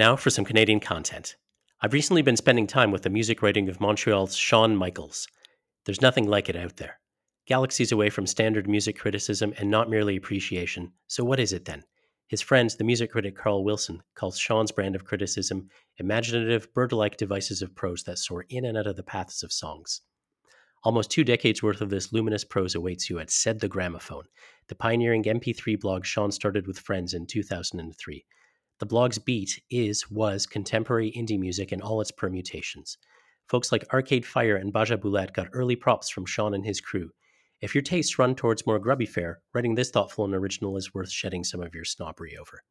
Now 0.00 0.16
for 0.16 0.30
some 0.30 0.46
Canadian 0.46 0.80
content. 0.80 1.36
I've 1.82 1.92
recently 1.92 2.22
been 2.22 2.38
spending 2.38 2.66
time 2.66 2.90
with 2.90 3.02
the 3.02 3.10
music 3.10 3.42
writing 3.42 3.68
of 3.68 3.82
Montreal's 3.82 4.34
Sean 4.34 4.74
Michaels. 4.74 5.28
There's 5.84 6.00
nothing 6.00 6.26
like 6.26 6.48
it 6.48 6.56
out 6.56 6.76
there. 6.76 6.98
Galaxies 7.46 7.92
away 7.92 8.08
from 8.08 8.26
standard 8.26 8.66
music 8.66 8.98
criticism 8.98 9.52
and 9.58 9.70
not 9.70 9.90
merely 9.90 10.16
appreciation. 10.16 10.94
So, 11.06 11.22
what 11.22 11.38
is 11.38 11.52
it 11.52 11.66
then? 11.66 11.84
His 12.28 12.40
friend, 12.40 12.70
the 12.78 12.84
music 12.84 13.12
critic 13.12 13.36
Carl 13.36 13.62
Wilson, 13.62 14.02
calls 14.14 14.38
Sean's 14.38 14.72
brand 14.72 14.96
of 14.96 15.04
criticism 15.04 15.68
imaginative, 15.98 16.72
bird 16.72 16.92
like 16.92 17.18
devices 17.18 17.60
of 17.60 17.74
prose 17.74 18.02
that 18.04 18.16
soar 18.16 18.46
in 18.48 18.64
and 18.64 18.78
out 18.78 18.86
of 18.86 18.96
the 18.96 19.02
paths 19.02 19.42
of 19.42 19.52
songs. 19.52 20.00
Almost 20.82 21.10
two 21.10 21.24
decades 21.24 21.62
worth 21.62 21.82
of 21.82 21.90
this 21.90 22.10
luminous 22.10 22.42
prose 22.42 22.74
awaits 22.74 23.10
you 23.10 23.18
at 23.18 23.30
Said 23.30 23.60
the 23.60 23.68
Gramophone, 23.68 24.24
the 24.68 24.74
pioneering 24.74 25.24
MP3 25.24 25.78
blog 25.78 26.06
Sean 26.06 26.32
started 26.32 26.66
with 26.66 26.78
friends 26.78 27.12
in 27.12 27.26
2003. 27.26 28.24
The 28.80 28.86
blog's 28.86 29.18
beat 29.18 29.62
is, 29.70 30.10
was 30.10 30.46
contemporary 30.46 31.12
indie 31.12 31.38
music 31.38 31.70
in 31.70 31.82
all 31.82 32.00
its 32.00 32.10
permutations. 32.10 32.96
Folks 33.46 33.70
like 33.72 33.84
Arcade 33.92 34.24
Fire 34.24 34.56
and 34.56 34.72
Basia 34.72 34.96
Bulat 34.96 35.34
got 35.34 35.48
early 35.52 35.76
props 35.76 36.08
from 36.08 36.24
Sean 36.24 36.54
and 36.54 36.64
his 36.64 36.80
crew, 36.80 37.10
if 37.60 37.74
your 37.74 37.82
tastes 37.82 38.18
run 38.18 38.34
towards 38.34 38.66
more 38.66 38.78
grubby 38.78 39.04
fare, 39.04 39.42
writing 39.52 39.74
this 39.74 39.90
thoughtful 39.90 40.24
and 40.24 40.34
original 40.34 40.78
is 40.78 40.94
worth 40.94 41.10
shedding 41.10 41.44
some 41.44 41.60
of 41.60 41.74
your 41.74 41.84
snobbery 41.84 42.38
over. 42.38 42.62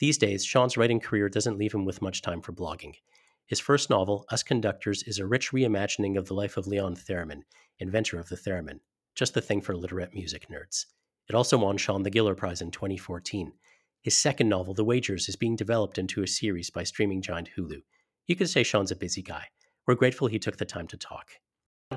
These 0.00 0.18
days, 0.18 0.44
Sean's 0.44 0.76
writing 0.76 0.98
career 0.98 1.28
doesn't 1.28 1.58
leave 1.58 1.74
him 1.74 1.84
with 1.84 2.02
much 2.02 2.22
time 2.22 2.42
for 2.42 2.52
blogging. 2.52 2.94
His 3.46 3.60
first 3.60 3.88
novel, 3.88 4.26
Us 4.30 4.42
Conductors, 4.42 5.04
is 5.04 5.20
a 5.20 5.26
rich 5.26 5.52
reimagining 5.52 6.18
of 6.18 6.26
the 6.26 6.34
life 6.34 6.56
of 6.56 6.66
Leon 6.66 6.96
Theremin, 6.96 7.42
inventor 7.78 8.18
of 8.18 8.28
the 8.28 8.36
theremin, 8.36 8.80
just 9.14 9.34
the 9.34 9.40
thing 9.40 9.60
for 9.60 9.76
literate 9.76 10.12
music 10.12 10.48
nerds. 10.48 10.86
It 11.28 11.36
also 11.36 11.58
won 11.58 11.76
Sean 11.76 12.02
the 12.02 12.10
Giller 12.10 12.36
Prize 12.36 12.60
in 12.60 12.72
2014. 12.72 13.52
His 14.02 14.16
second 14.16 14.48
novel, 14.48 14.72
The 14.72 14.84
Wagers, 14.84 15.28
is 15.28 15.36
being 15.36 15.56
developed 15.56 15.98
into 15.98 16.22
a 16.22 16.26
series 16.26 16.70
by 16.70 16.84
streaming 16.84 17.20
giant 17.20 17.50
Hulu. 17.56 17.82
You 18.26 18.36
could 18.36 18.48
say 18.48 18.62
Sean's 18.62 18.90
a 18.90 18.96
busy 18.96 19.22
guy. 19.22 19.48
We're 19.86 19.94
grateful 19.94 20.28
he 20.28 20.38
took 20.38 20.56
the 20.56 20.64
time 20.64 20.86
to 20.88 20.96
talk. 20.96 21.32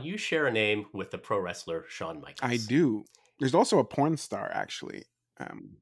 You 0.02 0.18
share 0.18 0.48
a 0.48 0.52
name 0.52 0.88
with 0.92 1.12
the 1.12 1.18
pro 1.18 1.40
wrestler 1.40 1.86
Shawn 1.88 2.20
Michaels. 2.20 2.40
I 2.42 2.58
do. 2.58 3.06
There's 3.40 3.54
also 3.54 3.80
a 3.80 3.86
porn 3.86 4.18
star, 4.18 4.52
actually. 4.54 5.04
Um, 5.40 5.78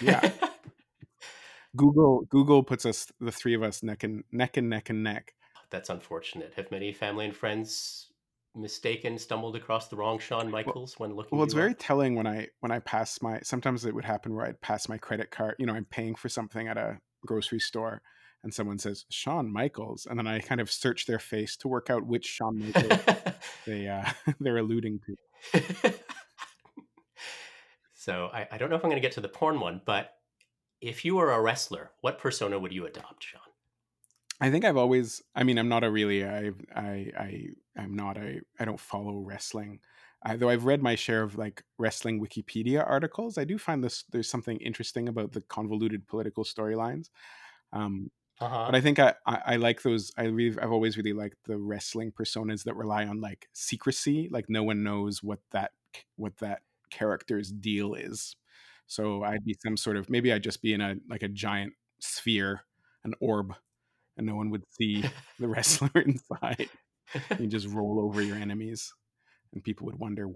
yeah. 0.00 0.30
Google 1.76 2.26
Google 2.28 2.62
puts 2.62 2.86
us 2.86 3.10
the 3.20 3.32
three 3.32 3.54
of 3.54 3.62
us 3.62 3.82
neck 3.82 4.04
and 4.04 4.22
neck 4.30 4.56
and 4.56 4.68
neck 4.68 4.90
and 4.90 5.02
neck. 5.02 5.34
That's 5.70 5.90
unfortunate. 5.90 6.52
Have 6.56 6.70
many 6.70 6.92
family 6.92 7.24
and 7.24 7.34
friends 7.34 8.08
mistaken, 8.54 9.18
stumbled 9.18 9.56
across 9.56 9.88
the 9.88 9.96
wrong 9.96 10.18
Shawn 10.18 10.50
Michaels 10.50 10.96
well, 10.98 11.08
when 11.08 11.16
looking? 11.16 11.36
Well, 11.36 11.44
it's 11.44 11.54
very 11.54 11.72
up? 11.72 11.78
telling 11.78 12.14
when 12.14 12.26
I 12.26 12.48
when 12.60 12.72
I 12.72 12.78
pass 12.78 13.20
my. 13.22 13.40
Sometimes 13.42 13.84
it 13.84 13.94
would 13.94 14.04
happen 14.04 14.34
where 14.34 14.46
I'd 14.46 14.60
pass 14.60 14.88
my 14.88 14.98
credit 14.98 15.30
card. 15.30 15.56
You 15.58 15.66
know, 15.66 15.74
I'm 15.74 15.86
paying 15.86 16.14
for 16.14 16.28
something 16.28 16.68
at 16.68 16.76
a 16.76 16.98
grocery 17.26 17.60
store, 17.60 18.02
and 18.42 18.52
someone 18.52 18.78
says 18.78 19.04
Shawn 19.10 19.52
Michaels, 19.52 20.06
and 20.08 20.18
then 20.18 20.26
I 20.26 20.40
kind 20.40 20.60
of 20.60 20.70
search 20.70 21.06
their 21.06 21.18
face 21.18 21.56
to 21.58 21.68
work 21.68 21.90
out 21.90 22.06
which 22.06 22.26
Sean 22.26 22.58
Michaels 22.58 23.00
they 23.66 23.88
uh, 23.88 24.04
they're 24.40 24.58
alluding 24.58 25.00
to. 25.06 25.92
so 27.94 28.30
I, 28.32 28.46
I 28.52 28.58
don't 28.58 28.70
know 28.70 28.76
if 28.76 28.84
I'm 28.84 28.90
going 28.90 29.00
to 29.00 29.06
get 29.06 29.12
to 29.12 29.20
the 29.20 29.28
porn 29.28 29.60
one, 29.60 29.80
but 29.84 30.14
if 30.80 31.04
you 31.04 31.16
were 31.16 31.32
a 31.32 31.40
wrestler, 31.40 31.92
what 32.02 32.18
persona 32.18 32.58
would 32.58 32.72
you 32.72 32.86
adopt, 32.86 33.24
Shawn? 33.24 33.40
I 34.40 34.50
think 34.50 34.64
I've 34.64 34.76
always. 34.76 35.22
I 35.34 35.44
mean, 35.44 35.58
I'm 35.58 35.68
not 35.68 35.84
a 35.84 35.90
really. 35.90 36.24
I 36.24 36.52
I 36.74 37.10
I 37.16 37.48
I'm 37.76 37.94
not 37.94 38.16
a. 38.16 38.40
I 38.58 38.64
don't 38.64 38.80
follow 38.80 39.18
wrestling. 39.18 39.80
I, 40.22 40.36
though 40.36 40.48
I've 40.48 40.64
read 40.64 40.82
my 40.82 40.94
share 40.94 41.22
of 41.22 41.36
like 41.36 41.62
wrestling 41.78 42.20
Wikipedia 42.20 42.84
articles, 42.86 43.36
I 43.38 43.44
do 43.44 43.58
find 43.58 43.84
this 43.84 44.04
there's 44.10 44.28
something 44.28 44.56
interesting 44.58 45.08
about 45.08 45.32
the 45.32 45.42
convoluted 45.42 46.06
political 46.06 46.44
storylines. 46.44 47.10
Um, 47.72 48.10
uh-huh. 48.40 48.66
But 48.66 48.74
I 48.74 48.80
think 48.80 48.98
I, 48.98 49.14
I, 49.26 49.40
I 49.46 49.56
like 49.56 49.82
those. 49.82 50.12
I 50.16 50.24
really, 50.24 50.58
I've 50.60 50.72
always 50.72 50.96
really 50.96 51.12
liked 51.12 51.36
the 51.44 51.56
wrestling 51.56 52.10
personas 52.10 52.64
that 52.64 52.74
rely 52.74 53.06
on 53.06 53.20
like 53.20 53.48
secrecy, 53.52 54.28
like 54.32 54.46
no 54.48 54.62
one 54.64 54.82
knows 54.82 55.22
what 55.22 55.40
that 55.52 55.72
what 56.16 56.36
that 56.38 56.62
character's 56.90 57.52
deal 57.52 57.94
is. 57.94 58.34
So 58.86 59.22
I'd 59.22 59.44
be 59.44 59.56
some 59.62 59.76
sort 59.76 59.96
of 59.96 60.10
maybe 60.10 60.32
I'd 60.32 60.42
just 60.42 60.62
be 60.62 60.72
in 60.74 60.80
a 60.80 60.96
like 61.08 61.22
a 61.22 61.28
giant 61.28 61.74
sphere, 62.00 62.62
an 63.04 63.14
orb, 63.20 63.54
and 64.16 64.26
no 64.26 64.34
one 64.36 64.50
would 64.50 64.64
see 64.70 65.04
the 65.38 65.48
wrestler 65.48 65.90
inside. 65.94 66.68
you 67.38 67.46
just 67.46 67.68
roll 67.68 68.00
over 68.00 68.22
your 68.22 68.36
enemies, 68.36 68.92
and 69.52 69.62
people 69.62 69.86
would 69.86 69.98
wonder, 69.98 70.28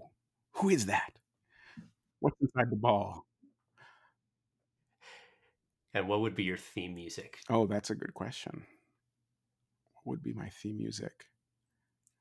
who 0.53 0.69
is 0.69 0.87
that? 0.87 1.11
What's 2.19 2.39
inside 2.41 2.69
the 2.69 2.75
ball? 2.75 3.25
And 5.93 6.07
what 6.07 6.21
would 6.21 6.35
be 6.35 6.43
your 6.43 6.57
theme 6.57 6.95
music? 6.95 7.39
Oh, 7.49 7.65
that's 7.65 7.89
a 7.89 7.95
good 7.95 8.13
question. 8.13 8.63
What 10.03 10.13
would 10.13 10.23
be 10.23 10.33
my 10.33 10.49
theme 10.49 10.77
music? 10.77 11.25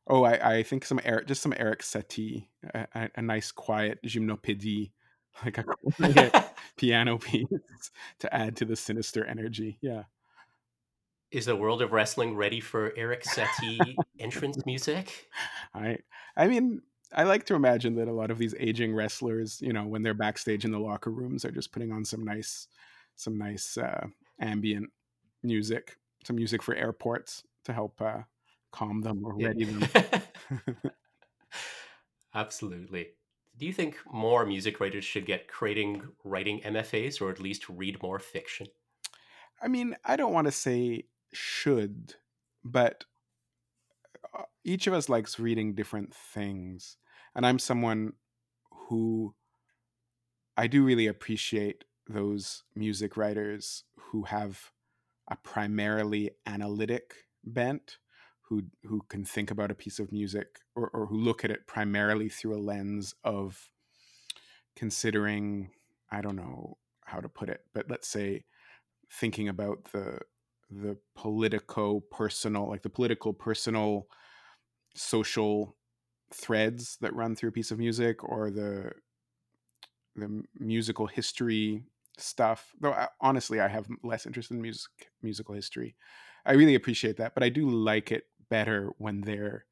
Oh, 0.06 0.24
I, 0.24 0.56
I 0.56 0.62
think 0.62 0.86
some 0.86 1.00
Eric, 1.04 1.26
just 1.26 1.42
some 1.42 1.52
Eric 1.56 1.82
Satie, 1.82 2.46
a, 2.74 3.10
a 3.14 3.22
nice 3.22 3.52
quiet 3.52 3.98
gymnopédie, 4.06 4.92
like 5.44 5.58
a 5.58 5.64
quiet 5.64 6.34
piano 6.76 7.18
piece 7.18 7.46
to 8.20 8.34
add 8.34 8.56
to 8.56 8.64
the 8.64 8.76
sinister 8.76 9.24
energy. 9.24 9.78
Yeah. 9.82 10.04
Is 11.30 11.46
the 11.46 11.56
world 11.56 11.82
of 11.82 11.92
wrestling 11.92 12.36
ready 12.36 12.60
for 12.60 12.92
Eric 12.96 13.24
Satie 13.24 13.96
entrance 14.18 14.58
music? 14.66 15.28
I, 15.74 15.98
I 16.36 16.48
mean, 16.48 16.80
I 17.12 17.24
like 17.24 17.44
to 17.46 17.54
imagine 17.54 17.96
that 17.96 18.08
a 18.08 18.12
lot 18.12 18.30
of 18.30 18.38
these 18.38 18.54
aging 18.58 18.94
wrestlers, 18.94 19.60
you 19.60 19.72
know, 19.72 19.84
when 19.84 20.02
they're 20.02 20.14
backstage 20.14 20.64
in 20.64 20.72
the 20.72 20.78
locker 20.78 21.10
rooms, 21.10 21.44
are 21.44 21.50
just 21.50 21.72
putting 21.72 21.92
on 21.92 22.04
some 22.04 22.24
nice 22.24 22.68
some 23.16 23.36
nice 23.36 23.76
uh, 23.76 24.06
ambient 24.40 24.90
music, 25.42 25.96
some 26.24 26.36
music 26.36 26.62
for 26.62 26.74
airports 26.74 27.42
to 27.64 27.72
help 27.72 28.00
uh, 28.00 28.20
calm 28.72 29.00
them 29.02 29.22
or 29.24 29.36
ready 29.36 29.64
them. 29.64 29.88
Absolutely. 32.34 33.08
Do 33.58 33.66
you 33.66 33.72
think 33.72 33.96
more 34.10 34.46
music 34.46 34.80
writers 34.80 35.04
should 35.04 35.26
get 35.26 35.48
creating 35.48 36.02
writing 36.24 36.60
MFAs 36.60 37.20
or 37.20 37.30
at 37.30 37.40
least 37.40 37.68
read 37.68 38.00
more 38.02 38.18
fiction? 38.18 38.68
I 39.60 39.68
mean, 39.68 39.96
I 40.04 40.16
don't 40.16 40.32
want 40.32 40.46
to 40.46 40.52
say 40.52 41.06
should, 41.32 42.14
but 42.64 43.04
uh, 44.36 44.42
each 44.64 44.86
of 44.86 44.94
us 44.94 45.08
likes 45.08 45.38
reading 45.38 45.74
different 45.74 46.14
things. 46.14 46.96
And 47.34 47.46
I'm 47.46 47.58
someone 47.58 48.14
who 48.88 49.34
I 50.56 50.66
do 50.66 50.84
really 50.84 51.06
appreciate 51.06 51.84
those 52.08 52.64
music 52.74 53.16
writers 53.16 53.84
who 53.98 54.24
have 54.24 54.72
a 55.30 55.36
primarily 55.36 56.30
analytic 56.46 57.14
bent 57.44 57.98
who 58.48 58.62
who 58.84 59.02
can 59.08 59.24
think 59.24 59.50
about 59.50 59.70
a 59.70 59.74
piece 59.74 59.98
of 59.98 60.10
music 60.10 60.60
or, 60.74 60.88
or 60.88 61.06
who 61.06 61.16
look 61.16 61.44
at 61.44 61.50
it 61.50 61.66
primarily 61.66 62.28
through 62.28 62.56
a 62.56 62.60
lens 62.60 63.14
of 63.24 63.70
considering 64.74 65.70
i 66.10 66.20
don't 66.20 66.36
know 66.36 66.78
how 67.04 67.20
to 67.20 67.28
put 67.28 67.48
it 67.48 67.60
but 67.74 67.90
let's 67.90 68.08
say 68.08 68.44
thinking 69.10 69.48
about 69.48 69.92
the 69.92 70.18
the 70.70 70.96
politico 71.14 72.00
personal 72.10 72.68
like 72.68 72.82
the 72.82 72.90
political 72.90 73.32
personal 73.32 74.06
social 74.94 75.76
threads 76.32 76.98
that 77.00 77.14
run 77.14 77.34
through 77.34 77.48
a 77.48 77.52
piece 77.52 77.70
of 77.70 77.78
music 77.78 78.22
or 78.22 78.50
the 78.50 78.90
the 80.16 80.42
musical 80.58 81.06
history 81.06 81.84
stuff 82.18 82.72
though 82.80 82.92
I, 82.92 83.08
honestly 83.20 83.60
i 83.60 83.68
have 83.68 83.86
less 84.02 84.26
interest 84.26 84.50
in 84.50 84.60
music 84.60 84.90
musical 85.22 85.54
history. 85.54 85.94
I 86.44 86.52
really 86.52 86.74
appreciate 86.74 87.16
that 87.18 87.34
but 87.34 87.42
i 87.42 87.48
do 87.48 87.68
like 87.68 88.12
it 88.12 88.24
better 88.50 88.90
when 88.98 89.20
they're 89.20 89.66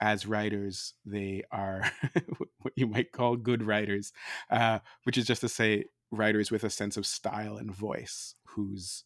as 0.00 0.26
writers 0.26 0.94
they 1.06 1.42
are 1.52 1.90
what 2.60 2.74
you 2.76 2.86
might 2.88 3.12
call 3.12 3.36
good 3.36 3.62
writers 3.62 4.12
uh, 4.50 4.80
which 5.04 5.16
is 5.16 5.26
just 5.26 5.40
to 5.42 5.48
say 5.48 5.84
writers 6.10 6.50
with 6.50 6.64
a 6.64 6.70
sense 6.70 6.96
of 6.96 7.06
style 7.06 7.56
and 7.56 7.72
voice 7.72 8.34
whose 8.44 9.04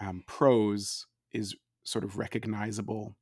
um, 0.00 0.22
prose 0.26 1.06
is 1.32 1.54
sort 1.84 2.04
of 2.04 2.18
recognizable 2.18 3.16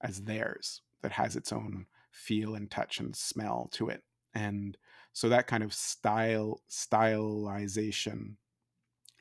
as 0.00 0.22
theirs 0.22 0.82
that 1.02 1.12
has 1.12 1.36
its 1.36 1.52
own 1.52 1.86
feel 2.10 2.54
and 2.54 2.70
touch 2.70 2.98
and 2.98 3.14
smell 3.14 3.68
to 3.72 3.88
it. 3.88 4.02
And 4.34 4.76
so 5.12 5.28
that 5.28 5.46
kind 5.46 5.62
of 5.62 5.72
style 5.72 6.60
stylization 6.70 8.34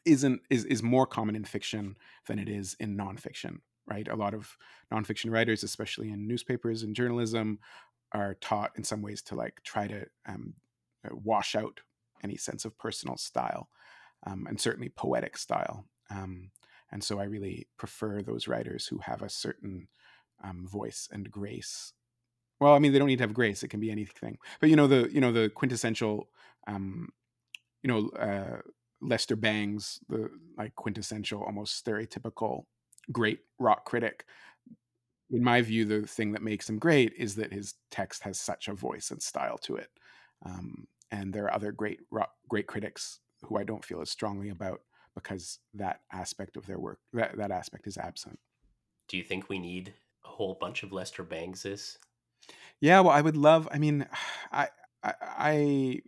isn't 0.06 0.42
is 0.50 0.66
is 0.66 0.84
more 0.84 1.08
common 1.08 1.36
in 1.36 1.46
fiction 1.46 1.96
than 2.28 2.38
it 2.38 2.50
is 2.50 2.76
in 2.80 2.98
nonfiction 2.98 3.60
right? 3.88 4.08
A 4.08 4.16
lot 4.16 4.34
of 4.34 4.58
nonfiction 4.92 5.32
writers 5.32 5.64
especially 5.64 6.10
in 6.10 6.28
newspapers 6.28 6.84
and 6.84 6.96
journalism 6.96 7.60
are 8.12 8.36
taught 8.36 8.72
in 8.76 8.84
some 8.84 9.02
ways 9.02 9.22
to 9.24 9.36
like 9.36 9.62
try 9.64 9.88
to 9.88 10.06
um, 10.28 10.54
uh, 11.06 11.16
wash 11.16 11.56
out 11.56 11.82
any 12.24 12.38
sense 12.38 12.66
of 12.66 12.78
personal 12.78 13.18
style 13.18 13.70
um, 14.26 14.46
and 14.48 14.60
certainly 14.60 14.90
poetic 14.90 15.38
style. 15.38 15.86
Um, 16.10 16.52
and 16.92 17.04
so 17.04 17.20
i 17.20 17.24
really 17.24 17.68
prefer 17.78 18.22
those 18.22 18.48
writers 18.48 18.88
who 18.88 18.98
have 19.00 19.22
a 19.22 19.30
certain 19.30 19.88
um, 20.44 20.68
voice 20.68 21.08
and 21.12 21.32
grace 21.32 21.94
well 22.60 22.74
i 22.74 22.80
mean 22.80 22.92
they 22.92 23.00
don't 23.00 23.08
need 23.08 23.18
to 23.18 23.24
have 23.24 23.34
grace 23.34 23.64
it 23.64 23.70
can 23.70 23.80
be 23.80 23.92
anything 23.92 24.38
but 24.60 24.70
you 24.70 24.76
know 24.76 24.88
the 24.88 25.10
you 25.12 25.22
know 25.22 25.32
the 25.32 25.50
quintessential 25.50 26.30
um 26.68 27.10
you 27.84 27.88
know 27.88 28.10
uh 28.20 28.62
Lester 29.02 29.36
Bangs, 29.36 30.00
the 30.10 30.30
like 30.58 30.74
quintessential, 30.76 31.44
almost 31.44 31.86
stereotypical 31.86 32.64
great 33.12 33.40
rock 33.60 33.86
critic. 33.86 34.26
In 35.32 35.44
my 35.44 35.62
view, 35.62 35.86
the 35.86 36.06
thing 36.08 36.32
that 36.34 36.42
makes 36.42 36.70
him 36.70 36.78
great 36.78 37.14
is 37.18 37.36
that 37.36 37.52
his 37.52 37.76
text 37.92 38.24
has 38.24 38.40
such 38.40 38.68
a 38.68 38.74
voice 38.74 39.12
and 39.12 39.22
style 39.22 39.58
to 39.60 39.76
it. 39.76 39.90
Um, 40.46 40.88
and 41.12 41.34
there 41.34 41.46
are 41.46 41.54
other 41.54 41.72
great 41.72 42.02
rock, 42.12 42.32
great 42.50 42.68
critics 42.68 43.20
who 43.42 43.58
I 43.58 43.64
don't 43.64 43.84
feel 43.84 44.02
as 44.02 44.10
strongly 44.10 44.50
about 44.50 44.82
because 45.16 45.60
that 45.74 46.02
aspect 46.12 46.58
of 46.58 46.66
their 46.66 46.80
work 46.80 47.00
that, 47.14 47.38
that 47.38 47.52
aspect 47.52 47.88
is 47.88 47.98
absent. 47.98 48.40
Do 49.08 49.18
you 49.18 49.24
think 49.24 49.50
we 49.50 49.60
need 49.60 49.94
a 50.24 50.28
whole 50.28 50.58
bunch 50.60 50.84
of 50.84 50.92
Lester 50.92 51.24
Bangses? 51.24 51.98
Yeah, 52.82 53.00
well, 53.00 53.14
I 53.14 53.22
would 53.22 53.38
love. 53.38 53.68
I 53.72 53.78
mean, 53.78 54.08
I 54.52 54.70
I, 55.06 55.14
I 55.22 55.52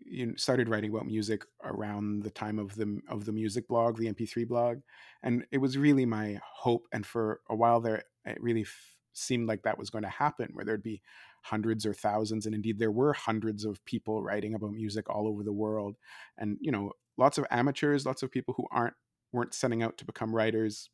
you 0.05 0.25
know, 0.25 0.33
started 0.35 0.69
writing 0.69 0.89
about 0.89 1.05
music 1.05 1.45
around 1.63 2.23
the 2.23 2.31
time 2.31 2.57
of 2.57 2.75
the 2.75 2.99
of 3.07 3.25
the 3.25 3.31
music 3.31 3.67
blog, 3.67 3.97
the 3.97 4.11
MP3 4.11 4.47
blog, 4.47 4.79
and 5.23 5.45
it 5.51 5.59
was 5.59 5.77
really 5.77 6.05
my 6.05 6.39
hope. 6.43 6.87
And 6.91 7.05
for 7.05 7.41
a 7.49 7.55
while 7.55 7.79
there, 7.79 8.03
it 8.25 8.41
really 8.41 8.61
f- 8.61 8.95
seemed 9.13 9.47
like 9.47 9.63
that 9.63 9.77
was 9.77 9.89
going 9.89 10.03
to 10.03 10.09
happen, 10.09 10.49
where 10.53 10.65
there'd 10.65 10.83
be 10.83 11.01
hundreds 11.43 11.85
or 11.85 11.93
thousands, 11.93 12.45
and 12.45 12.55
indeed 12.55 12.79
there 12.79 12.91
were 12.91 13.13
hundreds 13.13 13.65
of 13.65 13.83
people 13.85 14.23
writing 14.23 14.55
about 14.55 14.73
music 14.73 15.09
all 15.09 15.27
over 15.27 15.43
the 15.43 15.53
world, 15.53 15.95
and 16.37 16.57
you 16.59 16.71
know, 16.71 16.91
lots 17.17 17.37
of 17.37 17.45
amateurs, 17.51 18.05
lots 18.05 18.23
of 18.23 18.31
people 18.31 18.53
who 18.55 18.67
aren't 18.71 18.95
weren't 19.33 19.53
setting 19.53 19.83
out 19.83 19.97
to 19.97 20.05
become 20.05 20.35
writers 20.35 20.89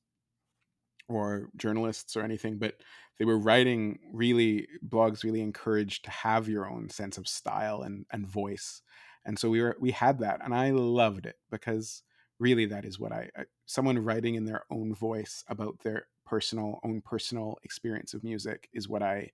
or 1.08 1.50
journalists 1.56 2.16
or 2.16 2.22
anything, 2.24 2.58
but 2.58 2.76
they 3.20 3.26
were 3.26 3.38
writing 3.38 4.00
really 4.12 4.68
blogs 4.88 5.24
really 5.24 5.42
encouraged 5.42 6.06
to 6.06 6.12
have 6.12 6.48
your 6.50 6.70
own 6.70 6.90
sense 6.90 7.18
of 7.18 7.28
style 7.28 7.82
and, 7.82 8.06
and 8.12 8.28
voice. 8.28 8.82
And 9.26 9.38
so 9.38 9.50
we 9.50 9.62
were 9.62 9.76
we 9.80 9.92
had 9.92 10.20
that 10.20 10.42
and 10.44 10.54
I 10.54 10.72
loved 10.72 11.26
it 11.26 11.36
because 11.52 12.04
really 12.40 12.66
that 12.66 12.86
is 12.86 13.00
what 13.00 13.12
I, 13.12 13.30
I 13.38 13.44
someone 13.66 14.00
writing 14.00 14.36
in 14.36 14.46
their 14.46 14.64
own 14.72 14.94
voice 14.94 15.44
about 15.48 15.80
their 15.84 16.08
personal 16.26 16.80
own 16.84 17.02
personal 17.02 17.58
experience 17.64 18.14
of 18.14 18.24
music 18.24 18.70
is 18.74 18.90
what 18.90 19.04
I 19.04 19.32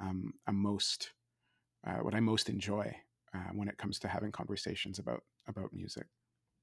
um, 0.00 0.34
am 0.46 0.56
most 0.56 1.12
uh, 1.86 1.98
what 1.98 2.14
I 2.14 2.20
most 2.20 2.48
enjoy 2.48 2.94
uh, 3.34 3.50
when 3.52 3.68
it 3.68 3.78
comes 3.78 3.98
to 4.00 4.08
having 4.08 4.32
conversations 4.32 4.98
about 4.98 5.22
about 5.48 5.72
music. 5.72 6.06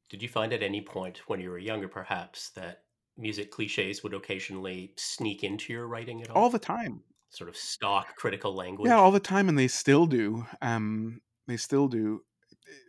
Did 0.09 0.21
you 0.21 0.29
find 0.29 0.53
at 0.53 0.63
any 0.63 0.81
point 0.81 1.21
when 1.27 1.39
you 1.39 1.49
were 1.49 1.57
younger, 1.57 1.87
perhaps, 1.87 2.49
that 2.51 2.83
music 3.17 3.51
cliches 3.51 4.03
would 4.03 4.13
occasionally 4.13 4.93
sneak 4.97 5.43
into 5.43 5.73
your 5.73 5.87
writing 5.87 6.21
at 6.21 6.29
all? 6.29 6.43
All 6.43 6.49
the 6.49 6.59
time. 6.59 7.03
Sort 7.29 7.49
of 7.49 7.57
stock 7.57 8.15
critical 8.15 8.53
language. 8.53 8.89
Yeah, 8.89 8.97
all 8.97 9.11
the 9.11 9.19
time, 9.19 9.49
and 9.49 9.57
they 9.57 9.67
still 9.67 10.05
do. 10.05 10.45
Um, 10.61 11.21
they 11.47 11.57
still 11.57 11.87
do. 11.87 12.23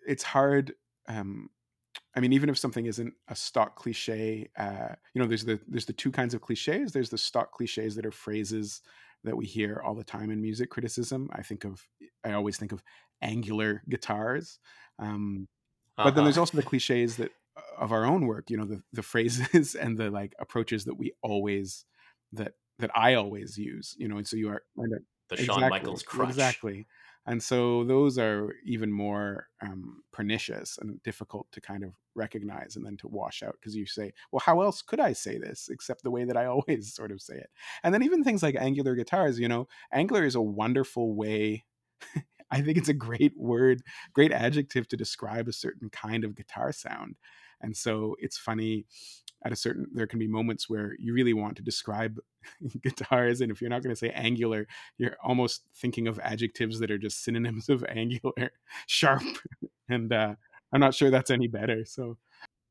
It's 0.06 0.22
hard. 0.22 0.74
Um, 1.08 1.48
I 2.14 2.20
mean, 2.20 2.32
even 2.32 2.48
if 2.48 2.58
something 2.58 2.86
isn't 2.86 3.14
a 3.28 3.34
stock 3.34 3.76
cliche, 3.76 4.50
uh, 4.56 4.94
you 5.14 5.20
know, 5.20 5.26
there's 5.26 5.44
the 5.44 5.60
there's 5.66 5.86
the 5.86 5.92
two 5.92 6.10
kinds 6.10 6.34
of 6.34 6.42
cliches. 6.42 6.92
There's 6.92 7.10
the 7.10 7.18
stock 7.18 7.52
cliches 7.52 7.94
that 7.96 8.06
are 8.06 8.12
phrases 8.12 8.82
that 9.24 9.36
we 9.36 9.46
hear 9.46 9.80
all 9.84 9.94
the 9.94 10.04
time 10.04 10.30
in 10.30 10.42
music 10.42 10.70
criticism. 10.70 11.30
I 11.32 11.42
think 11.42 11.64
of, 11.64 11.88
I 12.24 12.32
always 12.32 12.58
think 12.58 12.72
of 12.72 12.82
angular 13.22 13.82
guitars. 13.88 14.58
Um, 14.98 15.48
uh-huh. 15.96 16.08
But 16.08 16.14
then 16.14 16.24
there's 16.24 16.36
uh-huh. 16.36 16.42
also 16.42 16.56
the 16.56 16.64
cliches 16.64 17.16
that 17.16 17.30
of 17.78 17.92
our 17.92 18.04
own 18.04 18.26
work 18.26 18.50
you 18.50 18.56
know 18.56 18.64
the, 18.64 18.82
the 18.92 19.02
phrases 19.02 19.74
and 19.80 19.98
the 19.98 20.10
like 20.10 20.34
approaches 20.38 20.84
that 20.84 20.94
we 20.94 21.12
always 21.22 21.84
that 22.32 22.52
that 22.78 22.90
i 22.96 23.14
always 23.14 23.56
use 23.56 23.94
you 23.98 24.08
know 24.08 24.16
and 24.16 24.26
so 24.26 24.36
you 24.36 24.48
are 24.48 24.62
the 24.76 25.00
exactly, 25.30 25.46
Shawn 25.46 25.70
Michaels 25.70 26.02
crutch. 26.02 26.30
exactly 26.30 26.86
and 27.26 27.42
so 27.42 27.84
those 27.84 28.18
are 28.18 28.52
even 28.66 28.92
more 28.92 29.48
um, 29.62 30.02
pernicious 30.12 30.76
and 30.78 31.02
difficult 31.02 31.46
to 31.52 31.60
kind 31.60 31.82
of 31.82 31.94
recognize 32.14 32.76
and 32.76 32.84
then 32.84 32.98
to 32.98 33.08
wash 33.08 33.42
out 33.42 33.54
because 33.60 33.74
you 33.74 33.86
say 33.86 34.12
well 34.30 34.42
how 34.44 34.60
else 34.60 34.82
could 34.82 35.00
i 35.00 35.12
say 35.12 35.38
this 35.38 35.68
except 35.70 36.02
the 36.02 36.10
way 36.10 36.24
that 36.24 36.36
i 36.36 36.46
always 36.46 36.94
sort 36.94 37.12
of 37.12 37.20
say 37.20 37.36
it 37.36 37.50
and 37.82 37.94
then 37.94 38.02
even 38.02 38.22
things 38.22 38.42
like 38.42 38.56
angular 38.56 38.94
guitars 38.94 39.38
you 39.38 39.48
know 39.48 39.68
angular 39.92 40.24
is 40.24 40.34
a 40.34 40.42
wonderful 40.42 41.14
way 41.14 41.64
I 42.54 42.62
think 42.62 42.78
it's 42.78 42.88
a 42.88 42.94
great 42.94 43.32
word, 43.36 43.82
great 44.12 44.30
adjective 44.30 44.86
to 44.88 44.96
describe 44.96 45.48
a 45.48 45.52
certain 45.52 45.90
kind 45.90 46.24
of 46.24 46.36
guitar 46.36 46.70
sound. 46.70 47.16
And 47.60 47.76
so 47.76 48.14
it's 48.20 48.38
funny 48.38 48.86
at 49.44 49.52
a 49.52 49.56
certain 49.56 49.86
there 49.92 50.06
can 50.06 50.20
be 50.20 50.28
moments 50.28 50.70
where 50.70 50.94
you 51.00 51.12
really 51.12 51.32
want 51.32 51.56
to 51.56 51.62
describe 51.62 52.18
guitars 52.82 53.40
and 53.40 53.50
if 53.50 53.60
you're 53.60 53.70
not 53.70 53.82
going 53.82 53.94
to 53.94 53.98
say 53.98 54.10
angular 54.10 54.66
you're 54.96 55.16
almost 55.22 55.64
thinking 55.76 56.08
of 56.08 56.18
adjectives 56.20 56.78
that 56.78 56.90
are 56.90 56.98
just 56.98 57.22
synonyms 57.22 57.68
of 57.68 57.84
angular 57.88 58.52
sharp 58.86 59.22
and 59.88 60.12
uh, 60.12 60.34
i'm 60.72 60.80
not 60.80 60.94
sure 60.94 61.10
that's 61.10 61.30
any 61.30 61.46
better 61.46 61.84
so 61.84 62.16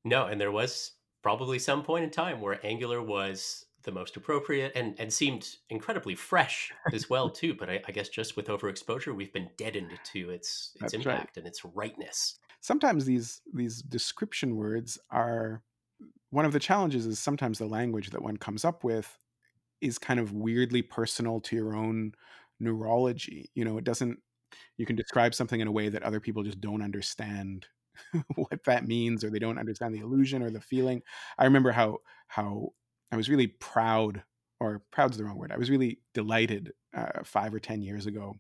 no 0.04 0.26
and 0.26 0.42
there 0.42 0.52
was 0.52 0.94
probably 1.22 1.60
some 1.60 1.84
point 1.84 2.04
in 2.04 2.10
time 2.10 2.42
where 2.42 2.60
angular 2.66 3.02
was 3.02 3.66
the 3.84 3.92
most 3.92 4.16
appropriate 4.16 4.72
and 4.76 4.96
and 5.00 5.12
seemed 5.12 5.56
incredibly 5.70 6.16
fresh 6.16 6.72
as 6.94 7.10
well 7.10 7.30
too 7.30 7.54
but 7.54 7.70
I, 7.70 7.82
I 7.88 7.92
guess 7.92 8.10
just 8.10 8.36
with 8.36 8.48
overexposure 8.48 9.16
we've 9.16 9.34
been 9.34 9.50
deadened 9.58 9.92
to 10.12 10.30
its 10.30 10.72
its 10.76 10.82
that's 10.82 10.94
impact 10.94 11.36
right. 11.36 11.38
and 11.38 11.48
its 11.48 11.64
rightness. 11.66 12.40
Sometimes 12.62 13.06
these 13.06 13.42
these 13.54 13.82
description 13.82 14.56
words 14.56 14.98
are 15.10 15.62
one 16.30 16.46
of 16.46 16.54
the 16.54 16.60
challenges 16.60 17.06
is 17.06 17.20
sometimes 17.20 17.60
the 17.60 17.66
language 17.66 18.10
that 18.12 18.22
one 18.22 18.38
comes 18.38 18.66
up 18.66 18.84
with 18.84 19.18
is 19.82 19.98
kind 19.98 20.20
of 20.20 20.32
weirdly 20.32 20.82
personal 20.82 21.42
to 21.42 21.56
your 21.56 21.76
own 21.76 22.14
neurology. 22.60 23.50
You 23.54 23.66
know 23.66 23.78
it 23.78 23.84
doesn't 23.84 24.20
you 24.78 24.86
can 24.86 24.96
describe 24.96 25.34
something 25.34 25.60
in 25.60 25.68
a 25.68 25.72
way 25.72 25.90
that 25.90 26.04
other 26.04 26.20
people 26.20 26.44
just 26.44 26.62
don't 26.62 26.82
understand 26.82 27.66
what 28.36 28.64
that 28.66 28.88
means 28.88 29.24
or 29.24 29.30
they 29.30 29.40
don't 29.40 29.60
understand 29.60 29.94
the 29.94 30.00
illusion 30.00 30.42
or 30.42 30.50
the 30.50 30.62
feeling. 30.62 31.02
I 31.38 31.46
remember 31.46 31.72
how 31.72 31.98
how 32.28 32.70
i 33.14 33.18
was 33.18 33.30
really 33.30 33.48
proud 33.48 34.24
or 34.60 34.82
proud's 34.92 35.18
the 35.18 35.24
wrong 35.24 35.38
word 35.38 35.52
i 35.52 35.58
was 35.58 35.70
really 35.70 36.00
delighted 36.14 36.74
uh, 36.96 37.24
five 37.24 37.54
or 37.54 37.60
ten 37.60 37.82
years 37.82 38.06
ago 38.06 38.36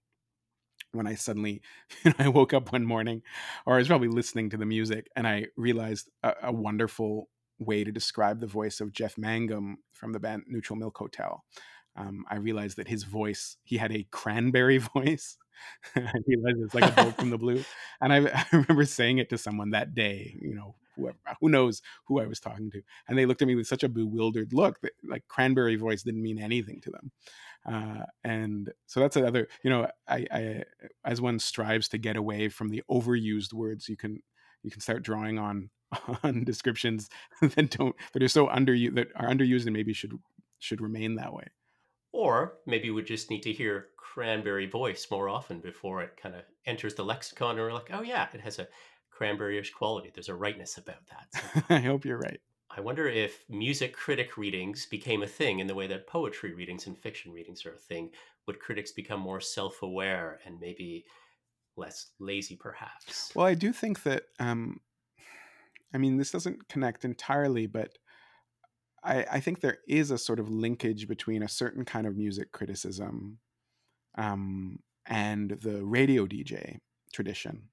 when 0.93 1.07
I 1.07 1.15
suddenly 1.15 1.61
you 2.05 2.11
know, 2.11 2.15
I 2.19 2.27
woke 2.29 2.53
up 2.53 2.71
one 2.71 2.85
morning, 2.85 3.23
or 3.65 3.75
I 3.75 3.77
was 3.77 3.87
probably 3.87 4.07
listening 4.07 4.49
to 4.51 4.57
the 4.57 4.65
music, 4.65 5.07
and 5.15 5.27
I 5.27 5.47
realized 5.57 6.09
a, 6.21 6.33
a 6.43 6.51
wonderful 6.51 7.29
way 7.59 7.83
to 7.83 7.91
describe 7.91 8.39
the 8.39 8.47
voice 8.47 8.79
of 8.81 8.91
Jeff 8.91 9.17
Mangum 9.17 9.77
from 9.91 10.13
the 10.13 10.19
band 10.19 10.43
Neutral 10.47 10.77
Milk 10.77 10.97
Hotel. 10.97 11.43
Um, 11.95 12.25
I 12.29 12.37
realized 12.37 12.77
that 12.77 12.87
his 12.87 13.03
voice, 13.03 13.57
he 13.63 13.77
had 13.77 13.91
a 13.91 14.07
cranberry 14.11 14.77
voice. 14.95 15.37
I 15.95 16.13
realized 16.27 16.57
it's 16.59 16.73
like 16.73 16.91
a 16.91 17.03
bolt 17.03 17.17
from 17.17 17.29
the 17.29 17.37
blue. 17.37 17.63
And 18.01 18.13
I, 18.13 18.17
I, 18.33 18.45
remember 18.51 18.85
saying 18.85 19.17
it 19.17 19.29
to 19.29 19.37
someone 19.37 19.71
that 19.71 19.93
day, 19.95 20.37
you 20.41 20.55
know, 20.55 20.75
whoever, 20.95 21.17
who 21.41 21.49
knows 21.49 21.81
who 22.07 22.19
I 22.19 22.27
was 22.27 22.39
talking 22.39 22.71
to. 22.71 22.81
And 23.07 23.17
they 23.17 23.25
looked 23.25 23.41
at 23.41 23.47
me 23.47 23.55
with 23.55 23.67
such 23.67 23.83
a 23.83 23.89
bewildered 23.89 24.53
look 24.53 24.81
that 24.81 24.91
like 25.03 25.27
cranberry 25.27 25.75
voice 25.75 26.03
didn't 26.03 26.21
mean 26.21 26.39
anything 26.39 26.81
to 26.81 26.91
them 26.91 27.11
uh, 27.65 28.03
and 28.23 28.71
so 28.87 28.99
that's 28.99 29.15
another 29.15 29.47
you 29.63 29.69
know 29.69 29.87
I, 30.07 30.25
I 30.31 30.63
as 31.05 31.21
one 31.21 31.39
strives 31.39 31.87
to 31.89 31.97
get 31.97 32.17
away 32.17 32.49
from 32.49 32.69
the 32.69 32.83
overused 32.89 33.53
words 33.53 33.87
you 33.87 33.97
can 33.97 34.21
you 34.63 34.71
can 34.71 34.81
start 34.81 35.03
drawing 35.03 35.39
on 35.39 35.69
on 36.23 36.43
descriptions 36.43 37.09
that 37.41 37.69
don't 37.71 37.95
that 38.13 38.23
are 38.23 38.27
so 38.27 38.47
underused 38.47 38.95
that 38.95 39.07
are 39.15 39.29
underused 39.29 39.65
and 39.65 39.73
maybe 39.73 39.93
should 39.93 40.13
should 40.59 40.81
remain 40.81 41.15
that 41.15 41.33
way 41.33 41.45
or 42.13 42.53
maybe 42.65 42.89
we 42.91 43.03
just 43.03 43.29
need 43.29 43.43
to 43.43 43.51
hear 43.51 43.87
cranberry 43.97 44.67
voice 44.67 45.07
more 45.11 45.27
often 45.27 45.59
before 45.59 46.01
it 46.01 46.15
kind 46.15 46.35
of 46.35 46.43
enters 46.65 46.95
the 46.95 47.03
lexicon 47.03 47.51
and 47.51 47.59
we're 47.59 47.73
like 47.73 47.89
oh 47.91 48.01
yeah 48.01 48.27
it 48.33 48.39
has 48.39 48.59
a 48.59 48.67
cranberryish 49.13 49.73
quality 49.73 50.09
there's 50.13 50.29
a 50.29 50.35
rightness 50.35 50.77
about 50.77 51.05
that 51.07 51.27
so. 51.33 51.61
i 51.75 51.79
hope 51.79 52.05
you're 52.05 52.17
right 52.17 52.39
I 52.75 52.81
wonder 52.81 53.07
if 53.07 53.45
music 53.49 53.93
critic 53.93 54.35
readings 54.35 54.87
became 54.87 55.21
a 55.21 55.27
thing 55.27 55.59
in 55.59 55.67
the 55.67 55.75
way 55.75 55.85
that 55.87 56.07
poetry 56.07 56.55
readings 56.55 56.87
and 56.87 56.97
fiction 56.97 57.31
readings 57.31 57.65
are 57.67 57.73
a 57.73 57.77
thing. 57.77 58.09
Would 58.47 58.59
critics 58.59 58.91
become 58.91 59.19
more 59.19 59.39
self 59.39 59.83
aware 59.83 60.39
and 60.43 60.59
maybe 60.59 61.05
less 61.77 62.07
lazy, 62.19 62.55
perhaps? 62.55 63.31
Well, 63.35 63.45
I 63.45 63.53
do 63.53 63.71
think 63.71 64.01
that, 64.03 64.23
um, 64.39 64.79
I 65.93 65.99
mean, 65.99 66.17
this 66.17 66.31
doesn't 66.31 66.67
connect 66.67 67.05
entirely, 67.05 67.67
but 67.67 67.91
I, 69.03 69.25
I, 69.31 69.39
think 69.39 69.59
there 69.59 69.79
is 69.87 70.11
a 70.11 70.17
sort 70.17 70.39
of 70.39 70.49
linkage 70.49 71.07
between 71.07 71.43
a 71.43 71.49
certain 71.49 71.83
kind 71.85 72.07
of 72.07 72.15
music 72.15 72.51
criticism 72.51 73.39
um, 74.17 74.79
and 75.05 75.51
the 75.61 75.83
radio 75.83 76.25
DJ 76.25 76.79
tradition, 77.13 77.63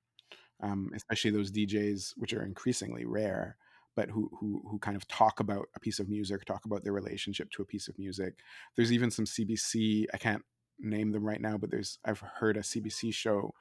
um, 0.62 0.90
especially 0.94 1.30
those 1.30 1.52
DJs, 1.52 2.14
which 2.16 2.32
are 2.32 2.42
increasingly 2.42 3.04
rare 3.04 3.56
but 3.96 4.08
who 4.10 4.30
who 4.38 4.62
who 4.70 4.78
kind 4.78 4.96
of 4.96 5.06
talk 5.08 5.40
about 5.40 5.68
a 5.74 5.80
piece 5.80 5.98
of 5.98 6.08
music, 6.08 6.44
talk 6.44 6.64
about 6.64 6.84
their 6.84 6.92
relationship 6.92 7.50
to 7.50 7.62
a 7.62 7.66
piece 7.66 7.88
of 7.88 7.98
music. 7.98 8.38
There's 8.76 8.92
even 8.92 9.10
some 9.10 9.24
CBC. 9.24 10.06
I 10.14 10.16
can't 10.16 10.42
name 10.78 11.12
them 11.12 11.24
right 11.24 11.40
now, 11.40 11.58
but 11.58 11.70
there's 11.70 11.98
I've 12.04 12.20
heard 12.20 12.56
a 12.56 12.60
CBC 12.60 13.12
show. 13.12 13.52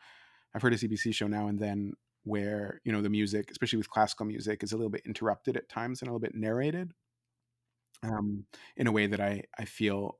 I've 0.53 0.61
heard 0.61 0.73
a 0.73 0.77
CBC 0.77 1.13
show 1.13 1.27
now 1.27 1.47
and 1.47 1.59
then 1.59 1.93
where 2.23 2.79
you 2.83 2.91
know 2.91 3.01
the 3.01 3.09
music, 3.09 3.49
especially 3.51 3.77
with 3.77 3.89
classical 3.89 4.25
music, 4.25 4.63
is 4.63 4.71
a 4.71 4.77
little 4.77 4.89
bit 4.89 5.03
interrupted 5.05 5.57
at 5.57 5.67
times 5.69 6.01
and 6.01 6.07
a 6.07 6.11
little 6.11 6.21
bit 6.21 6.35
narrated 6.35 6.93
um, 8.03 8.45
in 8.77 8.87
a 8.87 8.91
way 8.91 9.07
that 9.07 9.19
I 9.19 9.43
I 9.57 9.65
feel 9.65 10.17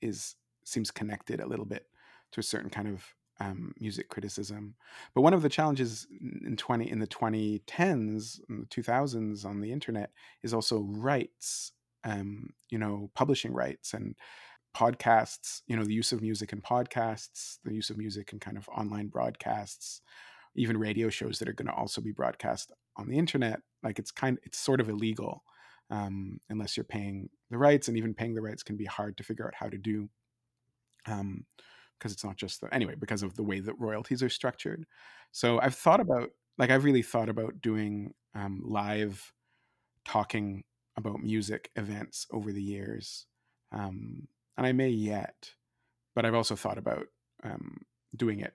is 0.00 0.36
seems 0.64 0.90
connected 0.90 1.40
a 1.40 1.46
little 1.46 1.64
bit 1.64 1.86
to 2.32 2.40
a 2.40 2.44
certain 2.44 2.70
kind 2.70 2.88
of 2.88 3.04
um, 3.40 3.72
music 3.80 4.08
criticism. 4.08 4.74
But 5.14 5.22
one 5.22 5.34
of 5.34 5.42
the 5.42 5.48
challenges 5.48 6.06
in 6.20 6.56
twenty 6.56 6.90
in 6.90 6.98
the 6.98 7.06
twenty 7.06 7.60
tens, 7.66 8.40
in 8.48 8.60
the 8.60 8.66
two 8.66 8.82
thousands 8.82 9.44
on 9.44 9.60
the 9.60 9.72
internet 9.72 10.10
is 10.42 10.54
also 10.54 10.80
rights. 10.80 11.72
Um, 12.02 12.50
you 12.70 12.78
know, 12.78 13.10
publishing 13.14 13.52
rights 13.52 13.92
and 13.92 14.16
podcasts. 14.76 15.62
You 15.66 15.76
know, 15.76 15.84
the 15.84 15.94
use 15.94 16.12
of 16.12 16.22
music 16.22 16.52
in 16.52 16.62
podcasts, 16.62 17.58
the 17.64 17.74
use 17.74 17.90
of 17.90 17.98
music 17.98 18.32
in 18.32 18.40
kind 18.40 18.56
of 18.56 18.68
online 18.70 19.08
broadcasts, 19.08 20.00
even 20.56 20.78
radio 20.78 21.10
shows 21.10 21.38
that 21.38 21.48
are 21.48 21.52
going 21.54 21.68
to 21.68 21.74
also 21.74 22.00
be 22.00 22.12
broadcast 22.12 22.72
on 22.96 23.08
the 23.08 23.18
internet. 23.18 23.60
Like 23.82 23.98
it's 23.98 24.10
kind, 24.10 24.38
it's 24.44 24.58
sort 24.58 24.80
of 24.80 24.88
illegal 24.88 25.44
um, 25.90 26.40
unless 26.48 26.76
you're 26.76 26.84
paying 26.84 27.28
the 27.50 27.58
rights, 27.58 27.88
and 27.88 27.96
even 27.96 28.14
paying 28.14 28.34
the 28.34 28.42
rights 28.42 28.62
can 28.62 28.76
be 28.76 28.84
hard 28.84 29.16
to 29.16 29.24
figure 29.24 29.46
out 29.46 29.54
how 29.54 29.68
to 29.68 29.78
do. 29.78 30.08
Um, 31.06 31.44
because 32.00 32.12
it's 32.12 32.24
not 32.24 32.36
just 32.36 32.60
the 32.60 32.74
anyway 32.74 32.94
because 32.98 33.22
of 33.22 33.36
the 33.36 33.42
way 33.42 33.60
that 33.60 33.78
royalties 33.78 34.22
are 34.22 34.28
structured 34.30 34.86
so 35.32 35.60
i've 35.60 35.74
thought 35.74 36.00
about 36.00 36.30
like 36.58 36.70
i've 36.70 36.84
really 36.84 37.02
thought 37.02 37.28
about 37.28 37.60
doing 37.60 38.12
um, 38.34 38.60
live 38.64 39.32
talking 40.04 40.64
about 40.96 41.20
music 41.20 41.70
events 41.76 42.26
over 42.32 42.52
the 42.52 42.62
years 42.62 43.26
um, 43.72 44.26
and 44.56 44.66
i 44.66 44.72
may 44.72 44.88
yet 44.88 45.50
but 46.14 46.24
i've 46.24 46.34
also 46.34 46.56
thought 46.56 46.78
about 46.78 47.06
um, 47.44 47.78
doing 48.16 48.40
it 48.40 48.54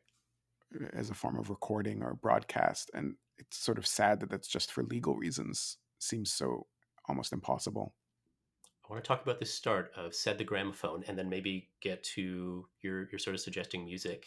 uh, 0.82 0.88
as 0.94 1.10
a 1.10 1.16
form 1.16 1.38
of 1.38 1.50
recording 1.50 2.02
or 2.02 2.16
broadcast 2.16 2.90
and 2.94 3.16
it's 3.38 3.58
sort 3.58 3.78
of 3.78 3.86
sad 3.86 4.20
that 4.20 4.30
that's 4.30 4.48
just 4.48 4.72
for 4.72 4.84
legal 4.84 5.16
reasons 5.16 5.78
seems 6.00 6.32
so 6.32 6.66
almost 7.08 7.34
impossible 7.34 7.94
I 8.88 8.94
want 8.94 9.04
to 9.04 9.08
talk 9.08 9.24
about 9.24 9.40
the 9.40 9.46
start 9.46 9.92
of 9.98 10.14
Said 10.14 10.38
the 10.38 10.44
Gramophone 10.44 11.04
and 11.08 11.18
then 11.18 11.28
maybe 11.28 11.70
get 11.82 12.04
to 12.16 12.68
your 12.82 13.08
you're 13.12 13.20
sort 13.20 13.34
of 13.34 13.40
suggesting 13.40 13.84
music 13.84 14.26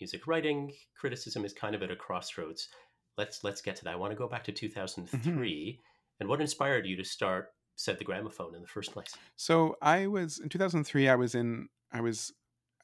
music 0.00 0.26
writing 0.26 0.72
criticism 0.98 1.44
is 1.44 1.52
kind 1.52 1.74
of 1.74 1.82
at 1.82 1.90
a 1.90 1.96
crossroads. 1.96 2.68
Let's 3.18 3.44
let's 3.44 3.60
get 3.60 3.76
to 3.76 3.84
that. 3.84 3.92
I 3.92 3.96
want 3.96 4.12
to 4.12 4.16
go 4.16 4.26
back 4.26 4.44
to 4.44 4.52
2003 4.52 5.20
mm-hmm. 5.20 5.80
and 6.18 6.28
what 6.28 6.40
inspired 6.40 6.86
you 6.86 6.96
to 6.96 7.04
start 7.04 7.52
Said 7.76 7.98
the 7.98 8.04
Gramophone 8.04 8.54
in 8.54 8.62
the 8.62 8.66
first 8.66 8.92
place? 8.92 9.14
So 9.36 9.76
I 9.82 10.06
was 10.06 10.38
in 10.38 10.48
2003 10.48 11.08
I 11.08 11.16
was 11.16 11.34
in 11.34 11.68
I 11.92 12.00
was 12.00 12.32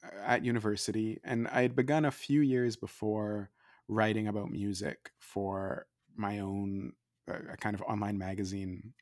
uh, 0.03 0.09
at 0.23 0.45
university 0.45 1.19
and 1.23 1.47
I 1.47 1.63
had 1.63 1.75
begun 1.75 2.05
a 2.05 2.11
few 2.11 2.41
years 2.41 2.75
before 2.75 3.49
writing 3.87 4.27
about 4.27 4.51
music 4.51 5.09
for 5.17 5.87
my 6.15 6.39
own 6.39 6.93
uh, 7.27 7.55
kind 7.59 7.73
of 7.73 7.81
online 7.81 8.19
magazine 8.19 8.93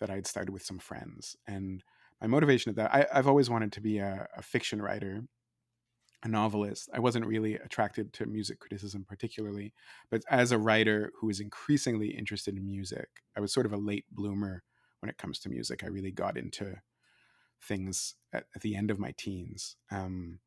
that 0.00 0.10
I'd 0.10 0.26
started 0.26 0.52
with 0.52 0.64
some 0.64 0.78
friends. 0.78 1.36
And 1.46 1.82
my 2.20 2.26
motivation 2.26 2.70
of 2.70 2.76
that, 2.76 2.94
I, 2.94 3.06
have 3.16 3.28
always 3.28 3.50
wanted 3.50 3.72
to 3.72 3.80
be 3.80 3.98
a, 3.98 4.26
a, 4.36 4.42
fiction 4.42 4.80
writer, 4.80 5.22
a 6.22 6.28
novelist. 6.28 6.88
I 6.94 7.00
wasn't 7.00 7.26
really 7.26 7.54
attracted 7.54 8.12
to 8.14 8.26
music 8.26 8.58
criticism 8.60 9.04
particularly, 9.06 9.72
but 10.10 10.22
as 10.30 10.52
a 10.52 10.58
writer 10.58 11.12
who 11.20 11.28
is 11.28 11.40
increasingly 11.40 12.08
interested 12.08 12.56
in 12.56 12.66
music, 12.66 13.08
I 13.36 13.40
was 13.40 13.52
sort 13.52 13.66
of 13.66 13.72
a 13.72 13.78
late 13.78 14.06
bloomer 14.10 14.62
when 15.00 15.10
it 15.10 15.18
comes 15.18 15.38
to 15.40 15.50
music. 15.50 15.84
I 15.84 15.88
really 15.88 16.12
got 16.12 16.38
into 16.38 16.76
things 17.62 18.14
at, 18.32 18.44
at 18.54 18.62
the 18.62 18.76
end 18.76 18.90
of 18.90 18.98
my 18.98 19.12
teens. 19.16 19.76
Um, 19.90 20.40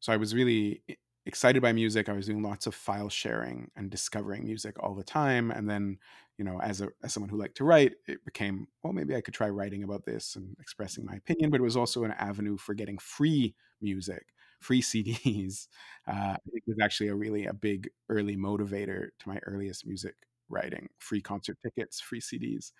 so 0.00 0.12
I 0.12 0.16
was 0.16 0.34
really 0.34 0.82
excited 1.26 1.62
by 1.62 1.72
music. 1.72 2.08
I 2.08 2.12
was 2.12 2.26
doing 2.26 2.42
lots 2.42 2.66
of 2.66 2.74
file 2.74 3.08
sharing 3.08 3.70
and 3.76 3.90
discovering 3.90 4.44
music 4.44 4.82
all 4.82 4.94
the 4.94 5.04
time. 5.04 5.50
And 5.50 5.68
then, 5.68 5.98
you 6.38 6.44
know, 6.44 6.60
as 6.60 6.80
a 6.80 6.88
as 7.04 7.12
someone 7.12 7.30
who 7.30 7.36
liked 7.38 7.56
to 7.58 7.64
write, 7.64 7.92
it 8.06 8.24
became, 8.24 8.68
well, 8.82 8.92
maybe 8.92 9.14
I 9.14 9.20
could 9.20 9.34
try 9.34 9.48
writing 9.48 9.82
about 9.84 10.04
this 10.06 10.36
and 10.36 10.56
expressing 10.60 11.04
my 11.04 11.14
opinion. 11.16 11.50
But 11.50 11.60
it 11.60 11.64
was 11.64 11.76
also 11.76 12.04
an 12.04 12.12
avenue 12.12 12.56
for 12.56 12.74
getting 12.74 12.98
free 12.98 13.54
music, 13.80 14.26
free 14.60 14.82
CDs. 14.82 15.68
Uh, 16.08 16.34
it 16.52 16.62
was 16.66 16.78
actually 16.82 17.06
a 17.08 17.14
really 17.14 17.46
a 17.46 17.52
big 17.52 17.88
early 18.08 18.36
motivator 18.36 19.08
to 19.20 19.28
my 19.28 19.38
earliest 19.46 19.86
music 19.86 20.14
writing. 20.48 20.88
Free 20.98 21.20
concert 21.20 21.56
tickets, 21.62 22.00
free 22.00 22.20
CDs. 22.20 22.72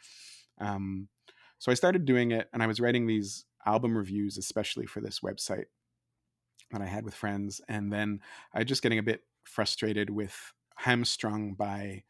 Um, 0.61 1.09
so 1.59 1.71
I 1.71 1.75
started 1.75 2.05
doing 2.05 2.33
it, 2.33 2.49
and 2.53 2.63
I 2.63 2.67
was 2.67 2.81
writing 2.81 3.07
these 3.07 3.45
album 3.67 3.97
reviews, 3.97 4.39
especially 4.39 4.87
for 4.87 5.01
this 5.01 5.21
website 5.21 5.67
that 6.73 6.83
I 6.83 6.87
had 6.87 7.05
with 7.05 7.15
friends. 7.15 7.61
And 7.69 7.93
then 7.93 8.21
I 8.55 8.65
just 8.65 8.83
getting 8.83 8.99
a 8.99 9.03
bit 9.03 9.23
frustrated 9.45 10.11
with 10.11 10.53
hamstrung 10.77 11.55
by 11.55 12.05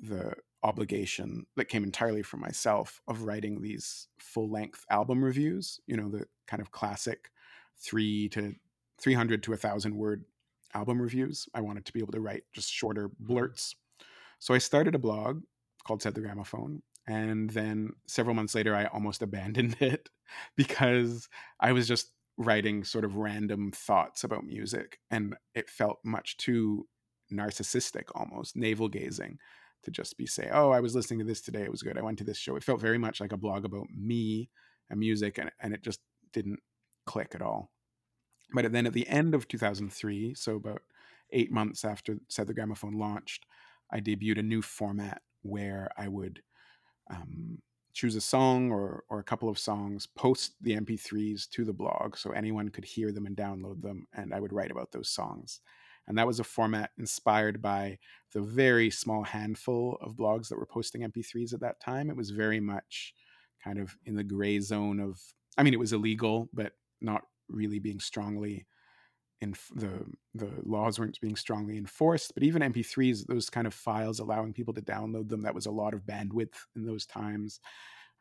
the 0.00 0.34
obligation 0.62 1.46
that 1.56 1.68
came 1.68 1.84
entirely 1.84 2.22
from 2.22 2.40
myself 2.40 3.00
of 3.06 3.22
writing 3.22 3.60
these 3.60 4.08
full 4.18 4.50
length 4.50 4.84
album 4.90 5.24
reviews, 5.24 5.80
you 5.86 5.96
know, 5.96 6.08
the 6.08 6.26
kind 6.46 6.60
of 6.60 6.72
classic 6.72 7.30
three 7.76 8.28
to 8.30 8.54
300 9.00 9.42
to 9.44 9.52
a 9.52 9.56
thousand 9.56 9.94
word 9.94 10.24
album 10.74 11.00
reviews. 11.00 11.48
I 11.54 11.60
wanted 11.60 11.84
to 11.86 11.92
be 11.92 12.00
able 12.00 12.12
to 12.12 12.20
write 12.20 12.44
just 12.52 12.72
shorter 12.72 13.08
mm-hmm. 13.08 13.26
blurts. 13.26 13.74
So 14.38 14.54
I 14.54 14.58
started 14.58 14.94
a 14.94 15.00
blog 15.00 15.42
called 15.84 16.02
Said 16.02 16.14
the 16.14 16.20
Gramophone. 16.20 16.82
And 17.06 17.48
then 17.50 17.92
several 18.06 18.34
months 18.34 18.54
later, 18.54 18.74
I 18.74 18.84
almost 18.86 19.22
abandoned 19.22 19.76
it 19.80 20.08
because 20.56 21.28
I 21.60 21.72
was 21.72 21.88
just 21.88 22.10
writing 22.38 22.84
sort 22.84 23.04
of 23.04 23.16
random 23.16 23.72
thoughts 23.72 24.22
about 24.22 24.46
music 24.46 24.98
and 25.10 25.34
it 25.54 25.68
felt 25.68 25.98
much 26.04 26.36
too 26.36 26.86
narcissistic 27.32 28.04
almost 28.14 28.56
navel 28.56 28.88
gazing 28.88 29.36
to 29.82 29.90
just 29.90 30.16
be 30.16 30.24
say 30.24 30.48
oh 30.52 30.70
i 30.70 30.80
was 30.80 30.94
listening 30.94 31.18
to 31.18 31.24
this 31.24 31.40
today 31.40 31.62
it 31.62 31.70
was 31.70 31.82
good 31.82 31.98
i 31.98 32.02
went 32.02 32.16
to 32.16 32.24
this 32.24 32.38
show. 32.38 32.56
It 32.56 32.64
felt 32.64 32.80
very 32.80 32.96
much 32.96 33.20
like 33.20 33.32
a 33.32 33.36
blog 33.36 33.64
about 33.64 33.88
me 33.90 34.48
and 34.88 35.00
music 35.00 35.38
and, 35.38 35.50
and 35.60 35.74
it 35.74 35.82
just 35.82 36.00
didn't 36.32 36.60
click 37.06 37.32
at 37.34 37.42
all. 37.42 37.70
But 38.54 38.70
then 38.72 38.86
at 38.86 38.92
the 38.92 39.08
end 39.08 39.34
of 39.34 39.48
2003 39.48 40.34
so 40.34 40.56
about 40.56 40.82
eight 41.32 41.50
months 41.50 41.84
after 41.84 42.18
said 42.28 42.46
the 42.46 42.54
gramophone 42.54 42.98
launched 42.98 43.44
i 43.92 44.00
debuted 44.00 44.38
a 44.38 44.42
new 44.42 44.62
format 44.62 45.20
where 45.42 45.90
i 45.98 46.08
would 46.08 46.40
um, 47.10 47.58
choose 47.98 48.14
a 48.14 48.20
song 48.20 48.70
or, 48.70 49.02
or 49.08 49.18
a 49.18 49.24
couple 49.24 49.48
of 49.48 49.58
songs, 49.58 50.06
post 50.06 50.52
the 50.60 50.76
MP3s 50.76 51.48
to 51.50 51.64
the 51.64 51.72
blog 51.72 52.16
so 52.16 52.30
anyone 52.30 52.68
could 52.68 52.84
hear 52.84 53.10
them 53.10 53.26
and 53.26 53.36
download 53.36 53.82
them, 53.82 54.06
and 54.14 54.32
I 54.32 54.38
would 54.38 54.52
write 54.52 54.70
about 54.70 54.92
those 54.92 55.08
songs. 55.08 55.60
And 56.06 56.16
that 56.16 56.26
was 56.26 56.38
a 56.38 56.44
format 56.44 56.92
inspired 56.96 57.60
by 57.60 57.98
the 58.32 58.40
very 58.40 58.88
small 58.88 59.24
handful 59.24 59.98
of 60.00 60.14
blogs 60.14 60.48
that 60.48 60.58
were 60.58 60.64
posting 60.64 61.02
MP3s 61.02 61.52
at 61.52 61.58
that 61.58 61.80
time. 61.80 62.08
It 62.08 62.16
was 62.16 62.30
very 62.30 62.60
much 62.60 63.14
kind 63.64 63.80
of 63.80 63.96
in 64.06 64.14
the 64.14 64.22
gray 64.22 64.60
zone 64.60 65.00
of, 65.00 65.20
I 65.58 65.64
mean, 65.64 65.74
it 65.74 65.80
was 65.80 65.92
illegal, 65.92 66.48
but 66.52 66.74
not 67.00 67.24
really 67.48 67.80
being 67.80 67.98
strongly 67.98 68.64
in 69.40 69.54
the 69.74 70.04
the 70.34 70.50
laws 70.64 70.98
weren't 70.98 71.20
being 71.20 71.36
strongly 71.36 71.76
enforced 71.76 72.34
but 72.34 72.42
even 72.42 72.62
mp3s 72.62 73.26
those 73.26 73.48
kind 73.48 73.66
of 73.66 73.74
files 73.74 74.18
allowing 74.18 74.52
people 74.52 74.74
to 74.74 74.82
download 74.82 75.28
them 75.28 75.42
that 75.42 75.54
was 75.54 75.66
a 75.66 75.70
lot 75.70 75.94
of 75.94 76.02
bandwidth 76.02 76.54
in 76.76 76.84
those 76.84 77.06
times. 77.06 77.60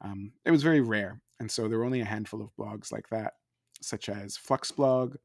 Um, 0.01 0.33
it 0.45 0.51
was 0.51 0.62
very 0.62 0.81
rare 0.81 1.21
and 1.39 1.50
so 1.50 1.67
there 1.67 1.79
were 1.79 1.86
only 1.86 2.01
a 2.01 2.05
handful 2.05 2.41
of 2.41 2.55
blogs 2.55 2.91
like 2.91 3.09
that 3.09 3.33
such 3.81 4.09
as 4.09 4.38
fluxblog 4.38 5.15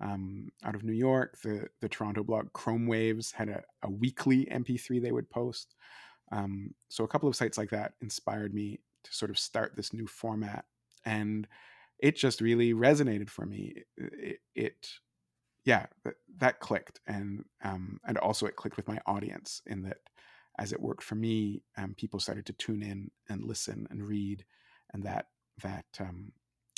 um, 0.00 0.48
out 0.64 0.74
of 0.74 0.82
new 0.82 0.92
york 0.92 1.38
the 1.42 1.68
the 1.80 1.88
toronto 1.88 2.24
blog 2.24 2.52
chrome 2.52 2.86
waves 2.86 3.30
had 3.30 3.48
a, 3.48 3.62
a 3.82 3.90
weekly 3.90 4.46
mp3 4.46 5.00
they 5.00 5.12
would 5.12 5.30
post. 5.30 5.74
Um, 6.32 6.74
so 6.88 7.04
a 7.04 7.08
couple 7.08 7.28
of 7.28 7.36
sites 7.36 7.58
like 7.58 7.70
that 7.70 7.94
inspired 8.00 8.54
me 8.54 8.80
to 9.04 9.12
sort 9.12 9.30
of 9.30 9.38
start 9.38 9.74
this 9.76 9.92
new 9.92 10.06
format 10.06 10.64
and 11.04 11.46
it 11.98 12.16
just 12.16 12.40
really 12.40 12.72
resonated 12.72 13.28
for 13.28 13.46
me. 13.46 13.84
It, 13.96 14.38
it 14.54 14.88
yeah, 15.64 15.86
that, 16.04 16.14
that 16.38 16.60
clicked, 16.60 17.00
and 17.06 17.44
um, 17.62 18.00
and 18.06 18.18
also 18.18 18.46
it 18.46 18.56
clicked 18.56 18.76
with 18.76 18.88
my 18.88 18.98
audience 19.06 19.62
in 19.66 19.82
that 19.82 19.98
as 20.58 20.72
it 20.72 20.80
worked 20.80 21.02
for 21.02 21.14
me, 21.14 21.62
um, 21.76 21.94
people 21.94 22.20
started 22.20 22.46
to 22.46 22.52
tune 22.52 22.82
in 22.82 23.10
and 23.28 23.44
listen 23.44 23.86
and 23.90 24.06
read, 24.06 24.44
and 24.92 25.02
that 25.04 25.26
that 25.62 25.86
um, 25.98 26.32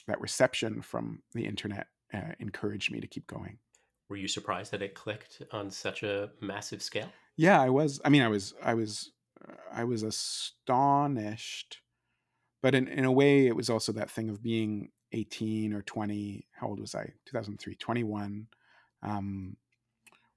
that 0.06 0.20
reception 0.20 0.82
from 0.82 1.22
the 1.32 1.46
internet 1.46 1.86
uh, 2.12 2.32
encouraged 2.40 2.92
me 2.92 3.00
to 3.00 3.06
keep 3.06 3.26
going. 3.26 3.58
Were 4.08 4.16
you 4.16 4.28
surprised 4.28 4.72
that 4.72 4.82
it 4.82 4.94
clicked 4.94 5.42
on 5.52 5.70
such 5.70 6.02
a 6.02 6.30
massive 6.40 6.82
scale? 6.82 7.08
Yeah, 7.36 7.60
I 7.60 7.70
was. 7.70 8.00
I 8.04 8.08
mean, 8.08 8.22
I 8.22 8.28
was. 8.28 8.54
I 8.62 8.74
was. 8.74 9.12
Uh, 9.42 9.54
I 9.72 9.84
was 9.84 10.02
astonished, 10.02 11.78
but 12.62 12.74
in 12.74 12.88
in 12.88 13.04
a 13.04 13.12
way, 13.12 13.46
it 13.46 13.56
was 13.56 13.70
also 13.70 13.92
that 13.92 14.10
thing 14.10 14.28
of 14.28 14.42
being 14.42 14.90
18 15.12 15.72
or 15.72 15.82
20. 15.82 16.46
How 16.52 16.68
old 16.68 16.80
was 16.80 16.94
I? 16.94 17.12
2003, 17.26 17.74
21 17.76 18.46
um, 19.02 19.56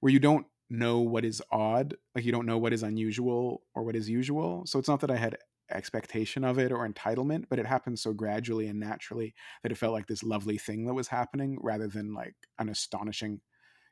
where 0.00 0.12
you 0.12 0.18
don't 0.18 0.46
know 0.68 0.98
what 0.98 1.24
is 1.24 1.42
odd, 1.50 1.96
like 2.14 2.24
you 2.24 2.32
don't 2.32 2.46
know 2.46 2.58
what 2.58 2.72
is 2.72 2.82
unusual 2.82 3.62
or 3.74 3.82
what 3.84 3.96
is 3.96 4.08
usual. 4.08 4.64
So 4.66 4.78
it's 4.78 4.88
not 4.88 5.00
that 5.00 5.10
I 5.10 5.16
had 5.16 5.36
expectation 5.70 6.44
of 6.44 6.58
it 6.58 6.72
or 6.72 6.88
entitlement, 6.88 7.44
but 7.48 7.58
it 7.58 7.66
happened 7.66 7.98
so 7.98 8.12
gradually 8.12 8.68
and 8.68 8.78
naturally 8.78 9.34
that 9.62 9.72
it 9.72 9.78
felt 9.78 9.92
like 9.92 10.06
this 10.06 10.22
lovely 10.22 10.58
thing 10.58 10.86
that 10.86 10.94
was 10.94 11.08
happening 11.08 11.58
rather 11.60 11.88
than 11.88 12.14
like 12.14 12.34
an 12.58 12.68
astonishing. 12.68 13.40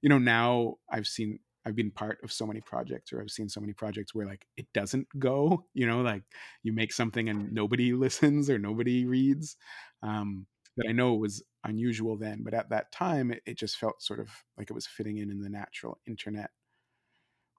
You 0.03 0.09
know, 0.09 0.19
now 0.19 0.75
I've 0.91 1.07
seen 1.07 1.41
I've 1.67 1.77
been 1.77 1.91
part 1.91 2.19
of 2.23 2.31
so 2.31 2.47
many 2.47 2.61
projects 2.61 3.13
or 3.13 3.23
I've 3.23 3.31
seen 3.31 3.49
so 3.49 3.61
many 3.61 3.73
projects 3.73 4.15
where 4.15 4.27
like 4.27 4.47
it 4.57 4.67
doesn't 4.75 5.09
go, 5.19 5.65
you 5.73 5.87
know, 5.87 6.03
like 6.03 6.23
you 6.63 6.73
make 6.73 6.93
something 6.93 7.29
and 7.29 7.53
nobody 7.53 7.93
listens 7.95 8.51
or 8.51 8.59
nobody 8.59 9.07
reads. 9.07 9.57
Um, 10.03 10.47
that 10.77 10.87
I 10.89 10.93
know 10.93 11.15
was 11.15 11.43
unusual 11.65 12.17
then, 12.17 12.43
but 12.43 12.55
at 12.55 12.71
that 12.71 12.93
time 12.93 13.31
it, 13.31 13.43
it 13.47 13.59
just 13.59 13.79
felt 13.79 14.03
sort 14.03 14.21
of 14.21 14.31
like 14.59 14.71
it 14.71 14.75
was 14.75 14.87
fitting 14.87 15.19
in 15.19 15.31
in 15.31 15.41
the 15.41 15.49
natural 15.49 15.99
internet 16.07 16.51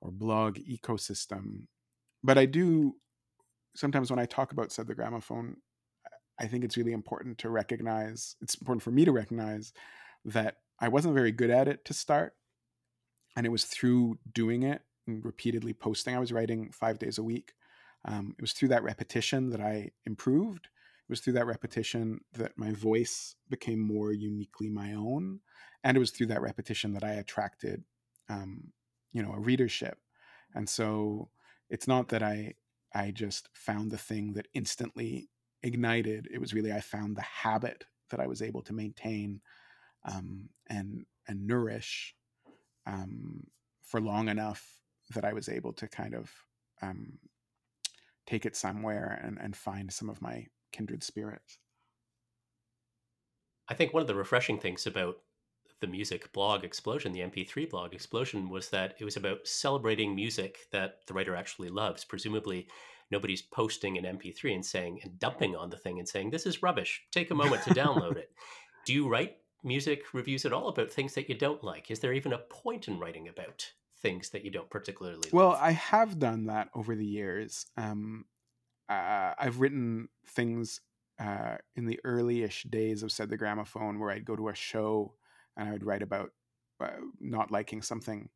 or 0.02 0.12
blog 0.12 0.58
ecosystem. 0.58 1.68
But 2.24 2.38
I 2.38 2.46
do 2.46 2.96
sometimes 3.76 4.10
when 4.10 4.20
I 4.20 4.26
talk 4.26 4.52
about 4.52 4.72
said 4.72 4.88
the 4.88 4.96
gramophone, 4.96 5.58
I 6.40 6.48
think 6.48 6.64
it's 6.64 6.78
really 6.78 6.94
important 6.94 7.38
to 7.40 7.50
recognize. 7.50 8.36
It's 8.42 8.56
important 8.56 8.84
for 8.84 8.92
me 8.92 9.06
to 9.06 9.12
recognize 9.12 9.74
that 10.26 10.58
I 10.80 10.90
wasn't 10.90 11.16
very 11.16 11.32
good 11.32 11.50
at 11.50 11.68
it 11.68 11.86
to 11.86 11.94
start, 11.94 12.34
and 13.36 13.46
it 13.46 13.50
was 13.50 13.66
through 13.66 14.18
doing 14.34 14.64
it 14.64 14.82
and 15.08 15.24
repeatedly 15.24 15.74
posting. 15.74 16.16
I 16.16 16.20
was 16.20 16.32
writing 16.34 16.72
five 16.72 17.00
days 17.00 17.18
a 17.18 17.24
week. 17.24 17.54
Um, 18.06 18.36
it 18.38 18.42
was 18.42 18.54
through 18.54 18.70
that 18.70 18.84
repetition 18.84 19.50
that 19.50 19.62
I 19.62 19.92
improved. 20.06 20.68
It 21.08 21.12
was 21.12 21.20
through 21.20 21.34
that 21.34 21.46
repetition 21.46 22.22
that 22.34 22.58
my 22.58 22.72
voice 22.72 23.36
became 23.50 23.80
more 23.80 24.12
uniquely 24.12 24.70
my 24.70 24.94
own, 24.94 25.40
and 25.84 25.96
it 25.96 26.00
was 26.00 26.12
through 26.12 26.28
that 26.28 26.42
repetition 26.42 26.94
that 26.94 27.04
I 27.04 27.14
attracted, 27.14 27.84
um, 28.28 28.72
you 29.14 29.22
know, 29.22 29.32
a 29.34 29.40
readership. 29.40 30.00
And 30.56 30.68
so 30.68 31.30
it's 31.70 31.88
not 31.88 32.10
that 32.10 32.24
I 32.24 32.56
I 32.94 33.12
just 33.12 33.50
found 33.54 33.92
the 33.92 33.98
thing 33.98 34.34
that 34.34 34.48
instantly 34.54 35.30
ignited. 35.62 36.28
It 36.32 36.40
was 36.40 36.54
really 36.54 36.72
I 36.72 36.82
found 36.82 37.16
the 37.16 37.22
habit 37.22 37.86
that 38.10 38.20
I 38.20 38.28
was 38.28 38.42
able 38.42 38.62
to 38.64 38.74
maintain 38.74 39.42
um, 40.06 40.50
and 40.68 41.06
and 41.28 41.46
nourish 41.46 42.16
um, 42.88 43.46
for 43.84 44.00
long 44.00 44.30
enough 44.30 44.82
that 45.14 45.26
I 45.26 45.34
was 45.34 45.50
able 45.50 45.74
to 45.74 45.88
kind 45.88 46.16
of 46.16 46.32
um, 46.82 47.20
take 48.26 48.46
it 48.46 48.56
somewhere 48.56 49.20
and, 49.24 49.38
and 49.40 49.56
find 49.56 49.92
some 49.92 50.10
of 50.10 50.22
my 50.22 50.48
kindred 50.76 51.04
spirits. 51.04 51.60
I 53.68 53.74
think 53.74 53.94
one 53.94 54.02
of 54.02 54.08
the 54.08 54.16
refreshing 54.16 54.60
things 54.60 54.86
about 54.86 55.18
the 55.82 55.88
music 55.88 56.32
blog 56.34 56.64
explosion, 56.64 57.12
the 57.12 57.22
MP3 57.22 57.70
blog 57.70 57.94
explosion, 57.94 58.50
was 58.50 58.70
that 58.70 58.96
it 59.00 59.06
was 59.06 59.18
about 59.18 59.48
celebrating 59.48 60.16
music 60.16 60.60
that 60.72 61.00
the 61.08 61.14
writer 61.14 61.36
actually 61.36 61.70
loves. 61.70 62.04
Presumably, 62.04 62.68
nobody's 63.12 63.42
posting 63.42 63.98
an 63.98 64.18
MP3 64.18 64.56
and 64.56 64.66
saying 64.66 65.00
and 65.04 65.20
dumping 65.20 65.56
on 65.56 65.70
the 65.70 65.78
thing 65.78 66.00
and 66.00 66.08
saying 66.08 66.30
this 66.30 66.46
is 66.46 66.62
rubbish. 66.62 67.04
Take 67.12 67.32
a 67.32 67.36
moment 67.36 67.64
to 67.64 67.74
download 67.74 68.18
it. 68.18 68.32
Do 68.86 68.94
you 68.94 69.08
write 69.08 69.38
music 69.64 70.04
reviews 70.14 70.46
at 70.46 70.54
all 70.54 70.68
about 70.68 70.92
things 70.92 71.16
that 71.16 71.28
you 71.28 71.36
don't 71.36 71.64
like? 71.64 71.90
Is 71.90 72.00
there 72.00 72.14
even 72.14 72.34
a 72.34 72.38
point 72.38 72.88
in 72.88 73.00
writing 73.00 73.28
about 73.28 73.72
things 74.02 74.30
that 74.30 74.46
you 74.46 74.52
don't 74.52 74.70
particularly 74.70 75.30
well 75.32 75.50
love? 75.50 75.60
i 75.62 75.72
have 75.72 76.20
done 76.20 76.46
that 76.46 76.70
over 76.76 76.96
the 76.96 77.06
years 77.06 77.66
um, 77.78 78.26
uh, 78.90 79.34
i've 79.40 79.60
written 79.60 80.08
things 80.28 80.82
uh, 81.20 81.56
in 81.76 81.86
the 81.86 82.00
early-ish 82.04 82.64
days 82.64 83.02
of 83.02 83.12
said 83.12 83.30
the 83.30 83.38
gramophone 83.38 84.00
where 84.00 84.12
i'd 84.12 84.26
go 84.26 84.36
to 84.36 84.50
a 84.50 84.56
show 84.56 85.14
and 85.58 85.70
i 85.70 85.72
would 85.72 85.86
write 85.86 86.02
about 86.02 86.32
uh, 86.82 86.90
not 87.22 87.52
liking 87.52 87.82
something. 87.82 88.28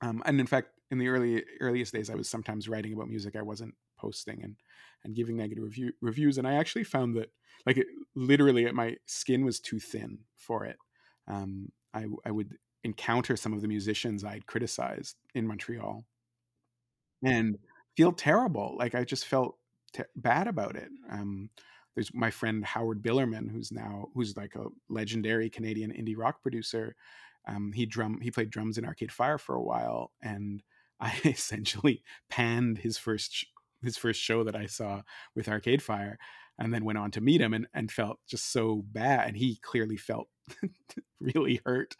Um, 0.00 0.22
and 0.26 0.40
in 0.40 0.46
fact 0.46 0.70
in 0.90 0.98
the 0.98 1.08
early 1.08 1.44
earliest 1.60 1.92
days 1.92 2.10
i 2.10 2.14
was 2.14 2.28
sometimes 2.28 2.68
writing 2.68 2.92
about 2.92 3.08
music 3.08 3.36
i 3.36 3.42
wasn't 3.42 3.74
posting 3.96 4.42
and 4.42 4.56
and 5.04 5.14
giving 5.14 5.36
negative 5.36 5.64
review, 5.64 5.92
reviews 6.00 6.36
and 6.36 6.48
i 6.48 6.54
actually 6.54 6.84
found 6.84 7.14
that 7.14 7.30
like 7.66 7.78
it, 7.78 7.86
literally 8.14 8.70
my 8.72 8.96
skin 9.06 9.44
was 9.44 9.60
too 9.60 9.78
thin 9.78 10.18
for 10.36 10.64
it. 10.64 10.76
Um, 11.28 11.70
I, 11.92 12.06
I 12.24 12.30
would 12.30 12.56
encounter 12.82 13.36
some 13.36 13.52
of 13.52 13.62
the 13.62 13.68
musicians 13.68 14.24
I'd 14.24 14.46
criticized 14.46 15.16
in 15.34 15.46
Montreal. 15.46 16.04
And 17.22 17.58
feel 17.96 18.12
terrible. 18.12 18.76
Like 18.78 18.94
I 18.94 19.04
just 19.04 19.26
felt 19.26 19.56
bad 20.16 20.48
about 20.48 20.76
it. 20.76 20.90
Um, 21.10 21.50
there's 21.94 22.12
my 22.12 22.30
friend 22.30 22.64
Howard 22.64 23.02
Bilerman, 23.02 23.50
who's 23.50 23.70
now 23.70 24.08
who's 24.14 24.36
like 24.36 24.56
a 24.56 24.66
legendary 24.88 25.48
Canadian 25.48 25.92
indie 25.92 26.16
rock 26.16 26.42
producer. 26.42 26.96
Um, 27.46 27.72
he 27.72 27.86
drum 27.86 28.20
he 28.20 28.30
played 28.30 28.50
drums 28.50 28.78
in 28.78 28.84
Arcade 28.84 29.12
Fire 29.12 29.38
for 29.38 29.54
a 29.54 29.62
while, 29.62 30.10
and 30.22 30.62
I 31.00 31.18
essentially 31.24 32.02
panned 32.28 32.78
his 32.78 32.98
first 32.98 33.46
his 33.82 33.96
first 33.96 34.20
show 34.20 34.44
that 34.44 34.56
I 34.56 34.66
saw 34.66 35.02
with 35.36 35.48
Arcade 35.48 35.82
Fire, 35.82 36.18
and 36.58 36.72
then 36.72 36.84
went 36.84 36.98
on 36.98 37.10
to 37.12 37.20
meet 37.20 37.40
him 37.40 37.52
and, 37.52 37.66
and 37.74 37.90
felt 37.90 38.18
just 38.28 38.52
so 38.52 38.84
bad. 38.86 39.28
And 39.28 39.36
he 39.36 39.58
clearly 39.62 39.96
felt 39.96 40.28
really 41.20 41.60
hurt 41.64 41.94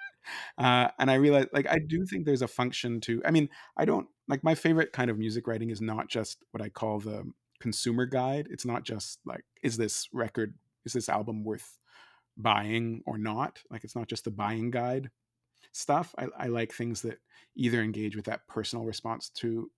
uh, 0.59 0.89
and 0.99 1.11
I 1.11 1.15
realized, 1.15 1.49
like, 1.53 1.69
I 1.69 1.79
do 1.79 2.05
think 2.07 2.25
there's 2.25 2.43
a 2.43 2.49
function 2.49 3.01
to. 3.03 3.23
I 3.25 3.31
mean, 3.31 3.49
I 3.77 3.85
don't 3.85 4.09
like 4.29 4.45
my 4.45 4.55
favorite 4.55 4.93
kind 4.93 5.11
of 5.11 5.19
music 5.19 5.47
writing 5.47 5.71
is 5.71 5.81
not 5.81 6.09
just 6.09 6.39
what 6.51 6.63
I 6.63 6.69
call 6.69 7.01
the 7.01 7.31
consumer 7.61 8.07
guide. 8.07 8.49
It's 8.51 8.65
not 8.65 8.85
just 8.85 9.21
like, 9.25 9.45
is 9.63 9.77
this 9.77 10.09
record, 10.13 10.55
is 10.85 10.93
this 10.93 11.09
album 11.09 11.45
worth 11.45 11.79
buying 12.37 13.03
or 13.07 13.19
not? 13.19 13.61
Like, 13.71 13.85
it's 13.85 13.97
not 13.97 14.09
just 14.09 14.25
the 14.25 14.31
buying 14.31 14.71
guide 14.71 15.11
stuff. 15.73 16.15
I, 16.19 16.27
I 16.39 16.47
like 16.49 16.73
things 16.73 17.03
that 17.03 17.19
either 17.57 17.83
engage 17.83 18.17
with 18.17 18.27
that 18.27 18.47
personal 18.49 18.85
response 18.85 19.29
to 19.31 19.71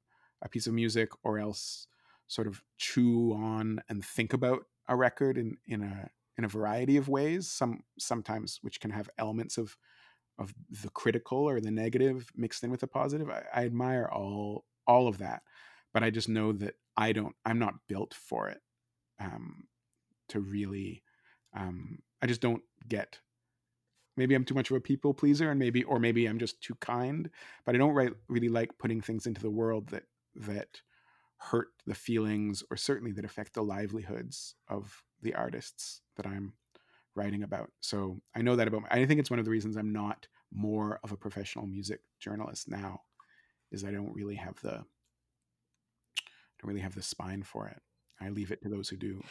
a 0.43 0.49
piece 0.49 0.67
of 0.67 0.75
music 0.75 1.11
or 1.25 1.39
else 1.39 1.87
sort 2.29 2.47
of 2.47 2.63
chew 2.79 3.33
on 3.33 3.81
and 3.89 4.05
think 4.05 4.33
about 4.33 4.65
a 4.89 4.97
record 4.97 5.39
in 5.39 5.57
in 5.67 5.83
a 5.83 6.11
in 6.39 6.45
a 6.45 6.49
variety 6.49 6.97
of 6.97 7.09
ways 7.09 7.51
some 7.51 7.81
sometimes 7.99 8.59
which 8.63 8.81
can 8.81 8.91
have 8.91 9.09
elements 9.19 9.57
of 9.59 9.77
of 10.39 10.55
the 10.71 10.91
critical 10.91 11.39
or 11.39 11.61
the 11.61 11.71
negative 11.71 12.31
mixed 12.37 12.63
in 12.63 12.71
with 12.71 12.81
the 12.81 12.87
positive. 12.87 13.31
I, 13.31 13.45
I 13.55 13.65
admire 13.65 14.09
all 14.13 14.65
all 14.87 15.09
of 15.09 15.19
that, 15.19 15.43
but 15.93 16.03
I 16.03 16.11
just 16.11 16.29
know 16.29 16.53
that 16.53 16.75
I 16.97 17.13
don't. 17.13 17.35
I'm 17.45 17.59
not 17.59 17.75
built 17.89 18.15
for 18.15 18.49
it. 18.49 18.61
Um, 19.19 19.65
to 20.29 20.41
really, 20.41 21.03
um, 21.55 22.01
I 22.21 22.27
just 22.27 22.41
don't 22.41 22.63
get. 22.89 23.21
Maybe 24.17 24.35
I'm 24.35 24.45
too 24.45 24.55
much 24.55 24.71
of 24.71 24.77
a 24.77 24.81
people 24.81 25.13
pleaser, 25.13 25.51
and 25.51 25.59
maybe, 25.59 25.85
or 25.85 25.99
maybe 25.99 26.27
I'm 26.27 26.39
just 26.39 26.63
too 26.63 26.75
kind. 26.81 27.29
But 27.65 27.75
I 27.75 27.79
don't 27.79 27.95
right, 27.95 28.13
really 28.29 28.49
like 28.49 28.79
putting 28.79 29.01
things 29.01 29.27
into 29.27 29.43
the 29.43 29.51
world 29.51 29.89
that 29.89 30.05
that 30.37 30.81
hurt 31.39 31.69
the 31.87 31.95
feelings, 31.95 32.63
or 32.71 32.77
certainly 32.77 33.13
that 33.13 33.25
affect 33.25 33.55
the 33.55 33.63
livelihoods 33.63 34.55
of 34.69 35.03
the 35.23 35.35
artists 35.35 36.01
that 36.17 36.27
I'm 36.27 36.55
writing 37.15 37.43
about. 37.43 37.71
So 37.81 38.21
I 38.35 38.43
know 38.43 38.57
that 38.57 38.69
about. 38.69 38.85
I 38.91 39.07
think 39.07 39.21
it's 39.21 39.31
one 39.31 39.39
of 39.39 39.45
the 39.45 39.51
reasons 39.51 39.77
I'm 39.77 39.93
not 39.93 40.27
more 40.53 41.01
of 41.03 41.13
a 41.13 41.17
professional 41.17 41.67
music 41.67 42.01
journalist 42.21 42.69
now, 42.69 43.01
is 43.73 43.85
I 43.85 43.91
don't 43.91 44.15
really 44.15 44.37
have 44.37 44.61
the 44.63 44.75
I 44.75 46.63
don't 46.63 46.69
really 46.69 46.81
have 46.81 46.95
the 46.95 47.03
spine 47.03 47.43
for 47.43 47.69
it. 47.69 47.81
I 48.21 48.31
leave 48.31 48.51
it 48.51 48.63
to 48.63 48.69
those 48.69 48.89
who 48.89 48.97
do. 48.97 49.23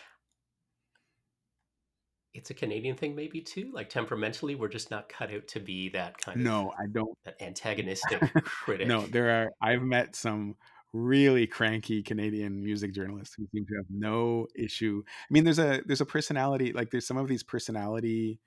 It's 2.33 2.49
a 2.49 2.53
Canadian 2.53 2.97
thing, 2.97 3.15
maybe 3.15 3.39
too. 3.39 3.71
Like 3.73 3.89
temperamentally, 3.89 4.55
we're 4.55 4.67
just 4.67 4.91
not 4.91 5.07
cut 5.07 5.33
out 5.33 5.47
to 5.49 5.59
be 5.61 5.89
that 5.89 6.17
kind 6.17 6.43
no, 6.43 6.59
of. 6.59 6.65
No, 6.65 6.73
I 6.77 6.85
don't. 6.91 7.17
That 7.23 7.41
antagonistic 7.41 8.19
critic. 8.43 8.87
No, 8.87 9.01
there 9.07 9.29
are. 9.29 9.51
I've 9.61 9.81
met 9.81 10.15
some 10.15 10.55
really 10.93 11.47
cranky 11.47 12.01
Canadian 12.01 12.63
music 12.63 12.93
journalists 12.93 13.35
who 13.35 13.45
seem 13.51 13.65
to 13.65 13.75
have 13.75 13.85
no 13.89 14.47
issue. 14.55 15.03
I 15.07 15.33
mean, 15.33 15.43
there's 15.43 15.59
a 15.59 15.81
there's 15.85 16.01
a 16.01 16.05
personality 16.05 16.73
like 16.73 16.91
there's 16.91 17.07
some 17.07 17.17
of 17.17 17.27
these 17.27 17.43
personality. 17.43 18.39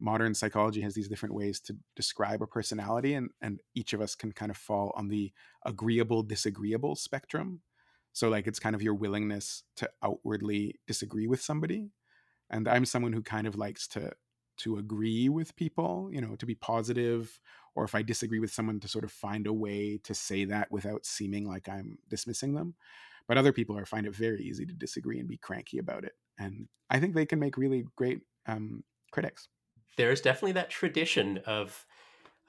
Modern 0.00 0.34
psychology 0.34 0.80
has 0.82 0.94
these 0.94 1.08
different 1.08 1.34
ways 1.34 1.60
to 1.60 1.76
describe 1.96 2.42
a 2.42 2.46
personality, 2.46 3.14
and 3.14 3.30
and 3.40 3.60
each 3.74 3.92
of 3.92 4.00
us 4.00 4.14
can 4.14 4.32
kind 4.32 4.50
of 4.50 4.56
fall 4.56 4.92
on 4.96 5.08
the 5.08 5.32
agreeable 5.64 6.22
disagreeable 6.22 6.96
spectrum. 6.96 7.60
So 8.12 8.28
like 8.28 8.46
it's 8.46 8.58
kind 8.60 8.74
of 8.74 8.82
your 8.82 8.94
willingness 8.94 9.62
to 9.76 9.90
outwardly 10.02 10.80
disagree 10.86 11.26
with 11.26 11.40
somebody, 11.42 11.90
and 12.50 12.68
I'm 12.68 12.84
someone 12.84 13.12
who 13.12 13.22
kind 13.22 13.46
of 13.46 13.56
likes 13.56 13.88
to 13.88 14.12
to 14.58 14.78
agree 14.78 15.28
with 15.28 15.56
people, 15.56 16.08
you 16.12 16.20
know, 16.20 16.36
to 16.36 16.46
be 16.46 16.54
positive 16.54 17.40
or 17.74 17.84
if 17.84 17.94
I 17.94 18.02
disagree 18.02 18.38
with 18.38 18.52
someone 18.52 18.80
to 18.80 18.88
sort 18.88 19.04
of 19.04 19.12
find 19.12 19.46
a 19.46 19.52
way 19.52 19.98
to 20.04 20.14
say 20.14 20.44
that 20.44 20.70
without 20.70 21.04
seeming 21.04 21.46
like 21.46 21.68
I'm 21.68 21.98
dismissing 22.08 22.54
them. 22.54 22.74
But 23.26 23.38
other 23.38 23.52
people 23.52 23.76
are 23.78 23.86
find 23.86 24.06
it 24.06 24.14
very 24.14 24.42
easy 24.42 24.66
to 24.66 24.74
disagree 24.74 25.18
and 25.18 25.28
be 25.28 25.38
cranky 25.38 25.78
about 25.78 26.04
it, 26.04 26.12
and 26.38 26.68
I 26.90 27.00
think 27.00 27.14
they 27.14 27.26
can 27.26 27.38
make 27.38 27.56
really 27.56 27.84
great 27.96 28.20
um, 28.46 28.84
critics. 29.12 29.48
There's 29.96 30.20
definitely 30.20 30.52
that 30.52 30.70
tradition 30.70 31.38
of, 31.46 31.86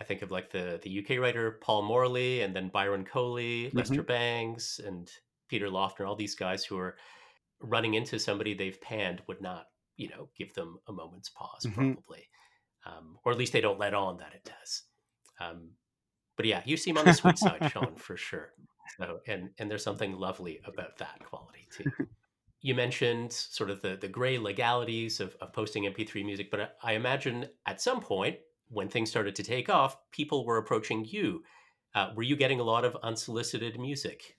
I 0.01 0.03
think 0.03 0.21
of 0.21 0.31
like 0.31 0.51
the 0.51 0.79
the 0.83 0.99
UK 0.99 1.21
writer 1.21 1.59
Paul 1.61 1.83
Morley, 1.83 2.41
and 2.41 2.53
then 2.53 2.69
Byron 2.69 3.05
Coley, 3.05 3.67
mm-hmm. 3.67 3.77
Lester 3.77 4.03
Bangs, 4.03 4.81
and 4.85 5.09
Peter 5.47 5.69
Laughner, 5.69 6.07
all 6.07 6.15
these 6.15 6.35
guys 6.35 6.65
who 6.65 6.77
are 6.77 6.97
running 7.61 7.93
into 7.93 8.19
somebody 8.19 8.53
they've 8.53 8.81
panned 8.81 9.21
would 9.27 9.41
not, 9.41 9.67
you 9.97 10.09
know, 10.09 10.29
give 10.37 10.53
them 10.53 10.77
a 10.87 10.91
moment's 10.91 11.29
pause, 11.29 11.65
mm-hmm. 11.65 11.93
probably, 11.93 12.27
um, 12.85 13.17
or 13.23 13.31
at 13.31 13.37
least 13.37 13.53
they 13.53 13.61
don't 13.61 13.79
let 13.79 13.93
on 13.93 14.17
that 14.17 14.33
it 14.33 14.43
does. 14.43 14.83
Um, 15.39 15.71
but 16.37 16.45
yeah, 16.45 16.61
you 16.65 16.77
seem 16.77 16.97
on 16.99 17.05
the 17.05 17.13
sweet 17.13 17.37
side, 17.37 17.69
Sean, 17.71 17.95
for 17.95 18.17
sure. 18.17 18.53
So, 18.97 19.19
and 19.27 19.49
and 19.57 19.69
there's 19.69 19.83
something 19.83 20.13
lovely 20.13 20.61
about 20.65 20.97
that 20.97 21.23
quality 21.23 21.67
too. 21.71 21.91
You 22.61 22.75
mentioned 22.75 23.31
sort 23.31 23.69
of 23.69 23.81
the 23.81 23.97
the 23.99 24.07
gray 24.07 24.37
legalities 24.37 25.19
of, 25.19 25.35
of 25.41 25.53
posting 25.53 25.83
MP3 25.83 26.25
music, 26.25 26.49
but 26.51 26.77
I 26.81 26.93
imagine 26.93 27.47
at 27.65 27.81
some 27.81 27.99
point 27.99 28.37
when 28.69 28.89
things 28.89 29.09
started 29.09 29.35
to 29.35 29.43
take 29.43 29.69
off, 29.69 29.97
people 30.11 30.45
were 30.45 30.57
approaching 30.57 31.05
you. 31.05 31.43
Uh, 31.93 32.11
were 32.15 32.23
you 32.23 32.35
getting 32.35 32.59
a 32.59 32.63
lot 32.63 32.83
of 32.83 32.97
unsolicited 33.03 33.79
music? 33.79 34.35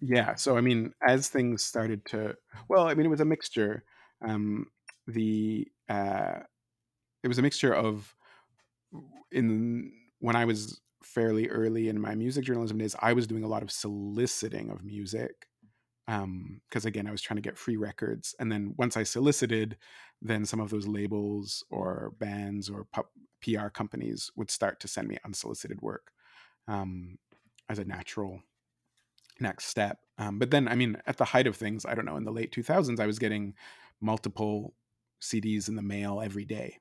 Yeah. 0.00 0.34
So 0.34 0.56
I 0.56 0.60
mean, 0.60 0.92
as 1.06 1.28
things 1.28 1.62
started 1.62 2.04
to, 2.06 2.36
well, 2.68 2.88
I 2.88 2.94
mean, 2.94 3.06
it 3.06 3.10
was 3.10 3.20
a 3.20 3.24
mixture. 3.24 3.84
um, 4.22 4.66
the 5.06 5.66
uh, 5.88 6.40
it 7.22 7.28
was 7.28 7.38
a 7.38 7.42
mixture 7.42 7.74
of 7.74 8.14
in 9.30 9.92
when 10.20 10.36
I 10.36 10.44
was 10.44 10.80
fairly 11.02 11.48
early 11.48 11.88
in 11.88 12.00
my 12.00 12.14
music 12.14 12.44
journalism 12.44 12.78
days, 12.78 12.94
I 13.00 13.12
was 13.12 13.26
doing 13.26 13.44
a 13.44 13.48
lot 13.48 13.62
of 13.62 13.70
soliciting 13.70 14.70
of 14.70 14.84
music 14.84 15.46
because 16.06 16.24
um, 16.24 16.60
again, 16.88 17.06
I 17.06 17.10
was 17.12 17.22
trying 17.22 17.36
to 17.36 17.42
get 17.42 17.56
free 17.58 17.76
records, 17.76 18.34
and 18.38 18.50
then 18.50 18.74
once 18.76 18.96
I 18.96 19.04
solicited, 19.04 19.78
then 20.20 20.44
some 20.44 20.60
of 20.60 20.70
those 20.70 20.86
labels 20.86 21.64
or 21.70 22.12
bands 22.18 22.68
or 22.68 22.86
PR 23.40 23.68
companies 23.68 24.30
would 24.36 24.50
start 24.50 24.80
to 24.80 24.88
send 24.88 25.08
me 25.08 25.18
unsolicited 25.24 25.80
work 25.80 26.12
um, 26.68 27.18
as 27.68 27.78
a 27.78 27.84
natural 27.84 28.40
next 29.40 29.66
step. 29.66 29.98
Um, 30.18 30.38
but 30.38 30.50
then, 30.50 30.68
I 30.68 30.74
mean, 30.74 30.96
at 31.06 31.16
the 31.16 31.24
height 31.24 31.46
of 31.46 31.56
things, 31.56 31.84
I 31.84 31.94
don't 31.94 32.04
know, 32.04 32.16
in 32.16 32.24
the 32.24 32.32
late 32.32 32.52
2000s, 32.52 33.00
I 33.00 33.06
was 33.06 33.18
getting 33.18 33.54
multiple 34.00 34.74
CDs 35.20 35.68
in 35.68 35.76
the 35.76 35.82
mail 35.82 36.20
every 36.20 36.44
day, 36.44 36.78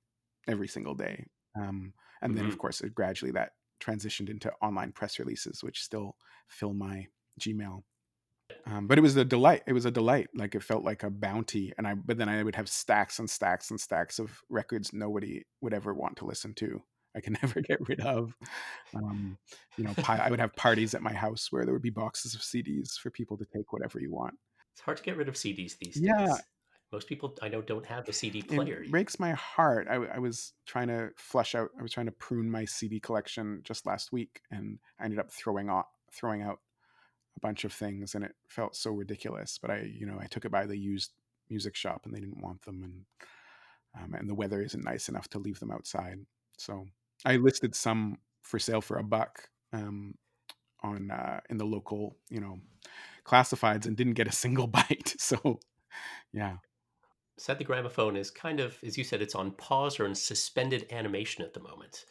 every 0.47 0.67
single 0.67 0.95
day. 0.95 1.25
Um, 1.55 1.93
and 2.21 2.31
mm-hmm. 2.31 2.37
then, 2.37 2.45
of 2.45 2.51
mm-hmm. 2.51 2.59
course, 2.59 2.81
it 2.81 2.95
gradually 2.95 3.31
that 3.31 3.51
transitioned 3.81 4.29
into 4.29 4.51
online 4.61 4.91
press 4.91 5.19
releases, 5.19 5.63
which 5.63 5.81
still 5.81 6.15
fill 6.47 6.73
my 6.73 7.07
Gmail. 7.39 7.83
Um, 8.65 8.87
but 8.87 8.97
it 8.97 9.01
was 9.01 9.15
a 9.15 9.25
delight. 9.25 9.63
It 9.65 9.73
was 9.73 9.85
a 9.85 9.91
delight. 9.91 10.27
Like 10.35 10.55
it 10.55 10.63
felt 10.63 10.83
like 10.83 11.03
a 11.03 11.09
bounty. 11.09 11.73
And 11.77 11.87
I, 11.87 11.95
but 11.95 12.17
then 12.17 12.29
I 12.29 12.43
would 12.43 12.55
have 12.55 12.69
stacks 12.69 13.19
and 13.19 13.29
stacks 13.29 13.71
and 13.71 13.79
stacks 13.79 14.19
of 14.19 14.39
records 14.49 14.93
nobody 14.93 15.43
would 15.61 15.73
ever 15.73 15.93
want 15.93 16.17
to 16.17 16.25
listen 16.25 16.53
to. 16.55 16.81
I 17.15 17.21
can 17.21 17.33
never 17.41 17.61
get 17.61 17.87
rid 17.87 18.01
of. 18.01 18.35
Um, 18.95 19.37
you 19.77 19.83
know, 19.83 19.93
I 20.07 20.29
would 20.29 20.39
have 20.39 20.55
parties 20.55 20.93
at 20.93 21.01
my 21.01 21.13
house 21.13 21.47
where 21.49 21.65
there 21.65 21.73
would 21.73 21.81
be 21.81 21.89
boxes 21.89 22.35
of 22.35 22.41
CDs 22.41 22.97
for 22.97 23.09
people 23.09 23.37
to 23.37 23.45
take 23.45 23.73
whatever 23.73 23.99
you 23.99 24.11
want. 24.11 24.35
It's 24.73 24.81
hard 24.81 24.97
to 24.97 25.03
get 25.03 25.17
rid 25.17 25.27
of 25.27 25.35
CDs 25.35 25.77
these 25.77 25.95
days. 25.95 26.39
Most 26.91 27.07
people 27.07 27.37
I 27.41 27.47
know 27.47 27.61
don't 27.61 27.85
have 27.85 28.07
a 28.09 28.13
CD 28.13 28.41
player. 28.41 28.83
It 28.83 28.91
breaks 28.91 29.19
my 29.19 29.31
heart. 29.31 29.87
I, 29.89 29.95
I 29.95 30.19
was 30.19 30.53
trying 30.65 30.87
to 30.87 31.11
flush 31.15 31.55
out. 31.55 31.69
I 31.79 31.81
was 31.81 31.91
trying 31.91 32.07
to 32.07 32.11
prune 32.11 32.51
my 32.51 32.65
CD 32.65 32.99
collection 32.99 33.61
just 33.63 33.85
last 33.85 34.11
week, 34.11 34.41
and 34.51 34.77
I 34.99 35.05
ended 35.05 35.19
up 35.19 35.31
throwing 35.31 35.69
out 35.69 35.87
throwing 36.11 36.41
out 36.41 36.59
a 37.37 37.39
bunch 37.39 37.63
of 37.63 37.71
things, 37.71 38.13
and 38.13 38.25
it 38.25 38.35
felt 38.49 38.75
so 38.75 38.91
ridiculous. 38.91 39.57
But 39.61 39.71
I, 39.71 39.81
you 39.83 40.05
know, 40.05 40.17
I 40.19 40.25
took 40.25 40.43
it 40.43 40.51
by 40.51 40.65
the 40.65 40.77
used 40.77 41.11
music 41.49 41.77
shop, 41.77 42.01
and 42.05 42.13
they 42.13 42.19
didn't 42.19 42.41
want 42.41 42.61
them, 42.63 42.83
and 42.83 43.05
um, 44.03 44.13
and 44.13 44.29
the 44.29 44.35
weather 44.35 44.61
isn't 44.61 44.83
nice 44.83 45.07
enough 45.07 45.29
to 45.29 45.39
leave 45.39 45.59
them 45.59 45.71
outside. 45.71 46.19
So 46.57 46.87
I 47.25 47.37
listed 47.37 47.73
some 47.73 48.17
for 48.41 48.59
sale 48.59 48.81
for 48.81 48.97
a 48.97 49.03
buck 49.03 49.49
um, 49.71 50.15
on 50.83 51.11
uh, 51.11 51.39
in 51.49 51.57
the 51.57 51.65
local, 51.65 52.17
you 52.29 52.41
know, 52.41 52.59
classifieds 53.25 53.85
and 53.85 53.95
didn't 53.95 54.13
get 54.13 54.27
a 54.27 54.31
single 54.31 54.67
bite. 54.67 55.15
So, 55.17 55.59
yeah. 56.33 56.57
Said 57.37 57.57
the 57.57 57.63
gramophone 57.63 58.15
is 58.15 58.29
kind 58.29 58.59
of, 58.59 58.77
as 58.83 58.97
you 58.97 59.03
said, 59.03 59.21
it's 59.21 59.35
on 59.35 59.51
pause 59.51 59.99
or 59.99 60.05
in 60.05 60.15
suspended 60.15 60.85
animation 60.91 61.43
at 61.43 61.53
the 61.53 61.59
moment. 61.59 62.05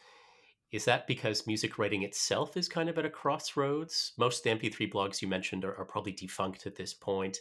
Is 0.72 0.84
that 0.84 1.06
because 1.06 1.46
music 1.46 1.78
writing 1.78 2.02
itself 2.02 2.56
is 2.56 2.68
kind 2.68 2.88
of 2.88 2.98
at 2.98 3.04
a 3.04 3.10
crossroads? 3.10 4.12
Most 4.16 4.46
of 4.46 4.60
the 4.60 4.68
MP3 4.68 4.92
blogs 4.92 5.20
you 5.20 5.28
mentioned 5.28 5.64
are, 5.64 5.76
are 5.76 5.84
probably 5.84 6.12
defunct 6.12 6.66
at 6.66 6.76
this 6.76 6.94
point, 6.94 7.38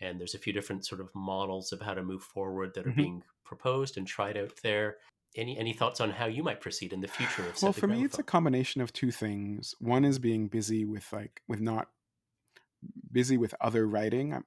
and 0.00 0.18
there's 0.18 0.34
a 0.34 0.38
few 0.38 0.52
different 0.52 0.86
sort 0.86 1.00
of 1.00 1.08
models 1.14 1.72
of 1.72 1.80
how 1.80 1.94
to 1.94 2.02
move 2.02 2.22
forward 2.22 2.74
that 2.74 2.86
are 2.86 2.90
mm-hmm. 2.90 3.00
being 3.00 3.22
proposed 3.44 3.96
and 3.96 4.06
tried 4.06 4.36
out 4.36 4.52
there 4.62 4.96
any 5.36 5.58
any 5.58 5.72
thoughts 5.72 6.00
on 6.00 6.10
how 6.10 6.26
you 6.26 6.42
might 6.42 6.60
proceed 6.60 6.92
in 6.92 7.00
the 7.00 7.08
future 7.08 7.46
of 7.46 7.62
well 7.62 7.72
for 7.72 7.86
me 7.86 8.04
it's 8.04 8.18
a 8.18 8.22
combination 8.22 8.80
of 8.80 8.92
two 8.92 9.10
things 9.10 9.74
one 9.78 10.04
is 10.04 10.18
being 10.18 10.48
busy 10.48 10.84
with 10.84 11.10
like 11.12 11.42
with 11.48 11.60
not 11.60 11.88
busy 13.12 13.36
with 13.36 13.54
other 13.60 13.86
writing 13.86 14.42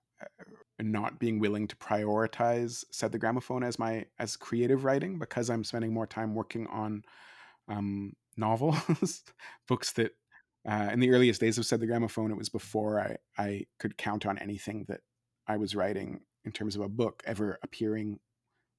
not 0.79 1.19
being 1.19 1.39
willing 1.39 1.67
to 1.67 1.75
prioritize 1.75 2.83
said 2.91 3.11
the 3.11 3.19
gramophone 3.19 3.63
as 3.63 3.77
my 3.77 4.05
as 4.17 4.35
creative 4.35 4.83
writing 4.83 5.19
because 5.19 5.49
i'm 5.49 5.63
spending 5.63 5.93
more 5.93 6.07
time 6.07 6.33
working 6.33 6.65
on 6.67 7.03
um, 7.67 8.13
novels 8.35 9.23
books 9.67 9.91
that 9.93 10.11
uh, 10.67 10.89
in 10.91 10.99
the 10.99 11.11
earliest 11.11 11.39
days 11.39 11.57
of 11.57 11.65
said 11.65 11.79
the 11.79 11.87
gramophone 11.87 12.31
it 12.31 12.37
was 12.37 12.49
before 12.49 12.99
i 12.99 13.15
i 13.37 13.63
could 13.77 13.97
count 13.97 14.25
on 14.25 14.39
anything 14.39 14.85
that 14.87 15.01
i 15.47 15.55
was 15.55 15.75
writing 15.75 16.21
in 16.45 16.51
terms 16.51 16.75
of 16.75 16.81
a 16.81 16.89
book 16.89 17.21
ever 17.27 17.59
appearing 17.61 18.19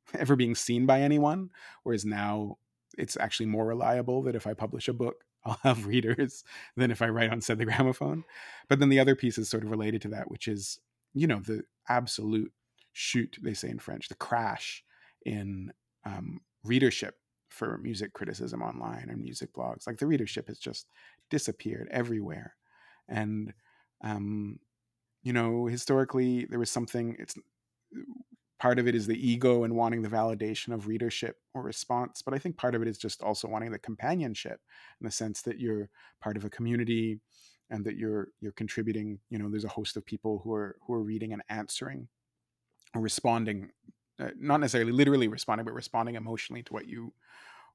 ever 0.18 0.36
being 0.36 0.54
seen 0.54 0.86
by 0.86 1.00
anyone. 1.00 1.50
Whereas 1.82 2.04
now 2.04 2.58
it's 2.98 3.16
actually 3.16 3.46
more 3.46 3.66
reliable 3.66 4.22
that 4.22 4.34
if 4.34 4.46
I 4.46 4.54
publish 4.54 4.88
a 4.88 4.92
book, 4.92 5.24
I'll 5.44 5.58
have 5.62 5.86
readers 5.86 6.44
than 6.76 6.90
if 6.90 7.02
I 7.02 7.08
write 7.08 7.30
on 7.30 7.40
said 7.40 7.58
the 7.58 7.64
Gramophone. 7.64 8.24
But 8.68 8.78
then 8.78 8.90
the 8.90 9.00
other 9.00 9.16
piece 9.16 9.38
is 9.38 9.48
sort 9.48 9.64
of 9.64 9.70
related 9.70 10.00
to 10.02 10.08
that, 10.08 10.30
which 10.30 10.46
is, 10.46 10.78
you 11.14 11.26
know, 11.26 11.40
the 11.40 11.64
absolute 11.88 12.52
chute, 12.92 13.38
they 13.42 13.54
say 13.54 13.68
in 13.70 13.78
French, 13.78 14.08
the 14.08 14.14
crash 14.14 14.84
in 15.24 15.72
um, 16.04 16.40
readership 16.64 17.16
for 17.48 17.78
music 17.78 18.12
criticism 18.12 18.62
online 18.62 19.08
and 19.10 19.20
music 19.20 19.52
blogs. 19.52 19.86
Like 19.86 19.98
the 19.98 20.06
readership 20.06 20.48
has 20.48 20.58
just 20.58 20.86
disappeared 21.30 21.88
everywhere. 21.90 22.56
And, 23.08 23.52
um, 24.02 24.58
you 25.22 25.32
know, 25.32 25.66
historically, 25.66 26.46
there 26.46 26.58
was 26.60 26.70
something, 26.70 27.16
it's 27.18 27.36
part 28.58 28.78
of 28.78 28.86
it 28.86 28.94
is 28.94 29.06
the 29.06 29.28
ego 29.28 29.64
and 29.64 29.74
wanting 29.74 30.02
the 30.02 30.08
validation 30.08 30.72
of 30.72 30.86
readership 30.86 31.36
or 31.54 31.62
response 31.62 32.22
but 32.22 32.32
i 32.34 32.38
think 32.38 32.56
part 32.56 32.74
of 32.74 32.82
it 32.82 32.88
is 32.88 32.96
just 32.98 33.22
also 33.22 33.48
wanting 33.48 33.72
the 33.72 33.78
companionship 33.78 34.60
in 35.00 35.04
the 35.04 35.10
sense 35.10 35.42
that 35.42 35.58
you're 35.58 35.90
part 36.20 36.36
of 36.36 36.44
a 36.44 36.50
community 36.50 37.20
and 37.72 37.84
that 37.84 37.96
you're 37.96 38.28
you're 38.40 38.52
contributing 38.52 39.18
you 39.28 39.38
know 39.38 39.48
there's 39.48 39.64
a 39.64 39.68
host 39.68 39.96
of 39.96 40.06
people 40.06 40.40
who 40.44 40.52
are 40.52 40.76
who 40.86 40.94
are 40.94 41.02
reading 41.02 41.32
and 41.32 41.42
answering 41.48 42.06
or 42.94 43.00
responding 43.00 43.70
uh, 44.20 44.28
not 44.38 44.60
necessarily 44.60 44.92
literally 44.92 45.26
responding 45.26 45.64
but 45.64 45.74
responding 45.74 46.14
emotionally 46.14 46.62
to 46.62 46.72
what 46.72 46.86
you 46.86 47.12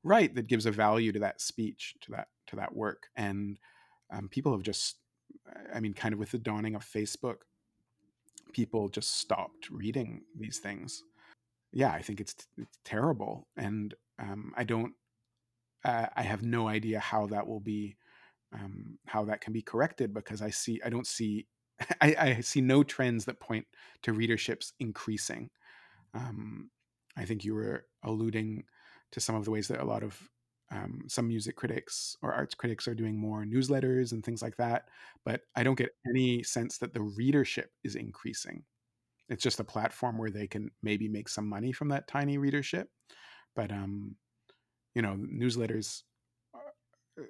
write 0.03 0.33
that 0.35 0.47
gives 0.47 0.65
a 0.65 0.71
value 0.71 1.11
to 1.11 1.19
that 1.19 1.41
speech 1.41 1.95
to 1.99 2.11
that 2.11 2.27
to 2.45 2.55
that 2.55 2.73
work 2.73 3.07
and 3.17 3.57
um, 4.13 4.29
people 4.29 4.53
have 4.53 4.63
just 4.63 4.97
i 5.75 5.81
mean 5.81 5.93
kind 5.93 6.13
of 6.13 6.19
with 6.19 6.31
the 6.31 6.37
dawning 6.37 6.75
of 6.75 6.85
facebook 6.85 7.37
people 8.53 8.89
just 8.89 9.19
stopped 9.19 9.69
reading 9.69 10.21
these 10.37 10.59
things. 10.59 11.03
Yeah, 11.73 11.91
I 11.91 12.01
think 12.01 12.19
it's, 12.19 12.35
it's 12.57 12.79
terrible, 12.83 13.47
and 13.57 13.93
um, 14.19 14.53
I 14.55 14.63
don't. 14.63 14.93
Uh, 15.85 16.07
I 16.15 16.23
have 16.23 16.41
no 16.41 16.67
idea 16.67 16.99
how 16.99 17.27
that 17.27 17.45
will 17.47 17.59
be, 17.59 17.97
um, 18.53 18.97
how 19.05 19.25
that 19.25 19.41
can 19.41 19.53
be 19.53 19.61
corrected 19.61 20.13
because 20.13 20.41
I 20.41 20.49
see. 20.49 20.79
I 20.85 20.89
don't 20.89 21.07
see. 21.07 21.47
I, 22.01 22.15
I 22.19 22.41
see 22.41 22.61
no 22.61 22.83
trends 22.83 23.25
that 23.25 23.39
point 23.39 23.65
to 24.03 24.13
readerships 24.13 24.71
increasing. 24.79 25.49
Um, 26.13 26.69
I 27.17 27.25
think 27.25 27.43
you 27.43 27.53
were 27.55 27.85
alluding 28.03 28.63
to 29.11 29.19
some 29.19 29.35
of 29.35 29.45
the 29.45 29.51
ways 29.51 29.67
that 29.69 29.81
a 29.81 29.85
lot 29.85 30.03
of 30.03 30.19
um, 30.71 31.03
some 31.07 31.27
music 31.27 31.55
critics 31.55 32.15
or 32.21 32.33
arts 32.33 32.53
critics 32.55 32.87
are 32.87 32.95
doing 32.95 33.17
more 33.17 33.45
newsletters 33.45 34.11
and 34.11 34.23
things 34.23 34.41
like 34.41 34.57
that. 34.57 34.85
But 35.25 35.41
I 35.55 35.63
don't 35.63 35.77
get 35.77 35.91
any 36.09 36.43
sense 36.43 36.77
that 36.79 36.93
the 36.93 37.01
readership 37.01 37.71
is 37.83 37.95
increasing. 37.95 38.63
It's 39.29 39.43
just 39.43 39.59
a 39.59 39.63
platform 39.65 40.17
where 40.17 40.31
they 40.31 40.47
can 40.47 40.71
maybe 40.83 41.07
make 41.09 41.29
some 41.29 41.47
money 41.47 41.71
from 41.71 41.89
that 41.89 42.07
tiny 42.07 42.37
readership. 42.37 42.89
But 43.55 43.71
um, 43.71 44.15
you 44.95 45.01
know, 45.01 45.17
newsletters, 45.17 46.03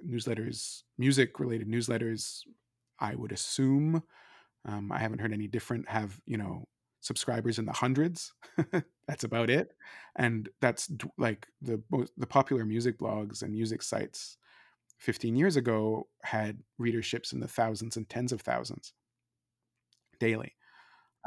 newsletters, 0.08 0.84
music 0.98 1.40
related 1.40 1.68
newsletters, 1.68 2.42
I 3.00 3.16
would 3.16 3.32
assume. 3.32 4.04
Um, 4.66 4.92
I 4.92 5.00
haven't 5.00 5.20
heard 5.20 5.34
any 5.34 5.48
different. 5.48 5.88
Have 5.90 6.20
you 6.26 6.38
know 6.38 6.66
subscribers 7.02 7.58
in 7.58 7.66
the 7.66 7.74
hundreds. 7.74 8.34
that's 9.08 9.24
about 9.24 9.50
it. 9.50 9.74
And 10.16 10.50
that's 10.62 10.90
like 11.18 11.48
the 11.62 11.82
the 12.18 12.28
popular 12.28 12.66
music 12.66 13.00
blogs 13.00 13.42
and 13.42 13.52
music 13.52 13.82
sites 13.82 14.38
15 15.00 15.36
years 15.36 15.56
ago 15.56 16.08
had 16.24 16.60
readerships 16.80 17.34
in 17.34 17.40
the 17.40 17.48
thousands 17.48 17.98
and 17.98 18.10
tens 18.10 18.32
of 18.32 18.42
thousands 18.42 18.94
daily. 20.20 20.54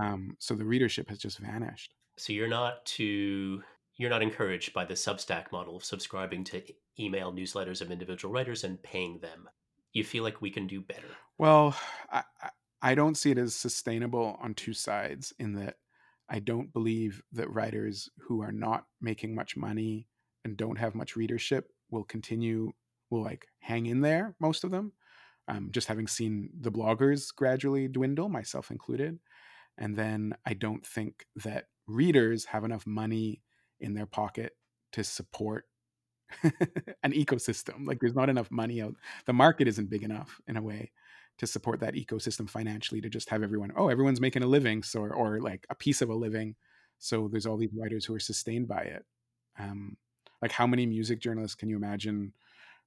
Um, 0.03 0.37
so 0.39 0.55
the 0.55 0.65
readership 0.65 1.09
has 1.09 1.19
just 1.19 1.39
vanished. 1.39 1.95
So 2.17 2.33
you're 2.33 2.49
not 2.49 2.85
too 2.85 3.63
you're 3.97 4.11
not 4.11 4.23
encouraged 4.23 4.73
by 4.73 4.85
the 4.85 4.95
Substack 4.95 5.53
model 5.53 5.77
of 5.77 5.85
subscribing 5.85 6.45
to 6.45 6.63
email 7.01 7.33
newsletters 7.33 7.81
of 7.81 7.91
individual 7.91 8.33
writers 8.33 8.65
and 8.65 8.83
paying 8.83 9.19
them. 9.19 9.49
You 9.93 10.05
feel 10.05 10.23
like 10.23 10.41
we 10.41 10.51
can 10.51 10.67
do 10.67 10.81
better. 10.81 11.09
Well, 11.39 11.77
I, 12.13 12.23
I 12.83 12.95
don't 12.95 13.17
see 13.17 13.31
it 13.31 13.39
as 13.39 13.55
sustainable 13.55 14.39
on 14.43 14.55
two 14.55 14.73
sides 14.73 15.33
in 15.39 15.55
that 15.55 15.77
I 16.29 16.39
don't 16.39 16.73
believe 16.73 17.23
that 17.33 17.53
writers 17.53 18.09
who 18.21 18.41
are 18.43 18.53
not 18.53 18.87
making 19.01 19.35
much 19.35 19.57
money 19.57 20.07
and 20.45 20.57
don't 20.57 20.79
have 20.79 20.95
much 20.95 21.17
readership 21.17 21.71
will 21.91 22.05
continue, 22.05 22.73
will 23.11 23.23
like 23.23 23.47
hang 23.59 23.87
in 23.87 24.01
there, 24.01 24.35
most 24.41 24.65
of 24.65 24.71
them. 24.71 24.93
Um, 25.49 25.71
just 25.73 25.89
having 25.89 26.07
seen 26.07 26.51
the 26.61 26.71
bloggers 26.71 27.35
gradually 27.35 27.89
dwindle, 27.89 28.29
myself 28.29 28.71
included. 28.71 29.19
And 29.77 29.97
then 29.97 30.35
I 30.47 30.55
don't 30.55 30.87
think 30.87 31.27
that 31.37 31.67
readers 31.89 32.45
have 32.45 32.65
enough 32.65 32.87
money 32.87 33.43
in 33.81 33.95
their 33.95 34.07
pocket 34.07 34.53
to 34.93 35.03
support 35.03 35.65
an 37.03 37.13
ecosystem. 37.13 37.87
Like 37.87 38.01
there's 38.01 38.15
not 38.15 38.29
enough 38.29 38.51
money 38.51 38.83
out. 38.83 38.95
The 39.27 39.33
market 39.33 39.69
isn't 39.69 39.91
big 39.91 40.03
enough 40.03 40.41
in 40.49 40.57
a 40.57 40.63
way 40.63 40.93
to 41.39 41.47
support 41.47 41.81
that 41.81 41.95
ecosystem 41.95 42.49
financially 42.49 43.01
to 43.01 43.09
just 43.09 43.31
have 43.31 43.43
everyone 43.43 43.73
oh 43.77 43.89
everyone's 43.89 44.21
making 44.21 44.43
a 44.43 44.47
living 44.47 44.83
so 44.83 45.01
or, 45.01 45.41
like 45.41 45.67
a 45.71 45.75
piece 45.75 46.03
of 46.03 46.11
a 46.11 46.15
living 46.15 46.55
So 46.99 47.29
there's 47.29 47.47
all 47.47 47.57
these 47.57 47.73
writers 47.75 48.05
who 48.05 48.15
are 48.15 48.21
sustained 48.21 48.69
by 48.69 48.83
it. 48.83 49.05
Um, 49.59 49.97
like 50.43 50.53
how 50.53 50.67
many 50.67 50.87
music 50.87 51.21
journalists 51.21 51.55
can 51.55 51.69
you 51.69 51.77
imagine 51.77 52.33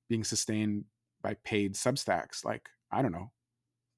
being 0.09 0.23
sustained 0.23 0.85
by 1.21 1.35
paid 1.45 1.75
Substacks? 1.75 2.45
Like 2.45 2.69
I 2.91 3.01
don't 3.01 3.11
know, 3.11 3.31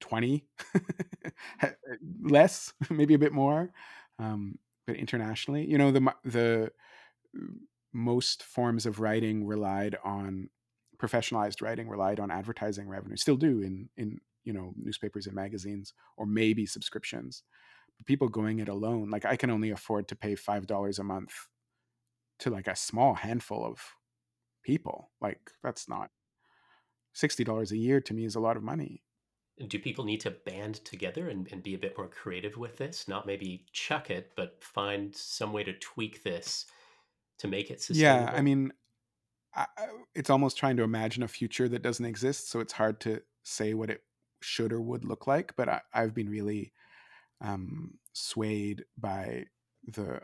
twenty, 0.00 0.46
less, 2.22 2.72
maybe 2.90 3.14
a 3.14 3.18
bit 3.18 3.32
more. 3.32 3.70
Um, 4.18 4.58
but 4.86 4.96
internationally, 4.96 5.66
you 5.66 5.78
know, 5.78 5.90
the 5.90 6.14
the 6.24 6.70
most 7.92 8.42
forms 8.42 8.86
of 8.86 9.00
writing 9.00 9.46
relied 9.46 9.96
on 10.04 10.48
professionalized 10.98 11.60
writing 11.60 11.88
relied 11.88 12.18
on 12.18 12.30
advertising 12.30 12.88
revenue 12.88 13.16
still 13.16 13.36
do 13.36 13.60
in 13.60 13.88
in 13.98 14.18
you 14.44 14.52
know 14.52 14.72
newspapers 14.76 15.26
and 15.26 15.34
magazines 15.34 15.92
or 16.16 16.26
maybe 16.26 16.66
subscriptions. 16.66 17.42
But 17.98 18.06
people 18.06 18.28
going 18.28 18.58
it 18.58 18.68
alone 18.68 19.10
like 19.10 19.24
i 19.24 19.36
can 19.36 19.50
only 19.50 19.70
afford 19.70 20.08
to 20.08 20.16
pay 20.16 20.34
five 20.34 20.66
dollars 20.66 20.98
a 20.98 21.04
month 21.04 21.32
to 22.38 22.50
like 22.50 22.68
a 22.68 22.76
small 22.76 23.14
handful 23.14 23.64
of 23.64 23.80
people. 24.62 25.10
Like 25.20 25.50
that's 25.62 25.88
not 25.88 26.10
$60 27.14 27.70
a 27.70 27.76
year 27.76 28.00
to 28.00 28.14
me 28.14 28.24
is 28.24 28.34
a 28.34 28.40
lot 28.40 28.56
of 28.56 28.62
money. 28.62 29.02
Do 29.68 29.78
people 29.78 30.04
need 30.04 30.20
to 30.20 30.30
band 30.30 30.84
together 30.84 31.30
and, 31.30 31.48
and 31.50 31.62
be 31.62 31.74
a 31.74 31.78
bit 31.78 31.96
more 31.96 32.08
creative 32.08 32.58
with 32.58 32.76
this? 32.76 33.08
Not 33.08 33.26
maybe 33.26 33.64
chuck 33.72 34.10
it 34.10 34.32
but 34.36 34.62
find 34.62 35.14
some 35.14 35.52
way 35.52 35.64
to 35.64 35.72
tweak 35.72 36.22
this 36.22 36.66
to 37.38 37.48
make 37.48 37.70
it 37.70 37.80
sustainable 37.80 38.24
yeah 38.26 38.38
i 38.38 38.40
mean 38.40 38.72
I, 39.54 39.66
it's 40.14 40.28
almost 40.28 40.58
trying 40.58 40.76
to 40.76 40.82
imagine 40.82 41.22
a 41.22 41.28
future 41.28 41.68
that 41.68 41.82
doesn't 41.82 42.04
exist 42.04 42.50
so 42.50 42.60
it's 42.60 42.74
hard 42.74 43.00
to 43.00 43.22
say 43.42 43.72
what 43.72 43.90
it 43.90 44.02
should 44.42 44.72
or 44.72 44.80
would 44.80 45.04
look 45.04 45.26
like 45.26 45.54
but 45.56 45.68
I, 45.68 45.80
have 45.92 46.14
been 46.14 46.28
really 46.28 46.72
um, 47.40 47.94
swayed 48.12 48.84
by 48.98 49.46
the 49.86 50.20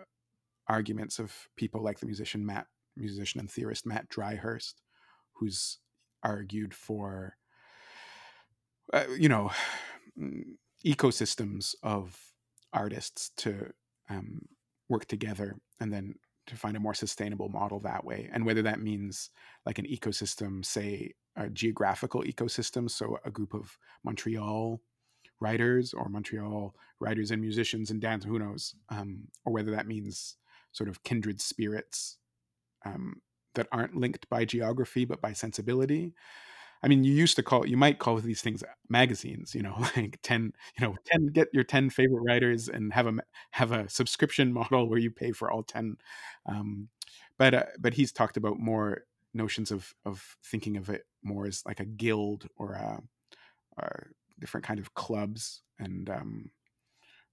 arguments 0.68 1.18
of 1.18 1.34
people 1.56 1.82
like 1.82 2.00
the 2.00 2.06
musician 2.06 2.44
matt 2.44 2.66
musician 2.96 3.40
and 3.40 3.50
theorist 3.50 3.86
mat 3.86 4.08
dryhurst 4.10 4.74
who's 5.32 5.78
argued 6.22 6.74
for 6.74 7.36
uh, 8.92 9.04
you 9.18 9.28
know 9.28 9.50
mm, 10.20 10.42
ecosystems 10.84 11.74
of 11.82 12.18
artists 12.72 13.30
to 13.36 13.72
um, 14.10 14.42
work 14.88 15.06
together 15.06 15.56
and 15.80 15.92
then 15.92 16.14
to 16.46 16.56
find 16.56 16.76
a 16.76 16.80
more 16.80 16.94
sustainable 16.94 17.48
model 17.48 17.78
that 17.80 18.04
way 18.04 18.28
and 18.32 18.44
whether 18.44 18.62
that 18.62 18.80
means 18.80 19.30
like 19.64 19.78
an 19.78 19.86
ecosystem 19.86 20.64
say 20.64 21.12
a 21.36 21.48
geographical 21.48 22.22
ecosystem 22.22 22.90
so 22.90 23.18
a 23.24 23.30
group 23.30 23.54
of 23.54 23.78
montreal 24.04 24.80
writers 25.40 25.92
or 25.92 26.08
montreal 26.08 26.74
writers 27.00 27.30
and 27.30 27.40
musicians 27.40 27.90
and 27.90 28.00
dance 28.00 28.24
who 28.24 28.38
knows 28.38 28.74
um, 28.90 29.20
or 29.44 29.52
whether 29.52 29.70
that 29.70 29.86
means 29.86 30.36
sort 30.72 30.88
of 30.88 31.02
kindred 31.02 31.40
spirits 31.40 32.18
um, 32.84 33.20
that 33.54 33.68
aren't 33.72 33.96
linked 33.96 34.28
by 34.28 34.44
geography 34.44 35.04
but 35.04 35.20
by 35.20 35.32
sensibility 35.32 36.14
I 36.82 36.88
mean, 36.88 37.04
you 37.04 37.12
used 37.12 37.36
to 37.36 37.42
call 37.42 37.66
you 37.66 37.76
might 37.76 37.98
call 37.98 38.16
these 38.16 38.42
things 38.42 38.64
magazines, 38.88 39.54
you 39.54 39.62
know, 39.62 39.76
like 39.96 40.18
10, 40.22 40.52
you 40.78 40.86
know, 40.86 40.96
10 41.06 41.28
get 41.28 41.48
your 41.52 41.64
10 41.64 41.90
favorite 41.90 42.22
writers 42.22 42.68
and 42.68 42.92
have 42.92 43.06
a 43.06 43.14
have 43.52 43.72
a 43.72 43.88
subscription 43.88 44.52
model 44.60 44.88
where 44.88 44.98
you 44.98 45.10
pay 45.10 45.32
for 45.32 45.50
all 45.50 45.62
10. 45.62 45.96
Um, 46.46 46.88
but 47.38 47.54
uh, 47.54 47.64
but 47.78 47.94
he's 47.94 48.12
talked 48.12 48.36
about 48.36 48.58
more 48.58 49.04
notions 49.34 49.70
of 49.70 49.94
of 50.04 50.36
thinking 50.44 50.76
of 50.76 50.90
it 50.90 51.06
more 51.22 51.46
as 51.46 51.62
like 51.66 51.80
a 51.80 51.84
guild 51.84 52.48
or 52.56 52.74
a, 52.74 53.00
a 53.78 53.88
different 54.40 54.66
kind 54.66 54.80
of 54.80 54.94
clubs 54.94 55.62
and 55.78 56.10
um, 56.10 56.50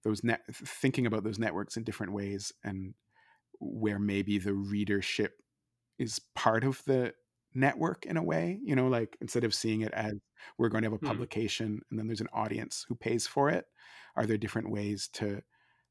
those 0.04 0.24
net 0.24 0.42
thinking 0.54 1.06
about 1.06 1.24
those 1.24 1.40
networks 1.40 1.78
in 1.78 1.84
different 1.84 2.14
ways 2.14 2.54
and 2.64 2.94
where 3.60 4.00
maybe 4.00 4.38
the 4.38 4.54
readership 4.54 5.42
is 5.98 6.20
part 6.36 6.64
of 6.64 6.84
the 6.86 7.14
network 7.60 8.06
in 8.06 8.18
a 8.18 8.24
way 8.24 8.60
you 8.64 8.76
know 8.76 8.88
like 8.88 9.18
instead 9.22 9.44
of 9.44 9.54
seeing 9.54 9.82
it 9.82 9.94
as 9.94 10.14
we're 10.58 10.70
going 10.70 10.84
to 10.84 10.88
have 10.88 10.94
a 10.94 11.00
Hmm. 11.02 11.08
publication 11.10 11.82
and 11.90 12.00
then 12.00 12.08
there's 12.08 12.22
an 12.22 12.30
audience 12.34 12.86
who 12.88 12.96
pays 12.96 13.28
for 13.28 13.50
it 13.50 13.66
are 14.16 14.26
there 14.26 14.38
different 14.38 14.72
ways 14.72 15.10
to 15.10 15.42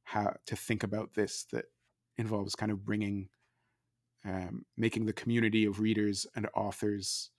how 0.04 0.34
to 0.46 0.56
think 0.56 0.82
about 0.82 1.14
this 1.14 1.44
that 1.52 1.66
involves 2.16 2.54
kind 2.54 2.72
of 2.72 2.84
bringing 2.84 3.28
um, 4.24 4.64
making 4.76 5.06
the 5.06 5.12
community 5.12 5.64
of 5.64 5.80
readers 5.80 6.26
and 6.34 6.48
authors 6.54 7.30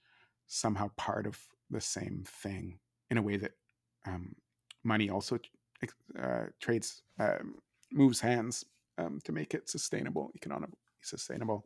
somehow 0.48 0.90
part 0.98 1.28
of 1.28 1.40
the 1.70 1.82
same 1.82 2.24
thing 2.28 2.80
in 3.10 3.18
a 3.18 3.22
way 3.22 3.38
that 3.38 3.54
um, 4.06 4.36
money 4.84 5.10
also 5.10 5.40
uh, 6.20 6.46
trades 6.60 7.04
um, 7.20 7.60
moves 7.92 8.20
hands 8.20 8.66
um, 8.98 9.20
to 9.24 9.32
make 9.32 9.54
it 9.54 9.70
sustainable 9.70 10.32
economically 10.36 10.78
sustainable 11.02 11.66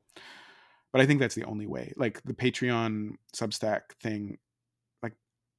but 0.93 1.01
I 1.01 1.08
think 1.08 1.19
that's 1.19 1.36
the 1.36 1.43
only 1.45 1.65
way. 1.65 1.91
Like 1.97 2.21
the 2.23 2.36
Patreon 2.36 3.15
Substack 3.36 3.82
thing, 3.99 4.38
like 5.01 5.15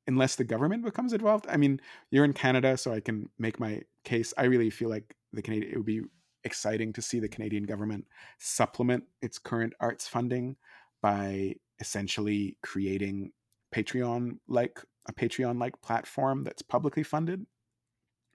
unless 0.07 0.37
the 0.37 0.45
government 0.45 0.85
becomes 0.85 1.13
involved. 1.13 1.47
I 1.51 1.57
mean, 1.57 1.81
you're 2.13 2.25
in 2.25 2.33
Canada, 2.33 2.77
so 2.79 2.93
I 2.93 3.01
can 3.01 3.29
make 3.39 3.59
my 3.59 3.83
case. 4.05 4.33
I 4.39 4.45
really 4.45 4.71
feel 4.71 4.89
like 4.89 5.15
the 5.33 5.43
Canadian 5.43 5.73
it 5.73 5.77
would 5.77 5.87
be 5.87 6.03
exciting 6.45 6.93
to 6.93 7.03
see 7.03 7.19
the 7.19 7.29
Canadian 7.29 7.65
government 7.65 8.07
supplement 8.39 9.03
its 9.23 9.39
current 9.39 9.73
arts 9.81 10.07
funding 10.07 10.57
by 11.03 11.57
essentially 11.81 12.57
creating 12.63 13.33
Patreon 13.75 14.39
like 14.47 14.79
a 15.09 15.13
Patreon 15.13 15.59
like 15.59 15.83
platform 15.83 16.45
that's 16.45 16.63
publicly 16.63 17.03
funded. 17.03 17.45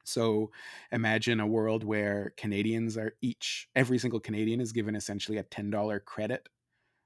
So 0.03 0.51
imagine 0.91 1.39
a 1.39 1.47
world 1.47 1.83
where 1.83 2.33
Canadians 2.35 2.97
are 2.97 3.13
each, 3.21 3.69
every 3.75 3.99
single 3.99 4.19
Canadian 4.19 4.59
is 4.59 4.73
given 4.73 4.95
essentially 4.95 5.37
a 5.37 5.43
$10 5.43 6.03
credit 6.03 6.49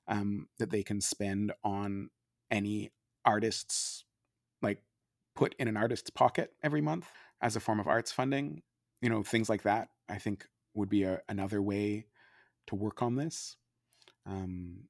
um, 0.08 0.48
that 0.60 0.70
they 0.70 0.84
can 0.84 1.02
spend 1.02 1.54
on 1.64 2.10
any 2.52 2.92
artist's 3.26 4.04
like 4.62 4.80
put 5.36 5.56
in 5.58 5.68
an 5.68 5.78
artist's 5.78 6.10
pocket 6.10 6.54
every 6.62 6.82
month 6.82 7.08
as 7.42 7.56
a 7.56 7.60
form 7.60 7.80
of 7.80 7.88
arts 7.88 8.12
funding 8.12 8.62
you 9.02 9.10
know 9.10 9.24
things 9.24 9.50
like 9.50 9.64
that 9.64 9.88
i 10.10 10.18
think 10.18 10.46
would 10.74 10.90
be 10.90 11.04
a, 11.04 11.22
another 11.30 11.62
way 11.62 12.06
to 12.68 12.76
work 12.76 13.02
on 13.02 13.16
this. 13.16 13.58
Um, 14.26 14.84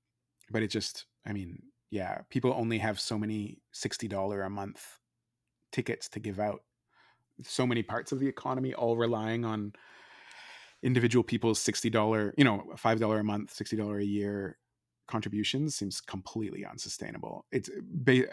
but 0.52 0.62
it 0.62 0.68
just 0.68 1.06
i 1.26 1.34
mean 1.34 1.64
yeah 1.90 2.20
people 2.30 2.54
only 2.56 2.78
have 2.78 3.00
so 3.00 3.18
many 3.18 3.60
$60 3.74 4.46
a 4.46 4.50
month 4.50 5.00
tickets 5.72 6.08
to 6.10 6.20
give 6.20 6.40
out. 6.40 6.62
So 7.44 7.66
many 7.66 7.82
parts 7.82 8.12
of 8.12 8.20
the 8.20 8.28
economy 8.28 8.74
all 8.74 8.96
relying 8.96 9.44
on 9.44 9.74
individual 10.84 11.24
people's 11.24 11.64
$60 11.64 12.34
you 12.38 12.44
know 12.44 12.64
$5 12.76 13.20
a 13.20 13.24
month 13.24 13.56
$60 13.56 14.02
a 14.02 14.06
year 14.06 14.58
contributions 15.08 15.76
seems 15.76 16.02
completely 16.02 16.66
unsustainable. 16.66 17.46
It's 17.52 17.70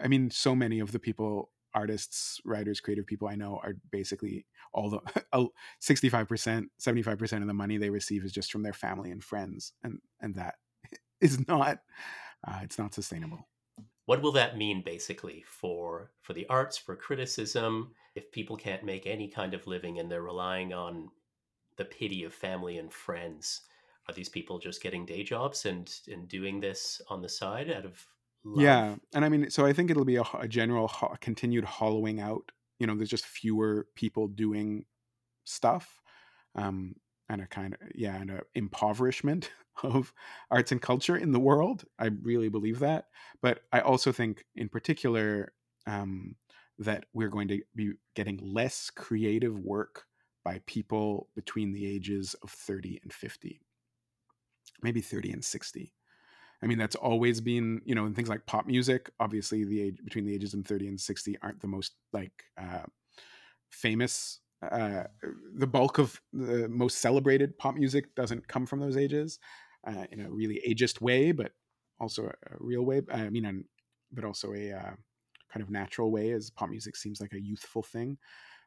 I 0.03 0.09
mean, 0.09 0.31
so 0.31 0.55
many 0.55 0.81
of 0.81 0.93
the 0.93 0.99
people, 0.99 1.51
artists, 1.75 2.41
writers, 2.45 2.81
creative 2.81 3.07
people 3.07 3.29
I 3.29 3.37
know 3.37 3.61
are 3.63 3.75
basically 3.91 4.47
all 4.73 4.91
the 4.91 5.01
65%, 5.83 6.67
75% 6.81 7.41
of 7.41 7.47
the 7.47 7.55
money 7.55 7.77
they 7.77 7.91
receive 7.91 8.25
is 8.25 8.33
just 8.33 8.53
from 8.53 8.63
their 8.63 8.73
family 8.73 9.11
and 9.11 9.23
friends. 9.23 9.73
And 9.83 10.01
and 10.21 10.35
that 10.37 10.55
is 11.21 11.47
not 11.49 11.79
uh, 12.47 12.61
it's 12.63 12.79
not 12.79 12.95
sustainable. 12.95 13.49
What 14.07 14.23
will 14.23 14.33
that 14.33 14.57
mean 14.57 14.83
basically 14.85 15.45
for 15.47 16.13
for 16.23 16.33
the 16.33 16.47
arts, 16.49 16.77
for 16.77 16.97
criticism, 16.97 17.93
if 18.15 18.33
people 18.33 18.57
can't 18.57 18.85
make 18.85 19.07
any 19.07 19.29
kind 19.29 19.55
of 19.55 19.67
living 19.67 19.99
and 19.99 20.11
they're 20.11 20.23
relying 20.23 20.73
on 20.73 21.11
the 21.77 21.85
pity 21.85 22.25
of 22.25 22.35
family 22.35 22.79
and 22.79 22.93
friends? 22.93 23.63
Are 24.11 24.15
these 24.15 24.29
people 24.29 24.59
just 24.59 24.83
getting 24.83 25.07
day 25.07 25.23
jobs 25.23 25.67
and 25.67 25.93
and 26.09 26.29
doing 26.29 26.61
this 26.61 27.01
on 27.09 27.23
the 27.23 27.29
side 27.29 27.71
out 27.71 27.85
of 27.85 28.07
love? 28.45 28.63
yeah 28.63 28.97
and 29.15 29.25
i 29.25 29.29
mean 29.29 29.51
so 29.51 29.65
i 29.65 29.73
think 29.73 29.91
it'll 29.91 30.05
be 30.05 30.17
a, 30.17 30.25
a 30.39 30.49
general 30.49 30.89
ho- 30.89 31.17
continued 31.21 31.65
hollowing 31.65 32.21
out 32.21 32.53
you 32.79 32.87
know 32.87 32.95
there's 32.95 33.09
just 33.09 33.27
fewer 33.27 33.87
people 33.95 34.29
doing 34.29 34.85
stuff 35.45 36.01
um 36.57 36.95
and 37.31 37.41
a 37.41 37.47
kind 37.47 37.75
of 37.75 37.81
yeah 37.95 38.17
and 38.17 38.31
a 38.31 38.41
impoverishment 38.55 39.51
of 39.83 40.13
arts 40.51 40.73
and 40.73 40.83
culture 40.83 41.17
in 41.17 41.33
the 41.33 41.41
world. 41.41 41.85
I 41.99 42.11
really 42.23 42.49
believe 42.49 42.81
that. 42.81 43.07
But 43.41 43.61
i 43.73 43.81
also 43.81 44.13
think 44.13 44.45
in 44.57 44.69
particular 44.69 45.53
um 45.87 46.37
that 46.79 47.05
we're 47.15 47.29
going 47.29 47.49
to 47.49 47.61
be 47.75 47.93
getting 48.15 48.39
less 48.43 48.91
creative 48.91 49.59
work 49.59 50.05
by 50.45 50.61
people 50.67 51.29
between 51.35 51.73
the 51.73 51.87
ages 51.87 52.35
of 52.43 52.51
30 52.51 52.99
and 53.03 53.13
50 53.13 53.61
maybe 54.83 55.01
30 55.01 55.33
and 55.33 55.45
60 55.45 55.93
i 56.63 56.67
mean 56.67 56.79
that's 56.79 56.97
always 56.97 57.41
been 57.41 57.81
you 57.85 57.95
know 57.95 58.07
in 58.07 58.15
things 58.15 58.29
like 58.29 58.47
pop 58.47 58.67
music 58.67 59.11
obviously 59.21 59.65
the 59.65 59.81
age 59.81 59.99
between 60.05 60.25
the 60.25 60.35
ages 60.35 60.55
of 60.55 60.65
30 60.65 60.89
and 60.89 61.01
60 61.01 61.37
aren't 61.43 61.61
the 61.61 61.67
most 61.67 61.93
like 62.13 62.45
uh, 62.59 62.85
famous 63.71 64.41
uh, 64.63 65.05
the 65.55 65.67
bulk 65.67 65.99
of 65.99 66.21
the 66.35 66.69
most 66.69 66.99
celebrated 66.99 67.57
pop 67.57 67.75
music 67.75 68.15
doesn't 68.15 68.47
come 68.47 68.67
from 68.67 68.79
those 68.79 68.97
ages 68.97 69.39
uh, 69.87 70.05
in 70.11 70.21
a 70.21 70.31
really 70.31 70.61
ageist 70.69 71.01
way 71.01 71.33
but 71.33 71.53
also 71.99 72.25
a, 72.25 72.55
a 72.55 72.57
real 72.59 72.83
way 72.83 73.01
i 73.13 73.31
mean 73.31 73.65
but 74.13 74.25
also 74.25 74.53
a 74.53 74.73
uh, 74.73 74.91
kind 75.53 75.63
of 75.63 75.71
natural 75.71 76.11
way 76.11 76.31
as 76.33 76.51
pop 76.51 76.71
music 76.71 76.97
seems 76.97 77.21
like 77.21 77.33
a 77.33 77.41
youthful 77.41 77.83
thing. 77.83 78.19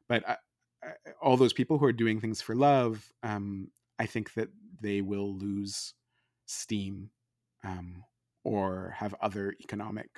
But 0.08 0.28
I, 0.28 0.38
I, 0.84 0.88
all 1.22 1.38
those 1.38 1.54
people 1.54 1.78
who 1.78 1.86
are 1.86 1.94
doing 1.94 2.20
things 2.20 2.42
for 2.42 2.56
love 2.56 3.12
um, 3.24 3.70
I 4.00 4.06
think 4.06 4.34
that 4.34 4.50
they 4.82 5.02
will 5.02 5.38
lose 5.38 5.94
steam 6.46 7.10
um, 7.64 8.04
or 8.44 8.94
have 8.98 9.16
other 9.22 9.56
economic, 9.62 10.10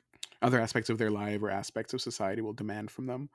other 0.41 0.59
aspects 0.59 0.89
of 0.89 0.97
their 0.97 1.11
life 1.11 1.41
or 1.41 1.49
aspects 1.49 1.93
of 1.93 2.01
society 2.01 2.41
will 2.41 2.53
demand 2.53 2.91
from 2.91 3.05
them. 3.07 3.29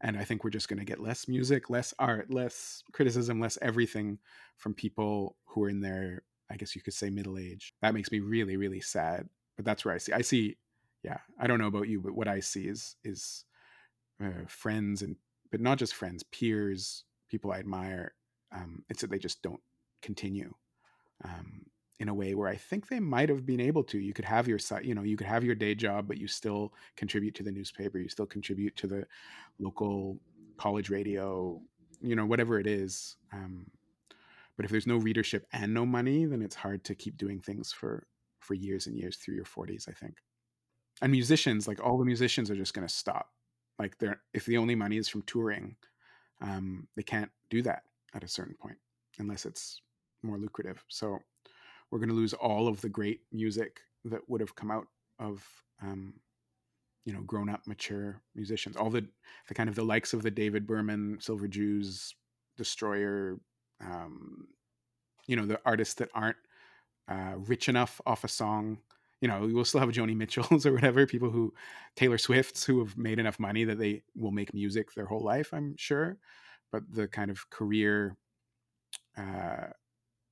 And 0.00 0.16
I 0.16 0.24
think 0.24 0.44
we're 0.44 0.50
just 0.50 0.68
going 0.68 0.78
to 0.78 0.84
get 0.84 1.00
less 1.00 1.26
music, 1.26 1.70
less 1.70 1.92
art, 1.98 2.32
less 2.32 2.84
criticism, 2.92 3.40
less 3.40 3.58
everything 3.60 4.18
from 4.56 4.74
people 4.74 5.36
who 5.46 5.64
are 5.64 5.68
in 5.68 5.80
their, 5.80 6.22
I 6.50 6.56
guess 6.56 6.76
you 6.76 6.82
could 6.82 6.94
say, 6.94 7.10
middle 7.10 7.36
age. 7.36 7.74
That 7.82 7.94
makes 7.94 8.12
me 8.12 8.20
really, 8.20 8.56
really 8.56 8.80
sad. 8.80 9.28
But 9.56 9.64
that's 9.64 9.84
where 9.84 9.94
I 9.94 9.98
see. 9.98 10.12
I 10.12 10.20
see, 10.20 10.56
yeah. 11.02 11.18
I 11.40 11.48
don't 11.48 11.58
know 11.58 11.66
about 11.66 11.88
you, 11.88 12.00
but 12.00 12.14
what 12.14 12.28
I 12.28 12.38
see 12.38 12.68
is 12.68 12.94
is 13.02 13.44
uh, 14.22 14.46
friends 14.46 15.02
and, 15.02 15.16
but 15.50 15.60
not 15.60 15.78
just 15.78 15.94
friends, 15.94 16.22
peers, 16.22 17.04
people 17.28 17.50
I 17.50 17.58
admire. 17.58 18.14
Um, 18.54 18.84
it's 18.88 19.00
that 19.00 19.10
they 19.10 19.18
just 19.18 19.42
don't 19.42 19.60
continue. 20.00 20.54
Um, 21.24 21.66
in 22.00 22.08
a 22.08 22.14
way 22.14 22.34
where 22.34 22.48
I 22.48 22.56
think 22.56 22.88
they 22.88 23.00
might 23.00 23.28
have 23.28 23.44
been 23.44 23.60
able 23.60 23.82
to. 23.84 23.98
You 23.98 24.12
could 24.12 24.24
have 24.24 24.46
your 24.46 24.58
you 24.82 24.94
know, 24.94 25.02
you 25.02 25.16
could 25.16 25.26
have 25.26 25.44
your 25.44 25.54
day 25.54 25.74
job, 25.74 26.06
but 26.06 26.18
you 26.18 26.28
still 26.28 26.72
contribute 26.96 27.34
to 27.36 27.42
the 27.42 27.50
newspaper. 27.50 27.98
You 27.98 28.08
still 28.08 28.26
contribute 28.26 28.76
to 28.76 28.86
the 28.86 29.06
local 29.58 30.18
college 30.56 30.90
radio, 30.90 31.60
you 32.00 32.14
know, 32.14 32.26
whatever 32.26 32.60
it 32.60 32.66
is. 32.66 33.16
Um, 33.32 33.66
but 34.56 34.64
if 34.64 34.70
there's 34.70 34.86
no 34.86 34.96
readership 34.96 35.46
and 35.52 35.74
no 35.74 35.84
money, 35.84 36.24
then 36.24 36.42
it's 36.42 36.56
hard 36.56 36.84
to 36.84 36.94
keep 36.94 37.16
doing 37.16 37.40
things 37.40 37.72
for 37.72 38.06
for 38.40 38.54
years 38.54 38.86
and 38.86 38.96
years 38.96 39.16
through 39.16 39.34
your 39.34 39.44
40s. 39.44 39.88
I 39.88 39.92
think. 39.92 40.14
And 41.00 41.12
musicians, 41.12 41.68
like 41.68 41.84
all 41.84 41.98
the 41.98 42.04
musicians, 42.04 42.50
are 42.50 42.56
just 42.56 42.74
going 42.74 42.86
to 42.86 42.92
stop. 42.92 43.28
Like 43.78 43.98
they're 43.98 44.20
if 44.34 44.46
the 44.46 44.58
only 44.58 44.74
money 44.76 44.98
is 44.98 45.08
from 45.08 45.22
touring, 45.22 45.76
um, 46.40 46.86
they 46.96 47.02
can't 47.02 47.30
do 47.50 47.62
that 47.62 47.82
at 48.14 48.24
a 48.24 48.28
certain 48.28 48.54
point 48.60 48.78
unless 49.18 49.44
it's 49.44 49.80
more 50.22 50.38
lucrative. 50.38 50.84
So 50.88 51.18
we're 51.90 51.98
going 51.98 52.08
to 52.08 52.14
lose 52.14 52.34
all 52.34 52.68
of 52.68 52.80
the 52.80 52.88
great 52.88 53.20
music 53.32 53.80
that 54.04 54.28
would 54.28 54.40
have 54.40 54.54
come 54.54 54.70
out 54.70 54.86
of 55.18 55.46
um, 55.82 56.14
you 57.04 57.12
know 57.12 57.20
grown 57.22 57.48
up 57.48 57.66
mature 57.66 58.20
musicians. 58.34 58.76
All 58.76 58.90
the 58.90 59.06
the 59.48 59.54
kind 59.54 59.68
of 59.68 59.74
the 59.74 59.84
likes 59.84 60.12
of 60.12 60.22
the 60.22 60.30
david 60.30 60.66
berman 60.66 61.18
silver 61.20 61.48
jews 61.48 62.14
destroyer 62.56 63.38
um, 63.84 64.48
you 65.26 65.36
know 65.36 65.46
the 65.46 65.60
artists 65.64 65.94
that 65.94 66.10
aren't 66.14 66.36
uh, 67.08 67.34
rich 67.36 67.68
enough 67.68 68.00
off 68.06 68.24
a 68.24 68.28
song. 68.28 68.78
You 69.20 69.28
know 69.28 69.48
we'll 69.52 69.64
still 69.64 69.80
have 69.80 69.90
joni 69.90 70.16
mitchells 70.16 70.66
or 70.66 70.72
whatever 70.72 71.06
people 71.06 71.30
who 71.30 71.52
taylor 71.96 72.18
swifts 72.18 72.64
who 72.64 72.78
have 72.80 72.96
made 72.96 73.18
enough 73.18 73.40
money 73.40 73.64
that 73.64 73.78
they 73.78 74.02
will 74.14 74.30
make 74.30 74.54
music 74.54 74.92
their 74.94 75.06
whole 75.06 75.24
life 75.24 75.50
i'm 75.52 75.74
sure. 75.76 76.18
But 76.70 76.82
the 76.92 77.08
kind 77.08 77.30
of 77.30 77.48
career 77.50 78.16
uh, 79.16 79.68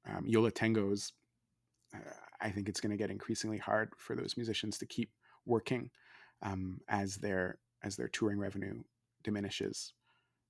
um, 0.07 0.25
Yo 0.27 0.41
La 0.43 0.51
Tengos 0.51 1.13
I 2.41 2.51
think 2.51 2.69
it's 2.69 2.81
going 2.81 2.91
to 2.91 2.97
get 2.97 3.11
increasingly 3.11 3.59
hard 3.59 3.93
for 3.99 4.15
those 4.15 4.37
musicians 4.37 4.79
to 4.79 4.87
keep 4.87 5.11
working 5.45 5.91
um, 6.43 6.81
as 6.89 7.17
their 7.17 7.59
as 7.83 7.97
their 7.97 8.09
touring 8.09 8.39
revenue 8.39 8.83
diminishes. 9.25 9.93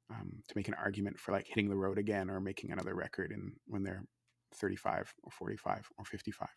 Um, 0.08 0.42
to 0.46 0.56
make 0.56 0.68
an 0.68 0.74
argument 0.74 1.18
for 1.18 1.32
like 1.32 1.48
hitting 1.48 1.68
the 1.68 1.74
road 1.74 1.98
again 1.98 2.30
or 2.30 2.40
making 2.40 2.70
another 2.70 2.94
record 2.94 3.32
in 3.32 3.54
when 3.66 3.82
they're 3.82 4.04
35 4.54 5.12
or 5.24 5.32
45 5.32 5.88
or 5.98 6.04
55. 6.04 6.48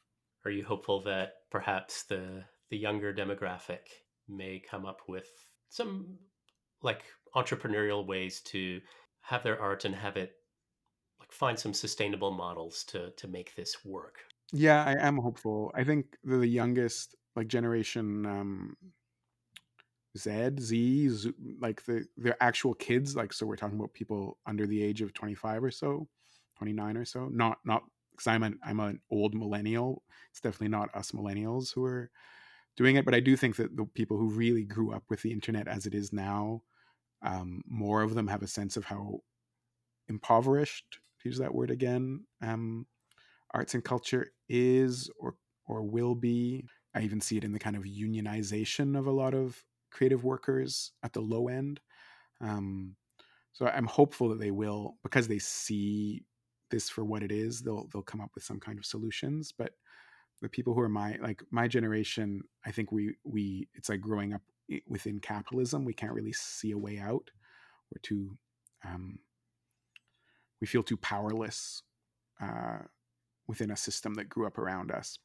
Are 0.45 0.51
you 0.51 0.63
hopeful 0.63 1.01
that 1.01 1.33
perhaps 1.49 2.03
the 2.03 2.43
the 2.69 2.77
younger 2.77 3.13
demographic 3.13 3.79
may 4.27 4.59
come 4.59 4.85
up 4.85 4.99
with 5.07 5.27
some 5.69 6.17
like 6.81 7.03
entrepreneurial 7.35 8.05
ways 8.05 8.41
to 8.41 8.79
have 9.21 9.43
their 9.43 9.59
art 9.59 9.85
and 9.85 9.95
have 9.95 10.17
it 10.17 10.33
like 11.19 11.31
find 11.31 11.57
some 11.59 11.73
sustainable 11.73 12.31
models 12.31 12.83
to 12.85 13.11
to 13.17 13.27
make 13.27 13.55
this 13.55 13.83
work 13.83 14.19
yeah, 14.51 14.83
I 14.85 15.07
am 15.07 15.17
hopeful. 15.17 15.71
I 15.75 15.83
think 15.83 16.17
the 16.23 16.45
youngest 16.47 17.15
like 17.35 17.47
generation 17.47 18.25
um 18.25 18.75
Z, 20.17 20.51
Z, 20.59 21.09
Z 21.09 21.33
like 21.59 21.85
the 21.85 22.05
their 22.17 22.41
actual 22.41 22.73
kids, 22.73 23.15
like 23.15 23.31
so 23.31 23.45
we're 23.45 23.55
talking 23.55 23.77
about 23.77 23.93
people 23.93 24.39
under 24.45 24.65
the 24.65 24.81
age 24.83 25.01
of 25.01 25.13
25 25.13 25.63
or 25.63 25.71
so, 25.71 26.07
29 26.57 26.97
or 26.97 27.05
so. 27.05 27.27
Not 27.29 27.59
not 27.63 27.83
because 28.11 28.27
I'm 28.27 28.43
an 28.43 28.59
I'm 28.63 28.79
an 28.79 29.01
old 29.11 29.35
millennial. 29.35 30.03
It's 30.31 30.41
definitely 30.41 30.69
not 30.69 30.93
us 30.95 31.11
millennials 31.11 31.73
who 31.73 31.85
are 31.85 32.09
doing 32.77 32.95
it, 32.97 33.05
but 33.05 33.15
I 33.15 33.19
do 33.21 33.35
think 33.37 33.57
that 33.57 33.77
the 33.77 33.85
people 33.85 34.17
who 34.17 34.29
really 34.29 34.65
grew 34.65 34.93
up 34.93 35.03
with 35.09 35.21
the 35.23 35.31
internet 35.33 35.67
as 35.67 35.85
it 35.85 35.95
is 35.95 36.13
now, 36.13 36.63
um, 37.23 37.63
more 37.67 38.03
of 38.03 38.15
them 38.15 38.27
have 38.27 38.43
a 38.43 38.47
sense 38.47 38.77
of 38.77 38.85
how 38.85 39.21
impoverished, 40.07 40.99
to 41.21 41.29
use 41.29 41.37
that 41.39 41.53
word 41.53 41.71
again, 41.71 42.25
um, 42.41 42.87
arts 43.53 43.73
and 43.73 43.83
culture 43.83 44.31
is 44.47 45.09
or 45.19 45.35
or 45.67 45.83
will 45.83 46.15
be. 46.15 46.65
I 46.95 47.01
even 47.01 47.21
see 47.21 47.37
it 47.37 47.43
in 47.43 47.51
the 47.53 47.59
kind 47.59 47.75
of 47.75 47.83
unionization 47.83 48.97
of 48.97 49.05
a 49.05 49.11
lot 49.11 49.33
of 49.33 49.63
creative 49.91 50.23
workers 50.23 50.91
at 51.03 51.13
the 51.13 51.21
low 51.21 51.47
end. 51.47 51.79
Um, 52.41 52.95
so 53.53 53.67
I'm 53.67 53.85
hopeful 53.85 54.29
that 54.29 54.39
they 54.39 54.51
will, 54.51 54.95
because 55.03 55.27
they 55.27 55.39
see 55.39 56.23
this 56.71 56.89
for 56.89 57.03
what 57.03 57.23
it 57.23 57.31
is, 57.31 57.61
they'll 57.61 57.87
they'll 57.91 58.01
come 58.01 58.21
up 58.21 58.31
with 58.35 58.43
some 58.43 58.59
kind 58.59 58.77
of 58.77 58.85
solutions. 58.85 59.53
But 59.57 59.73
the 60.41 60.49
people 60.49 60.73
who 60.73 60.81
are 60.81 60.89
my 60.89 61.17
like 61.21 61.43
my 61.51 61.67
generation, 61.67 62.41
I 62.65 62.71
think 62.71 62.91
we 62.91 63.15
we 63.23 63.67
it's 63.73 63.89
like 63.89 64.01
growing 64.01 64.33
up 64.33 64.41
within 64.87 65.19
capitalism. 65.19 65.83
We 65.83 65.93
can't 65.93 66.13
really 66.13 66.33
see 66.33 66.71
a 66.71 66.77
way 66.77 66.99
out. 66.99 67.29
We're 67.91 68.01
too 68.01 68.37
um, 68.85 69.19
we 70.61 70.67
feel 70.67 70.83
too 70.83 70.97
powerless 70.97 71.83
uh, 72.41 72.79
within 73.49 73.71
a 73.71 73.75
system 73.75 74.13
that 74.13 74.29
grew 74.29 74.45
up 74.45 74.59
around 74.59 74.91
us. 74.91 75.17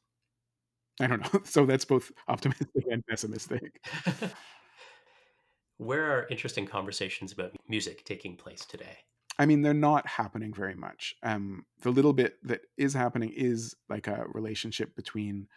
I 0.99 1.07
don't 1.07 1.21
know. 1.21 1.41
So 1.45 1.65
that's 1.65 1.85
both 1.85 2.11
optimistic 2.27 2.83
and 2.89 3.05
pessimistic. 3.07 3.79
Where 5.77 6.11
are 6.11 6.27
interesting 6.29 6.65
conversations 6.65 7.31
about 7.31 7.51
music 7.69 8.03
taking 8.03 8.35
place 8.35 8.65
today? 8.65 8.97
I 9.37 9.45
mean, 9.45 9.61
they're 9.61 9.73
not 9.73 10.07
happening 10.07 10.53
very 10.53 10.73
much. 10.73 11.13
Um, 11.21 11.65
the 11.83 11.91
little 11.91 12.13
bit 12.13 12.37
that 12.43 12.61
is 12.77 12.93
happening 12.93 13.31
is 13.35 13.75
like 13.89 14.07
a 14.07 14.25
relationship 14.33 14.95
between 14.95 15.47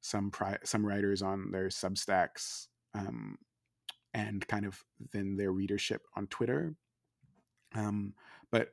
some 0.00 0.30
pri- 0.30 0.58
some 0.64 0.84
writers 0.84 1.22
on 1.22 1.52
their 1.52 1.68
Substacks 1.68 2.66
um, 2.94 3.36
and 4.14 4.46
kind 4.48 4.66
of 4.66 4.82
then 5.12 5.36
their 5.36 5.52
readership 5.52 6.02
on 6.16 6.26
Twitter. 6.26 6.74
Um, 7.74 8.14
but 8.50 8.72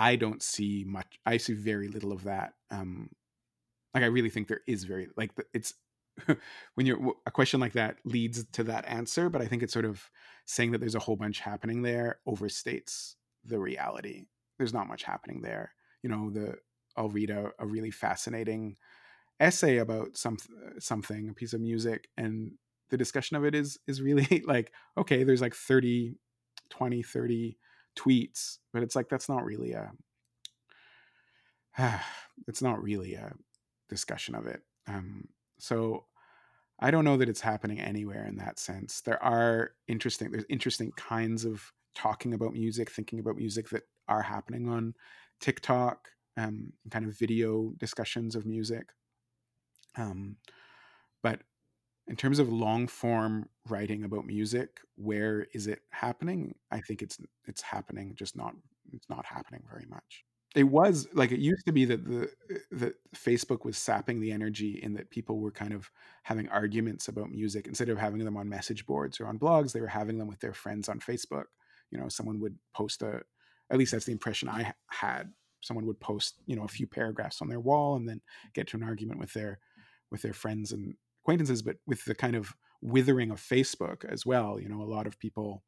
I 0.00 0.16
don't 0.16 0.42
see 0.42 0.82
much. 0.86 1.18
I 1.26 1.36
see 1.36 1.52
very 1.52 1.88
little 1.88 2.10
of 2.10 2.24
that. 2.24 2.54
Um, 2.70 3.10
like 3.92 4.02
I 4.02 4.06
really 4.06 4.30
think 4.30 4.48
there 4.48 4.62
is 4.66 4.84
very 4.84 5.08
like 5.14 5.30
it's 5.52 5.74
when 6.74 6.86
you're 6.86 7.12
a 7.26 7.30
question 7.30 7.60
like 7.60 7.74
that 7.74 7.98
leads 8.04 8.42
to 8.52 8.64
that 8.64 8.86
answer, 8.88 9.28
but 9.28 9.42
I 9.42 9.46
think 9.46 9.62
it's 9.62 9.74
sort 9.74 9.84
of 9.84 10.10
saying 10.46 10.72
that 10.72 10.78
there's 10.78 10.94
a 10.94 11.00
whole 11.00 11.16
bunch 11.16 11.40
happening 11.40 11.82
there 11.82 12.20
overstates 12.26 13.16
the 13.44 13.58
reality. 13.58 14.24
There's 14.56 14.72
not 14.72 14.88
much 14.88 15.02
happening 15.02 15.42
there. 15.42 15.74
You 16.02 16.08
know, 16.08 16.30
the 16.30 16.54
I'll 16.96 17.10
read 17.10 17.28
a, 17.28 17.50
a 17.58 17.66
really 17.66 17.90
fascinating 17.90 18.76
essay 19.38 19.76
about 19.76 20.16
some 20.16 20.38
something, 20.78 21.28
a 21.28 21.34
piece 21.34 21.52
of 21.52 21.60
music, 21.60 22.08
and 22.16 22.52
the 22.88 22.96
discussion 22.96 23.36
of 23.36 23.44
it 23.44 23.54
is 23.54 23.78
is 23.86 24.00
really 24.00 24.42
like 24.46 24.72
okay, 24.96 25.24
there's 25.24 25.42
like 25.42 25.54
30, 25.54 26.14
20, 26.70 27.02
30 27.02 27.58
tweets, 28.00 28.58
but 28.72 28.82
it's 28.82 28.96
like 28.96 29.08
that's 29.08 29.28
not 29.28 29.44
really 29.44 29.72
a 29.72 29.90
it's 32.48 32.62
not 32.62 32.82
really 32.82 33.14
a 33.14 33.32
discussion 33.88 34.34
of 34.34 34.46
it. 34.46 34.62
Um, 34.86 35.28
so 35.58 36.04
I 36.78 36.90
don't 36.90 37.04
know 37.04 37.16
that 37.18 37.28
it's 37.28 37.40
happening 37.40 37.80
anywhere 37.80 38.26
in 38.26 38.36
that 38.36 38.58
sense. 38.58 39.00
There 39.02 39.22
are 39.22 39.72
interesting 39.88 40.30
there's 40.30 40.46
interesting 40.48 40.92
kinds 40.96 41.44
of 41.44 41.72
talking 41.94 42.34
about 42.34 42.52
music, 42.52 42.90
thinking 42.90 43.20
about 43.20 43.36
music 43.36 43.68
that 43.70 43.82
are 44.08 44.22
happening 44.22 44.68
on 44.68 44.94
TikTok, 45.40 46.08
um, 46.36 46.72
kind 46.90 47.06
of 47.06 47.18
video 47.18 47.72
discussions 47.78 48.34
of 48.34 48.46
music. 48.46 48.90
Um, 49.96 50.36
but 51.22 51.40
in 52.06 52.16
terms 52.16 52.38
of 52.38 52.52
long 52.52 52.86
form 52.86 53.48
writing 53.68 54.04
about 54.04 54.26
music, 54.26 54.80
where 54.96 55.46
is 55.54 55.66
it 55.66 55.80
happening? 55.90 56.54
I 56.70 56.80
think 56.80 57.02
it's 57.02 57.18
it's 57.46 57.62
happening, 57.62 58.14
just 58.16 58.36
not 58.36 58.54
it's 58.92 59.08
not 59.08 59.24
happening 59.24 59.62
very 59.70 59.86
much. 59.88 60.24
It 60.56 60.64
was 60.64 61.06
like 61.14 61.30
it 61.30 61.38
used 61.38 61.64
to 61.66 61.72
be 61.72 61.84
that 61.84 62.04
the 62.04 62.28
that 62.72 62.94
Facebook 63.14 63.64
was 63.64 63.78
sapping 63.78 64.20
the 64.20 64.32
energy 64.32 64.80
in 64.82 64.94
that 64.94 65.10
people 65.10 65.38
were 65.38 65.52
kind 65.52 65.72
of 65.72 65.90
having 66.24 66.48
arguments 66.48 67.06
about 67.06 67.30
music 67.30 67.68
instead 67.68 67.88
of 67.88 67.98
having 67.98 68.24
them 68.24 68.36
on 68.36 68.48
message 68.48 68.84
boards 68.86 69.20
or 69.20 69.26
on 69.26 69.38
blogs, 69.38 69.72
they 69.72 69.80
were 69.80 69.86
having 69.86 70.18
them 70.18 70.26
with 70.26 70.40
their 70.40 70.52
friends 70.52 70.88
on 70.88 70.98
Facebook. 70.98 71.44
You 71.92 71.98
know, 71.98 72.08
someone 72.08 72.40
would 72.40 72.56
post 72.74 73.02
a 73.02 73.22
at 73.70 73.78
least 73.78 73.92
that's 73.92 74.04
the 74.04 74.12
impression 74.12 74.48
I 74.48 74.72
had. 74.88 75.30
Someone 75.60 75.86
would 75.86 76.00
post, 76.00 76.36
you 76.46 76.56
know, 76.56 76.64
a 76.64 76.68
few 76.68 76.86
paragraphs 76.86 77.40
on 77.40 77.48
their 77.48 77.60
wall 77.60 77.94
and 77.94 78.08
then 78.08 78.20
get 78.54 78.66
to 78.68 78.76
an 78.76 78.82
argument 78.82 79.20
with 79.20 79.32
their 79.32 79.60
with 80.10 80.22
their 80.22 80.32
friends 80.32 80.72
and 80.72 80.94
acquaintances, 81.22 81.62
but 81.62 81.76
with 81.86 82.04
the 82.04 82.14
kind 82.14 82.36
of 82.36 82.54
withering 82.82 83.30
of 83.30 83.40
Facebook 83.40 84.04
as 84.04 84.24
well. 84.24 84.58
You 84.60 84.68
know, 84.68 84.82
a 84.82 84.84
lot 84.84 85.06
of 85.06 85.18
people 85.18 85.62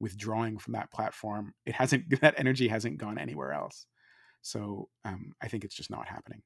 withdrawing 0.00 0.58
from 0.58 0.72
that 0.74 0.90
platform. 0.90 1.54
It 1.66 1.74
hasn't 1.74 2.04
that 2.20 2.34
energy 2.36 2.68
hasn't 2.68 2.98
gone 2.98 3.18
anywhere 3.18 3.52
else. 3.52 3.86
So 4.42 4.88
um, 5.04 5.32
I 5.42 5.48
think 5.48 5.64
it's 5.64 5.74
just 5.74 5.90
not 5.90 6.08
happening. 6.08 6.42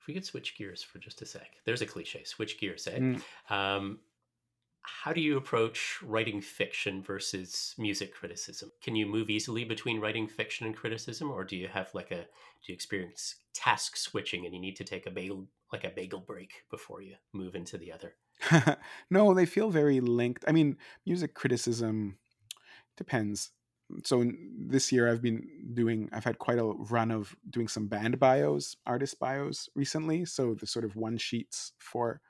If 0.00 0.06
we 0.06 0.14
could 0.14 0.24
switch 0.24 0.56
gears 0.56 0.82
for 0.82 0.98
just 0.98 1.20
a 1.20 1.26
sec, 1.26 1.50
there's 1.66 1.82
a 1.82 1.86
cliche. 1.86 2.24
Switch 2.24 2.58
gears, 2.58 2.86
eh? 2.86 2.98
Mm. 2.98 3.22
Um, 3.50 3.98
how 5.02 5.12
do 5.12 5.20
you 5.20 5.36
approach 5.36 5.98
writing 6.02 6.40
fiction 6.40 7.02
versus 7.02 7.74
music 7.78 8.14
criticism? 8.14 8.72
Can 8.82 8.96
you 8.96 9.06
move 9.06 9.30
easily 9.30 9.64
between 9.64 10.00
writing 10.00 10.26
fiction 10.26 10.66
and 10.66 10.76
criticism, 10.76 11.30
or 11.30 11.44
do 11.44 11.56
you 11.56 11.68
have 11.68 11.88
like 11.94 12.10
a 12.10 12.22
do 12.22 12.66
you 12.66 12.74
experience 12.74 13.36
task 13.54 13.96
switching 13.96 14.44
and 14.44 14.54
you 14.54 14.60
need 14.60 14.76
to 14.76 14.84
take 14.84 15.06
a 15.06 15.10
bagel 15.10 15.46
like 15.72 15.84
a 15.84 15.90
bagel 15.90 16.20
break 16.20 16.64
before 16.70 17.02
you 17.02 17.14
move 17.32 17.54
into 17.54 17.76
the 17.76 17.92
other? 17.92 18.14
no, 19.10 19.34
they 19.34 19.46
feel 19.46 19.70
very 19.70 20.00
linked. 20.00 20.44
I 20.48 20.52
mean, 20.52 20.76
music 21.04 21.34
criticism 21.34 22.18
depends. 22.96 23.50
So 24.04 24.30
this 24.58 24.92
year 24.92 25.10
I've 25.10 25.22
been 25.22 25.46
doing 25.74 26.08
I've 26.12 26.24
had 26.24 26.38
quite 26.38 26.58
a 26.58 26.64
run 26.64 27.10
of 27.10 27.36
doing 27.50 27.68
some 27.68 27.88
band 27.88 28.18
bios, 28.18 28.76
artist 28.86 29.18
bios 29.18 29.68
recently, 29.74 30.24
so 30.24 30.54
the 30.54 30.66
sort 30.66 30.84
of 30.84 30.96
one 30.96 31.18
sheets 31.18 31.72
for 31.78 32.20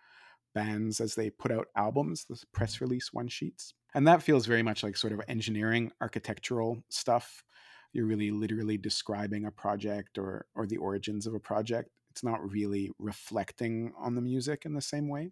bands 0.58 1.00
as 1.00 1.14
they 1.14 1.30
put 1.30 1.52
out 1.52 1.68
albums, 1.76 2.24
the 2.28 2.36
press 2.52 2.80
release 2.80 3.12
one 3.12 3.28
sheets. 3.28 3.74
And 3.94 4.06
that 4.08 4.22
feels 4.22 4.46
very 4.46 4.62
much 4.62 4.82
like 4.82 4.96
sort 4.96 5.12
of 5.12 5.20
engineering, 5.28 5.92
architectural 6.00 6.82
stuff. 6.88 7.44
You're 7.92 8.06
really 8.06 8.32
literally 8.32 8.76
describing 8.76 9.46
a 9.46 9.52
project 9.52 10.18
or 10.18 10.46
or 10.54 10.66
the 10.66 10.76
origins 10.76 11.26
of 11.26 11.34
a 11.34 11.40
project. 11.40 11.90
It's 12.10 12.24
not 12.24 12.50
really 12.50 12.90
reflecting 12.98 13.92
on 13.96 14.14
the 14.14 14.20
music 14.20 14.64
in 14.64 14.74
the 14.74 14.82
same 14.82 15.08
way. 15.08 15.30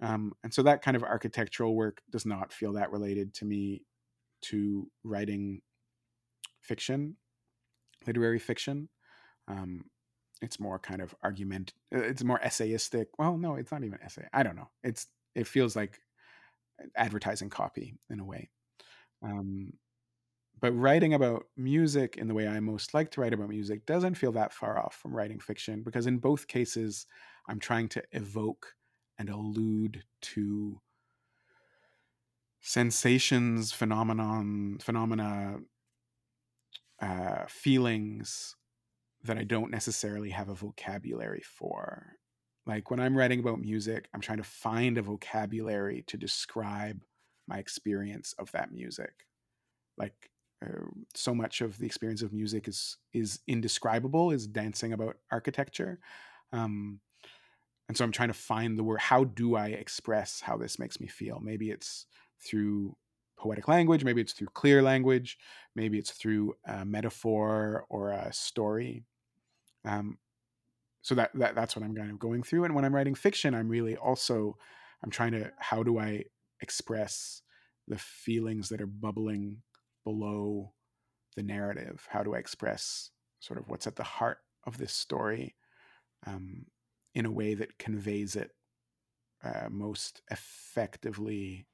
Um, 0.00 0.32
and 0.42 0.54
so 0.54 0.62
that 0.62 0.82
kind 0.82 0.96
of 0.96 1.04
architectural 1.04 1.74
work 1.74 2.00
does 2.10 2.24
not 2.24 2.52
feel 2.52 2.72
that 2.72 2.90
related 2.90 3.34
to 3.34 3.44
me 3.44 3.82
to 4.48 4.88
writing 5.04 5.60
fiction, 6.60 7.16
literary 8.06 8.38
fiction. 8.38 8.88
Um, 9.46 9.84
it's 10.42 10.60
more 10.60 10.78
kind 10.78 11.00
of 11.00 11.14
argument 11.22 11.72
uh, 11.94 11.98
it's 11.98 12.24
more 12.24 12.40
essayistic 12.40 13.06
well 13.18 13.36
no 13.36 13.56
it's 13.56 13.72
not 13.72 13.84
even 13.84 13.98
essay 14.02 14.26
i 14.32 14.42
don't 14.42 14.56
know 14.56 14.68
it's 14.82 15.06
it 15.34 15.46
feels 15.46 15.76
like 15.76 16.00
advertising 16.96 17.50
copy 17.50 17.94
in 18.08 18.20
a 18.20 18.24
way 18.24 18.48
um, 19.22 19.72
but 20.60 20.72
writing 20.72 21.14
about 21.14 21.44
music 21.56 22.16
in 22.16 22.28
the 22.28 22.34
way 22.34 22.46
i 22.48 22.60
most 22.60 22.94
like 22.94 23.10
to 23.10 23.20
write 23.20 23.32
about 23.34 23.48
music 23.48 23.84
doesn't 23.86 24.14
feel 24.14 24.32
that 24.32 24.52
far 24.52 24.78
off 24.78 24.94
from 24.94 25.14
writing 25.14 25.38
fiction 25.40 25.82
because 25.82 26.06
in 26.06 26.18
both 26.18 26.46
cases 26.46 27.06
i'm 27.48 27.58
trying 27.58 27.88
to 27.88 28.02
evoke 28.12 28.74
and 29.18 29.28
allude 29.28 30.02
to 30.20 30.80
sensations 32.60 33.72
phenomenon 33.72 34.78
phenomena 34.80 35.58
uh, 37.00 37.46
feelings 37.48 38.56
that 39.24 39.38
I 39.38 39.44
don't 39.44 39.70
necessarily 39.70 40.30
have 40.30 40.48
a 40.48 40.54
vocabulary 40.54 41.42
for. 41.44 42.14
Like 42.66 42.90
when 42.90 43.00
I'm 43.00 43.16
writing 43.16 43.40
about 43.40 43.60
music, 43.60 44.08
I'm 44.14 44.20
trying 44.20 44.38
to 44.38 44.44
find 44.44 44.98
a 44.98 45.02
vocabulary 45.02 46.04
to 46.06 46.16
describe 46.16 47.02
my 47.48 47.58
experience 47.58 48.34
of 48.38 48.50
that 48.52 48.72
music. 48.72 49.26
Like 49.98 50.30
uh, 50.64 50.86
so 51.14 51.34
much 51.34 51.60
of 51.60 51.78
the 51.78 51.86
experience 51.86 52.22
of 52.22 52.32
music 52.32 52.68
is 52.68 52.96
is 53.12 53.40
indescribable, 53.46 54.30
is 54.30 54.46
dancing 54.46 54.92
about 54.92 55.16
architecture. 55.30 55.98
Um, 56.52 57.00
and 57.88 57.96
so 57.96 58.04
I'm 58.04 58.12
trying 58.12 58.28
to 58.28 58.34
find 58.34 58.78
the 58.78 58.84
word. 58.84 59.00
How 59.00 59.24
do 59.24 59.56
I 59.56 59.68
express 59.68 60.40
how 60.40 60.56
this 60.56 60.78
makes 60.78 61.00
me 61.00 61.08
feel? 61.08 61.40
Maybe 61.40 61.70
it's 61.70 62.06
through 62.38 62.96
poetic 63.40 63.68
language, 63.68 64.04
maybe 64.04 64.20
it's 64.20 64.32
through 64.32 64.48
clear 64.54 64.82
language, 64.82 65.38
maybe 65.74 65.98
it's 65.98 66.10
through 66.10 66.54
a 66.66 66.84
metaphor 66.84 67.86
or 67.88 68.10
a 68.10 68.32
story. 68.32 69.04
Um, 69.84 70.18
so 71.02 71.14
that, 71.14 71.30
that 71.34 71.54
that's 71.54 71.74
what 71.74 71.84
I'm 71.84 71.94
kind 71.94 72.10
of 72.10 72.18
going 72.18 72.42
through. 72.42 72.64
And 72.64 72.74
when 72.74 72.84
I'm 72.84 72.94
writing 72.94 73.14
fiction, 73.14 73.54
I'm 73.54 73.68
really 73.68 73.96
also 73.96 74.56
I'm 75.02 75.10
trying 75.10 75.32
to 75.32 75.50
how 75.58 75.82
do 75.82 75.98
I 75.98 76.24
express 76.60 77.42
the 77.88 77.98
feelings 77.98 78.68
that 78.68 78.80
are 78.80 78.86
bubbling 78.86 79.62
below 80.04 80.72
the 81.36 81.42
narrative? 81.42 82.06
How 82.08 82.22
do 82.22 82.34
I 82.34 82.38
express 82.38 83.10
sort 83.40 83.58
of 83.58 83.68
what's 83.68 83.86
at 83.86 83.96
the 83.96 84.04
heart 84.04 84.38
of 84.64 84.78
this 84.78 84.92
story 84.92 85.56
um, 86.26 86.66
in 87.14 87.26
a 87.26 87.30
way 87.30 87.54
that 87.54 87.78
conveys 87.78 88.36
it 88.36 88.50
uh, 89.42 89.68
most 89.70 90.22
effectively 90.30 91.66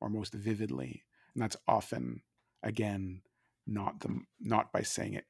or 0.00 0.08
most 0.10 0.34
vividly? 0.34 1.04
And 1.34 1.42
that's 1.42 1.56
often, 1.66 2.22
again, 2.62 3.22
not 3.66 4.00
the 4.00 4.20
not 4.40 4.72
by 4.72 4.82
saying 4.82 5.14
it 5.14 5.24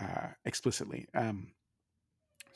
uh, 0.00 0.28
explicitly. 0.44 1.06
Um, 1.14 1.52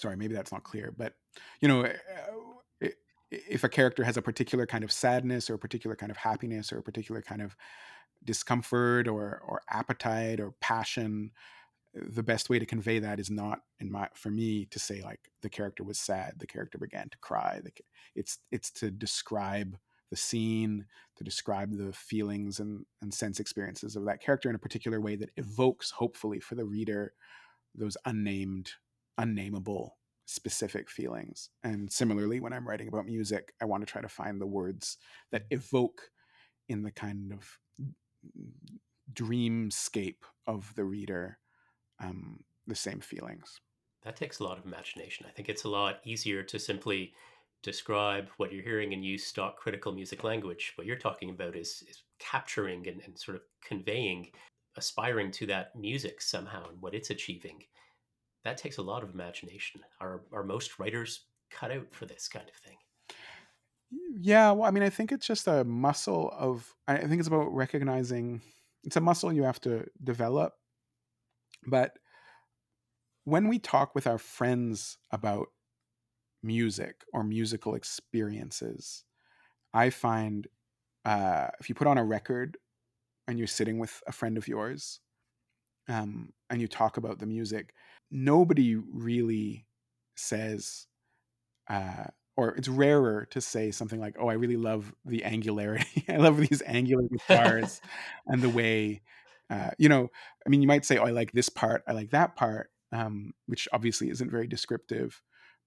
sorry 0.03 0.17
maybe 0.17 0.35
that's 0.35 0.53
not 0.53 0.65
clear 0.65 0.93
but 0.97 1.15
you 1.61 1.69
know 1.69 1.85
uh, 1.85 2.89
if 3.31 3.65
a 3.65 3.69
character 3.69 4.05
has 4.05 4.17
a 4.17 4.23
particular 4.23 4.67
kind 4.67 4.85
of 4.85 4.93
sadness 4.93 5.49
or 5.49 5.55
a 5.55 5.59
particular 5.59 5.97
kind 5.97 6.11
of 6.11 6.19
happiness 6.19 6.73
or 6.73 6.79
a 6.79 6.83
particular 6.83 7.23
kind 7.23 7.41
of 7.41 7.57
discomfort 8.25 9.09
or 9.09 9.43
or 9.47 9.63
appetite 9.71 10.41
or 10.41 10.55
passion 10.61 11.31
the 11.95 12.23
best 12.23 12.51
way 12.51 12.59
to 12.59 12.67
convey 12.67 12.99
that 12.99 13.21
is 13.21 13.31
not 13.31 13.61
in 13.79 13.91
my 13.91 14.09
for 14.15 14.31
me 14.31 14.67
to 14.67 14.79
say 14.79 15.03
like 15.03 15.21
the 15.43 15.49
character 15.49 15.85
was 15.85 15.99
sad 15.99 16.35
the 16.39 16.47
character 16.47 16.79
began 16.79 17.09
to 17.09 17.19
cry 17.19 17.61
it's 18.15 18.39
it's 18.51 18.71
to 18.71 18.91
describe 18.91 19.77
the 20.13 20.17
scene 20.17 20.85
to 21.17 21.25
describe 21.25 21.75
the 21.75 21.91
feelings 21.91 22.61
and, 22.61 22.85
and 23.01 23.15
sense 23.15 23.41
experiences 23.41 23.97
of 23.97 24.05
that 24.05 24.21
character 24.21 24.51
in 24.51 24.55
a 24.55 24.59
particular 24.59 25.01
way 25.01 25.17
that 25.17 25.31
evokes 25.39 25.91
hopefully 25.91 26.39
for 26.39 26.55
the 26.55 26.67
reader 26.67 27.15
those 27.75 27.97
unnamed 28.05 28.73
unnameable 29.17 29.97
specific 30.27 30.91
feelings. 30.91 31.49
And 31.65 31.91
similarly, 31.91 32.41
when 32.41 32.53
I'm 32.53 32.69
writing 32.69 32.89
about 32.89 33.07
music, 33.07 33.55
I 33.59 33.65
want 33.65 33.81
to 33.81 33.91
try 33.91 34.03
to 34.03 34.09
find 34.09 34.39
the 34.39 34.47
words 34.47 34.99
that 35.31 35.45
evoke 35.51 36.11
in 36.69 36.83
the 36.83 36.91
kind 36.91 37.33
of 37.33 37.59
dreamscape 39.15 40.25
of 40.47 40.75
the 40.75 40.85
reader 40.85 41.39
um, 42.01 42.41
the 42.67 42.75
same 42.75 43.01
feelings. 43.01 43.63
That 44.05 44.17
takes 44.17 44.41
a 44.41 44.45
lot 44.45 44.59
of 44.59 44.67
imagination. 44.67 45.25
I 45.27 45.33
think 45.33 45.49
it's 45.49 45.65
a 45.65 45.71
lot 45.71 46.01
easier 46.05 46.43
to 46.43 46.59
simply 46.59 47.15
describe 47.63 48.29
what 48.37 48.53
you're 48.53 48.63
hearing 48.63 48.93
and 48.93 49.05
use 49.05 49.25
stock 49.25 49.57
critical 49.57 49.93
music 49.93 50.25
language. 50.25 50.73
What 50.77 50.87
you're 50.87 50.97
talking 50.97 51.31
about 51.31 51.57
is, 51.57 51.83
is 51.89 52.03
capturing 52.19 52.89
and, 52.89 53.01
and 53.05 53.19
sort 53.19 53.37
of 53.37 53.43
conveying, 53.65 54.31
aspiring 54.77 55.31
to 55.33 55.47
that 55.47 55.75
music 55.77 56.21
somehow 56.21 56.69
and 56.69 56.81
what 56.81 56.95
it's 56.95 57.11
achieving 57.11 57.63
that 58.45 58.57
takes 58.57 58.79
a 58.79 58.83
lot 58.83 59.03
of 59.03 59.15
imagination. 59.15 59.81
Are 60.01 60.23
are 60.33 60.45
most 60.45 60.79
writers 60.79 61.27
cut 61.51 61.71
out 61.71 61.87
for 61.91 62.07
this 62.07 62.29
kind 62.29 62.49
of 62.49 62.55
thing? 62.57 62.77
Yeah, 64.21 64.53
well, 64.53 64.67
I 64.67 64.71
mean, 64.71 64.83
I 64.83 64.91
think 64.91 65.13
it's 65.13 65.27
just 65.27 65.47
a 65.47 65.65
muscle 65.65 66.33
of. 66.37 66.75
I 66.89 66.99
think 66.99 67.19
it's 67.19 67.29
about 67.29 67.55
recognizing. 67.55 68.41
It's 68.85 68.97
a 68.97 69.01
muscle 69.01 69.33
you 69.33 69.45
have 69.45 69.61
to 69.61 69.87
develop, 70.03 70.55
but 71.67 71.93
when 73.25 73.47
we 73.47 73.61
talk 73.61 73.95
with 73.95 74.09
our 74.09 74.19
friends 74.19 74.99
about 75.13 75.47
music 76.43 77.03
or 77.13 77.25
musical 77.25 77.75
experiences, 77.75 79.05
I 79.75 79.91
find 79.91 80.47
uh, 81.05 81.49
if 81.61 81.69
you 81.69 81.75
put 81.75 81.87
on 81.87 81.99
a 81.99 82.05
record 82.05 82.59
and 83.27 83.39
you're 83.39 83.47
sitting 83.47 83.79
with 83.79 84.03
a 84.07 84.13
friend 84.13 84.37
of 84.37 84.49
yours 84.49 85.01
um, 85.89 86.33
and 86.51 86.61
you 86.61 86.69
talk 86.69 86.97
about 86.97 87.19
the 87.19 87.27
music, 87.27 87.75
nobody 88.11 88.77
really 88.77 89.67
says, 90.17 90.87
uh, 91.69 92.05
or 92.37 92.51
it's 92.57 92.69
rarer 92.69 93.27
to 93.31 93.41
say 93.41 93.71
something 93.71 94.01
like, 94.01 94.17
"Oh, 94.19 94.29
I 94.29 94.35
really 94.35 94.57
love 94.57 94.95
the 95.05 95.25
angularity. 95.25 96.05
I 96.09 96.17
love 96.17 96.39
these 96.39 96.63
angular 96.67 97.05
guitars 97.05 97.81
and 98.27 98.43
the 98.43 98.49
way." 98.49 99.03
Uh, 99.51 99.71
you 99.79 99.89
know, 99.89 100.09
I 100.47 100.49
mean, 100.49 100.63
you 100.63 100.69
might 100.69 100.85
say, 100.85 100.99
"Oh, 100.99 101.05
I 101.05 101.11
like 101.11 101.33
this 101.33 101.49
part. 101.49 101.83
I 101.87 101.93
like 101.93 102.11
that 102.11 102.37
part," 102.37 102.71
um, 102.93 103.33
which 103.47 103.69
obviously 103.73 104.11
isn't 104.11 104.31
very 104.31 104.47
descriptive. 104.47 105.21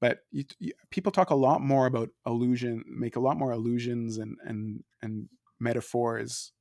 But 0.06 0.20
you, 0.30 0.44
you, 0.60 0.72
people 0.92 1.12
talk 1.12 1.32
a 1.32 1.36
lot 1.36 1.62
more 1.62 1.88
about 1.88 2.10
illusion, 2.28 2.84
make 2.88 3.16
a 3.16 3.20
lot 3.20 3.38
more 3.38 3.52
illusions 3.52 4.20
and 4.20 4.38
and 4.46 4.84
and 5.02 5.30
metaphors 5.60 6.52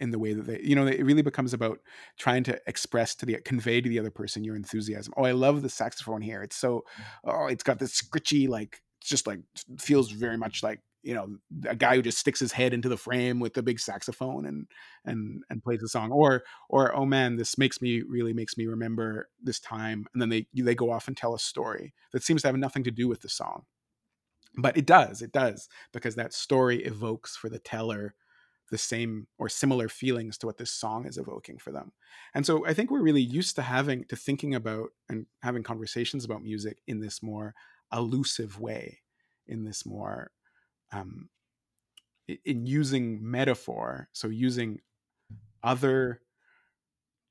in 0.00 0.10
the 0.10 0.18
way 0.18 0.32
that 0.32 0.44
they 0.44 0.58
you 0.60 0.74
know 0.74 0.88
it 0.88 1.04
really 1.04 1.22
becomes 1.22 1.52
about 1.52 1.78
trying 2.18 2.42
to 2.42 2.60
express 2.66 3.14
to 3.14 3.26
the 3.26 3.36
convey 3.44 3.80
to 3.80 3.88
the 3.88 4.00
other 4.00 4.10
person 4.10 4.42
your 4.42 4.56
enthusiasm. 4.56 5.14
Oh 5.16 5.22
i 5.22 5.30
love 5.30 5.62
the 5.62 5.68
saxophone 5.68 6.20
here. 6.20 6.42
It's 6.42 6.56
so 6.56 6.82
oh 7.22 7.46
it's 7.46 7.62
got 7.62 7.78
this 7.78 7.94
scritchy 8.02 8.48
like 8.48 8.80
it's 9.00 9.08
just 9.08 9.28
like 9.28 9.38
feels 9.78 10.10
very 10.10 10.36
much 10.36 10.64
like 10.64 10.80
you 11.02 11.14
know 11.14 11.36
a 11.68 11.76
guy 11.76 11.96
who 11.96 12.02
just 12.02 12.18
sticks 12.18 12.40
his 12.40 12.52
head 12.52 12.74
into 12.74 12.88
the 12.88 12.96
frame 12.96 13.40
with 13.40 13.54
the 13.54 13.62
big 13.62 13.78
saxophone 13.78 14.46
and 14.46 14.66
and 15.04 15.42
and 15.50 15.62
plays 15.62 15.82
a 15.82 15.88
song 15.88 16.10
or 16.12 16.42
or 16.68 16.94
oh 16.94 17.06
man 17.06 17.36
this 17.36 17.58
makes 17.58 17.80
me 17.80 18.02
really 18.02 18.32
makes 18.32 18.56
me 18.56 18.66
remember 18.66 19.28
this 19.42 19.60
time 19.60 20.06
and 20.12 20.20
then 20.20 20.28
they 20.28 20.46
they 20.54 20.74
go 20.74 20.90
off 20.90 21.08
and 21.08 21.16
tell 21.16 21.34
a 21.34 21.38
story 21.38 21.94
that 22.12 22.22
seems 22.22 22.42
to 22.42 22.48
have 22.48 22.56
nothing 22.56 22.84
to 22.84 22.90
do 22.90 23.08
with 23.08 23.20
the 23.22 23.28
song 23.28 23.64
but 24.56 24.76
it 24.76 24.86
does 24.86 25.22
it 25.22 25.32
does 25.32 25.68
because 25.92 26.14
that 26.14 26.32
story 26.32 26.84
evokes 26.84 27.36
for 27.36 27.48
the 27.48 27.58
teller 27.58 28.14
the 28.70 28.78
same 28.78 29.26
or 29.38 29.48
similar 29.48 29.88
feelings 29.88 30.38
to 30.38 30.46
what 30.46 30.56
this 30.56 30.72
song 30.72 31.06
is 31.06 31.18
evoking 31.18 31.58
for 31.58 31.72
them. 31.72 31.92
And 32.34 32.46
so 32.46 32.64
I 32.66 32.72
think 32.72 32.90
we're 32.90 33.02
really 33.02 33.20
used 33.20 33.56
to 33.56 33.62
having 33.62 34.04
to 34.04 34.16
thinking 34.16 34.54
about 34.54 34.90
and 35.08 35.26
having 35.42 35.62
conversations 35.62 36.24
about 36.24 36.42
music 36.42 36.78
in 36.86 37.00
this 37.00 37.22
more 37.22 37.54
elusive 37.92 38.60
way, 38.60 39.00
in 39.46 39.64
this 39.64 39.84
more 39.84 40.30
um, 40.92 41.28
in 42.44 42.66
using 42.66 43.18
metaphor, 43.22 44.08
so 44.12 44.28
using 44.28 44.80
other 45.62 46.20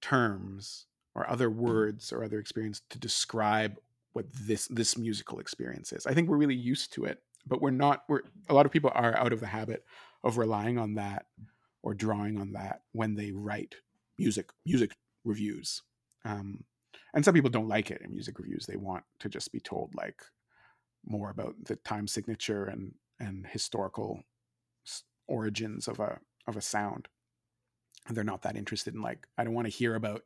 terms 0.02 0.86
or 1.16 1.30
other 1.30 1.50
words 1.50 2.12
or 2.14 2.24
other 2.24 2.40
experience 2.40 2.82
to 2.90 3.00
describe 3.00 3.78
what 4.14 4.26
this 4.34 4.68
this 4.68 4.98
musical 4.98 5.40
experience 5.40 5.92
is. 5.94 6.06
I 6.06 6.14
think 6.14 6.30
we're 6.30 6.38
really 6.38 6.56
used 6.56 6.94
to 6.94 7.06
it, 7.06 7.20
but 7.48 7.62
we're 7.62 7.72
not. 7.72 8.04
We're 8.08 8.22
a 8.50 8.54
lot 8.54 8.66
of 8.66 8.72
people 8.72 8.92
are 8.94 9.18
out 9.18 9.34
of 9.34 9.40
the 9.40 9.48
habit 9.48 9.86
of 10.24 10.38
relying 10.38 10.78
on 10.78 10.96
that 10.96 11.26
or 11.84 11.94
drawing 11.94 12.40
on 12.40 12.54
that 12.54 12.82
when 12.92 13.16
they 13.16 13.32
write 13.32 13.76
music 14.18 14.50
music 14.66 14.96
reviews. 15.24 15.82
Um, 16.26 16.64
and 17.14 17.24
some 17.24 17.34
people 17.34 17.50
don't 17.50 17.68
like 17.68 17.92
it 17.92 18.02
in 18.02 18.12
music 18.12 18.40
reviews. 18.40 18.66
They 18.66 18.76
want 18.76 19.04
to 19.20 19.30
just 19.30 19.52
be 19.52 19.60
told 19.60 19.94
like 19.96 20.22
more 21.06 21.30
about 21.30 21.56
the 21.66 21.76
time 21.78 22.08
signature 22.08 22.66
and 22.66 22.94
and 23.20 23.46
historical 23.48 24.24
origins 25.28 25.88
of 25.88 26.00
a 26.00 26.20
of 26.48 26.58
a 26.58 26.62
sound. 26.62 27.08
And 28.08 28.18
they're 28.18 28.24
not 28.24 28.42
that 28.42 28.58
interested 28.58 28.96
in 28.96 29.02
like 29.02 29.28
I 29.38 29.44
don't 29.44 29.54
want 29.54 29.68
to 29.68 29.74
hear 29.74 29.96
about 29.96 30.24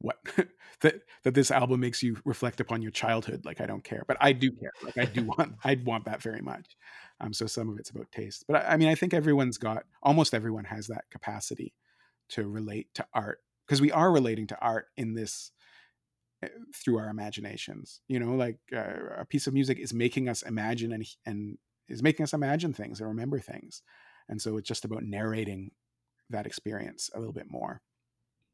what 0.00 0.18
that 0.80 1.02
that 1.24 1.34
this 1.34 1.50
album 1.50 1.80
makes 1.80 2.02
you 2.02 2.16
reflect 2.24 2.60
upon 2.60 2.82
your 2.82 2.90
childhood 2.90 3.44
like 3.44 3.60
i 3.60 3.66
don't 3.66 3.84
care. 3.84 4.04
But 4.06 4.16
i 4.20 4.32
do 4.32 4.50
care. 4.50 4.72
Like 4.82 4.98
i 4.98 5.04
do 5.04 5.24
want 5.24 5.54
i'd 5.64 5.84
want 5.84 6.04
that 6.06 6.22
very 6.22 6.40
much. 6.40 6.76
Um 7.20 7.32
so 7.32 7.46
some 7.46 7.68
of 7.68 7.78
it's 7.78 7.90
about 7.90 8.10
taste. 8.10 8.44
But 8.48 8.64
I, 8.64 8.72
I 8.72 8.76
mean 8.76 8.88
i 8.88 8.94
think 8.94 9.14
everyone's 9.14 9.58
got 9.58 9.84
almost 10.02 10.34
everyone 10.34 10.64
has 10.64 10.86
that 10.88 11.04
capacity 11.10 11.74
to 12.30 12.46
relate 12.46 12.88
to 12.94 13.06
art 13.12 13.40
because 13.66 13.80
we 13.80 13.92
are 13.92 14.10
relating 14.10 14.46
to 14.48 14.58
art 14.60 14.86
in 14.96 15.14
this 15.14 15.50
uh, 16.42 16.48
through 16.74 16.98
our 16.98 17.08
imaginations. 17.08 18.00
You 18.08 18.20
know 18.20 18.34
like 18.34 18.58
uh, 18.74 19.18
a 19.18 19.24
piece 19.24 19.46
of 19.46 19.54
music 19.54 19.78
is 19.78 19.92
making 19.92 20.28
us 20.28 20.42
imagine 20.42 20.92
and 20.92 21.06
and 21.26 21.58
is 21.88 22.02
making 22.02 22.24
us 22.24 22.32
imagine 22.32 22.72
things 22.72 23.00
and 23.00 23.08
remember 23.08 23.38
things 23.38 23.82
and 24.28 24.40
so 24.40 24.56
it's 24.56 24.68
just 24.68 24.84
about 24.84 25.02
narrating 25.02 25.70
that 26.30 26.46
experience 26.46 27.10
a 27.14 27.18
little 27.18 27.32
bit 27.32 27.50
more 27.50 27.80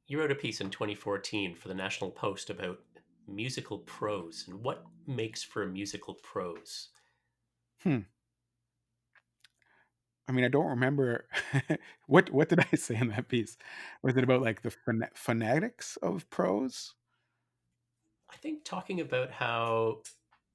you 0.07 0.19
wrote 0.19 0.31
a 0.31 0.35
piece 0.35 0.61
in 0.61 0.71
2014 0.71 1.55
for 1.55 1.69
the 1.69 1.75
National 1.75 2.11
Post 2.11 2.51
about 2.51 2.79
musical 3.27 3.79
prose 3.79 4.45
and 4.47 4.63
what 4.63 4.85
makes 5.07 5.43
for 5.43 5.67
musical 5.67 6.15
prose. 6.15 6.89
Hmm. 7.83 8.01
I 10.29 10.33
mean, 10.33 10.45
I 10.45 10.49
don't 10.49 10.67
remember 10.67 11.27
what 12.07 12.31
what 12.31 12.49
did 12.49 12.61
I 12.61 12.77
say 12.77 12.97
in 12.97 13.09
that 13.09 13.29
piece. 13.29 13.57
Was 14.03 14.17
it 14.17 14.25
about 14.25 14.43
like 14.43 14.63
the 14.63 14.71
phon- 14.71 15.09
phonetics 15.15 15.97
of 15.97 16.29
prose? 16.31 16.95
I 18.31 18.37
think 18.37 18.65
talking 18.65 19.01
about 19.01 19.31
how 19.31 20.01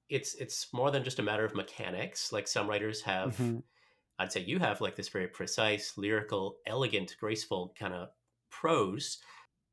it's 0.10 0.36
it's 0.36 0.68
more 0.74 0.92
than 0.92 1.04
just 1.04 1.20
a 1.20 1.24
matter 1.24 1.46
of 1.46 1.56
mechanics. 1.56 2.32
Like 2.32 2.48
some 2.48 2.68
writers 2.68 3.02
have, 3.02 3.34
mm-hmm. 3.38 3.60
I'd 4.18 4.32
say 4.32 4.42
you 4.42 4.60
have 4.60 4.82
like 4.82 4.96
this 4.96 5.10
very 5.10 5.28
precise, 5.28 5.98
lyrical, 5.98 6.58
elegant, 6.66 7.16
graceful 7.20 7.74
kind 7.78 7.94
of 7.94 8.10
prose 8.50 9.20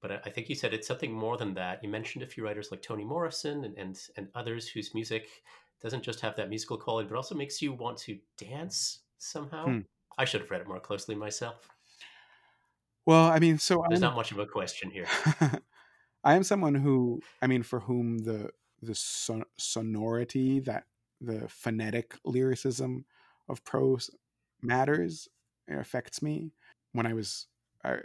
but 0.03 0.22
I 0.24 0.30
think 0.30 0.49
you 0.49 0.55
said 0.55 0.74
it's 0.74 0.87
something 0.87 1.12
more 1.12 1.37
than 1.37 1.55
that. 1.55 1.82
You 1.82 1.89
mentioned 1.89 2.22
a 2.22 2.28
few 2.28 2.45
writers 2.45 2.70
like 2.70 2.82
Toni 2.82 3.05
Morrison 3.05 3.64
and, 3.64 3.76
and, 3.76 3.99
and 4.16 4.28
others 4.34 4.68
whose 4.68 4.95
music 4.95 5.28
doesn't 5.82 6.03
just 6.03 6.20
have 6.20 6.37
that 6.37 6.49
musical 6.49 6.76
quality, 6.76 7.09
but 7.09 7.16
also 7.16 7.34
makes 7.34 7.61
you 7.61 7.72
want 7.72 7.99
to 7.99 8.18
dance 8.39 9.01
somehow. 9.18 9.64
Hmm. 9.64 9.78
I 10.18 10.24
should 10.24 10.43
have 10.43 10.51
read 10.51 10.61
it 10.61 10.68
more 10.68 10.80
closely 10.80 11.14
myself. 11.14 11.68
Well, 13.05 13.24
I 13.24 13.39
mean, 13.39 13.59
so 13.59 13.84
there's 13.89 14.03
I'm, 14.03 14.11
not 14.11 14.16
much 14.16 14.32
of 14.32 14.39
a 14.39 14.47
question 14.47 14.91
here. 14.91 15.07
I 16.24 16.34
am 16.34 16.43
someone 16.43 16.74
who, 16.74 17.20
I 17.43 17.47
mean, 17.47 17.62
for 17.62 17.80
whom 17.80 18.18
the 18.18 18.51
the 18.83 18.95
son- 18.95 19.45
sonority, 19.59 20.61
that 20.61 20.85
the 21.20 21.49
phonetic 21.49 22.16
lyricism 22.24 23.05
of 23.49 23.64
prose 23.64 24.11
matters, 24.62 25.29
affects 25.68 26.22
me. 26.22 26.53
When 26.93 27.07
I 27.07 27.14
was, 27.14 27.47
uh, 27.85 27.97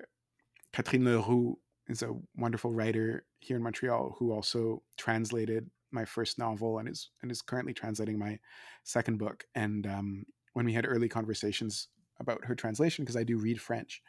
Catherine 0.73 1.05
Leroux 1.05 1.57
is 1.87 2.01
a 2.01 2.15
wonderful 2.35 2.71
writer 2.71 3.25
here 3.39 3.57
in 3.57 3.63
Montreal 3.63 4.15
who 4.17 4.31
also 4.31 4.81
translated 4.97 5.69
my 5.91 6.05
first 6.05 6.39
novel 6.39 6.79
and 6.79 6.87
is 6.87 7.09
and 7.21 7.31
is 7.31 7.41
currently 7.41 7.73
translating 7.73 8.17
my 8.17 8.39
second 8.83 9.17
book. 9.17 9.43
And 9.55 9.85
um, 9.85 10.25
when 10.53 10.65
we 10.65 10.73
had 10.73 10.85
early 10.87 11.09
conversations 11.09 11.89
about 12.19 12.45
her 12.45 12.55
translation, 12.55 13.03
because 13.03 13.17
I 13.17 13.23
do 13.23 13.37
read 13.37 13.59
French, 13.59 14.01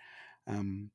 um, 0.47 0.91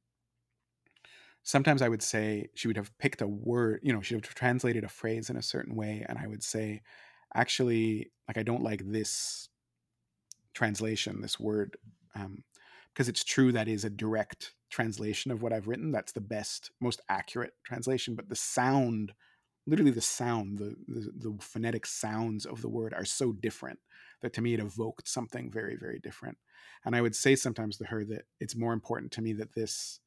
sometimes 1.47 1.81
I 1.81 1.87
would 1.87 2.03
say 2.03 2.49
she 2.55 2.67
would 2.67 2.75
have 2.75 2.95
picked 2.97 3.21
a 3.21 3.27
word, 3.27 3.79
you 3.81 3.93
know, 3.93 4.01
she 4.01 4.15
would 4.15 4.25
have 4.25 4.35
translated 4.35 4.83
a 4.83 4.89
phrase 4.89 5.29
in 5.29 5.37
a 5.37 5.41
certain 5.41 5.75
way, 5.75 6.05
and 6.07 6.19
I 6.19 6.27
would 6.27 6.43
say, 6.43 6.81
actually, 7.33 8.11
like 8.27 8.37
I 8.37 8.43
don't 8.43 8.63
like 8.63 8.81
this 8.85 9.47
translation, 10.53 11.21
this 11.21 11.39
word, 11.39 11.77
um, 12.15 12.43
because 12.93 13.07
it's 13.07 13.23
true 13.23 13.53
that 13.53 13.69
is 13.69 13.85
a 13.85 13.89
direct 13.89 14.55
translation 14.69 15.31
of 15.31 15.41
what 15.41 15.53
I've 15.53 15.69
written. 15.69 15.89
That's 15.89 16.11
the 16.11 16.19
best, 16.19 16.71
most 16.81 16.99
accurate 17.07 17.53
translation. 17.63 18.15
But 18.15 18.27
the 18.27 18.35
sound, 18.35 19.13
literally 19.65 19.91
the 19.91 20.01
sound, 20.01 20.57
the, 20.57 20.75
the, 20.89 21.11
the 21.29 21.37
phonetic 21.39 21.85
sounds 21.85 22.45
of 22.45 22.61
the 22.61 22.69
word 22.69 22.93
are 22.93 23.05
so 23.05 23.31
different 23.31 23.79
that 24.21 24.33
to 24.33 24.41
me 24.41 24.53
it 24.53 24.59
evoked 24.59 25.07
something 25.07 25.49
very, 25.49 25.77
very 25.79 25.99
different. 25.99 26.37
And 26.83 26.93
I 26.93 27.01
would 27.01 27.15
say 27.15 27.37
sometimes 27.37 27.77
to 27.77 27.85
her 27.85 28.03
that 28.03 28.23
it's 28.41 28.57
more 28.57 28.73
important 28.73 29.13
to 29.13 29.21
me 29.21 29.31
that 29.33 29.53
this, 29.53 30.01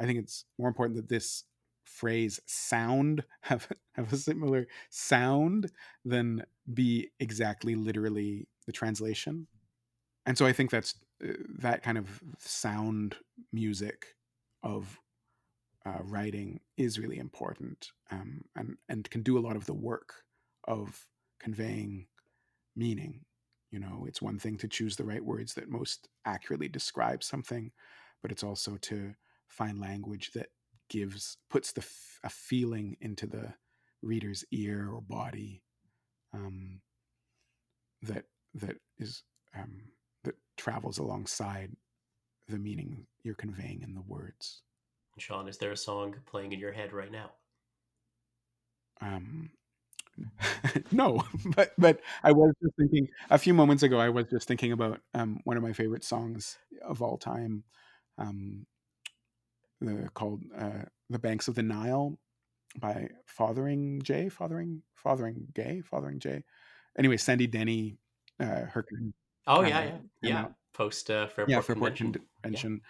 I 0.00 0.06
think 0.06 0.18
it's 0.18 0.44
more 0.58 0.68
important 0.68 0.96
that 0.96 1.08
this 1.08 1.44
phrase 1.84 2.40
sound 2.46 3.24
have 3.42 3.68
have 3.94 4.12
a 4.12 4.16
similar 4.16 4.66
sound 4.90 5.70
than 6.04 6.44
be 6.72 7.10
exactly 7.18 7.74
literally 7.74 8.46
the 8.66 8.72
translation 8.72 9.48
and 10.24 10.38
so 10.38 10.46
i 10.46 10.52
think 10.52 10.70
that's 10.70 10.94
that 11.58 11.82
kind 11.82 11.98
of 11.98 12.22
sound 12.38 13.16
music 13.52 14.14
of 14.62 15.00
uh, 15.84 15.98
writing 16.04 16.60
is 16.76 17.00
really 17.00 17.18
important 17.18 17.90
um, 18.12 18.42
and 18.54 18.76
and 18.88 19.10
can 19.10 19.22
do 19.22 19.36
a 19.36 19.40
lot 19.40 19.56
of 19.56 19.66
the 19.66 19.74
work 19.74 20.22
of 20.68 21.08
conveying 21.40 22.06
meaning. 22.76 23.20
You 23.70 23.80
know, 23.80 24.04
it's 24.06 24.22
one 24.22 24.38
thing 24.38 24.56
to 24.58 24.68
choose 24.68 24.96
the 24.96 25.04
right 25.04 25.24
words 25.24 25.54
that 25.54 25.70
most 25.70 26.08
accurately 26.26 26.68
describe 26.68 27.24
something, 27.24 27.72
but 28.20 28.30
it's 28.30 28.44
also 28.44 28.76
to 28.82 29.14
find 29.52 29.80
language 29.80 30.30
that 30.34 30.48
gives 30.88 31.36
puts 31.50 31.72
the 31.72 31.80
f- 31.82 32.20
a 32.24 32.28
feeling 32.28 32.96
into 33.00 33.26
the 33.26 33.54
reader's 34.02 34.44
ear 34.50 34.90
or 34.90 35.00
body 35.00 35.62
um, 36.34 36.80
that 38.02 38.24
that 38.54 38.76
is 38.98 39.22
um, 39.56 39.82
that 40.24 40.34
travels 40.56 40.98
alongside 40.98 41.70
the 42.48 42.58
meaning 42.58 43.06
you're 43.22 43.34
conveying 43.34 43.82
in 43.82 43.94
the 43.94 44.02
words. 44.02 44.62
Sean, 45.18 45.48
is 45.48 45.58
there 45.58 45.72
a 45.72 45.76
song 45.76 46.14
playing 46.26 46.52
in 46.52 46.58
your 46.58 46.72
head 46.72 46.92
right 46.92 47.12
now? 47.12 47.30
Um, 49.00 49.50
no, 50.92 51.22
but 51.56 51.72
but 51.78 52.00
I 52.22 52.32
was 52.32 52.54
just 52.62 52.76
thinking 52.76 53.08
a 53.30 53.38
few 53.38 53.54
moments 53.54 53.82
ago. 53.82 53.98
I 53.98 54.08
was 54.08 54.26
just 54.30 54.48
thinking 54.48 54.72
about 54.72 55.00
um, 55.14 55.40
one 55.44 55.56
of 55.56 55.62
my 55.62 55.72
favorite 55.72 56.04
songs 56.04 56.58
of 56.82 57.02
all 57.02 57.18
time, 57.18 57.64
um, 58.18 58.66
the, 59.84 60.08
called 60.14 60.42
uh, 60.56 60.84
"The 61.10 61.18
Banks 61.18 61.48
of 61.48 61.54
the 61.54 61.62
Nile" 61.62 62.18
by 62.78 63.08
Fotheringay, 63.38 64.32
Fathering 64.32 64.82
Fotheringay, 65.04 65.84
Fathering 65.84 66.18
J. 66.18 66.44
Anyway, 66.98 67.16
Sandy 67.16 67.46
Denny, 67.46 67.96
uh, 68.40 68.66
her 68.66 68.84
Oh 69.46 69.62
yeah, 69.62 69.84
yeah, 69.84 69.98
yeah. 70.22 70.46
Post 70.72 71.10
uh, 71.10 71.26
Fairport 71.26 71.48
yeah, 71.48 71.60
Fairport 71.60 71.96
Convention, 71.96 72.26
Convention 72.42 72.80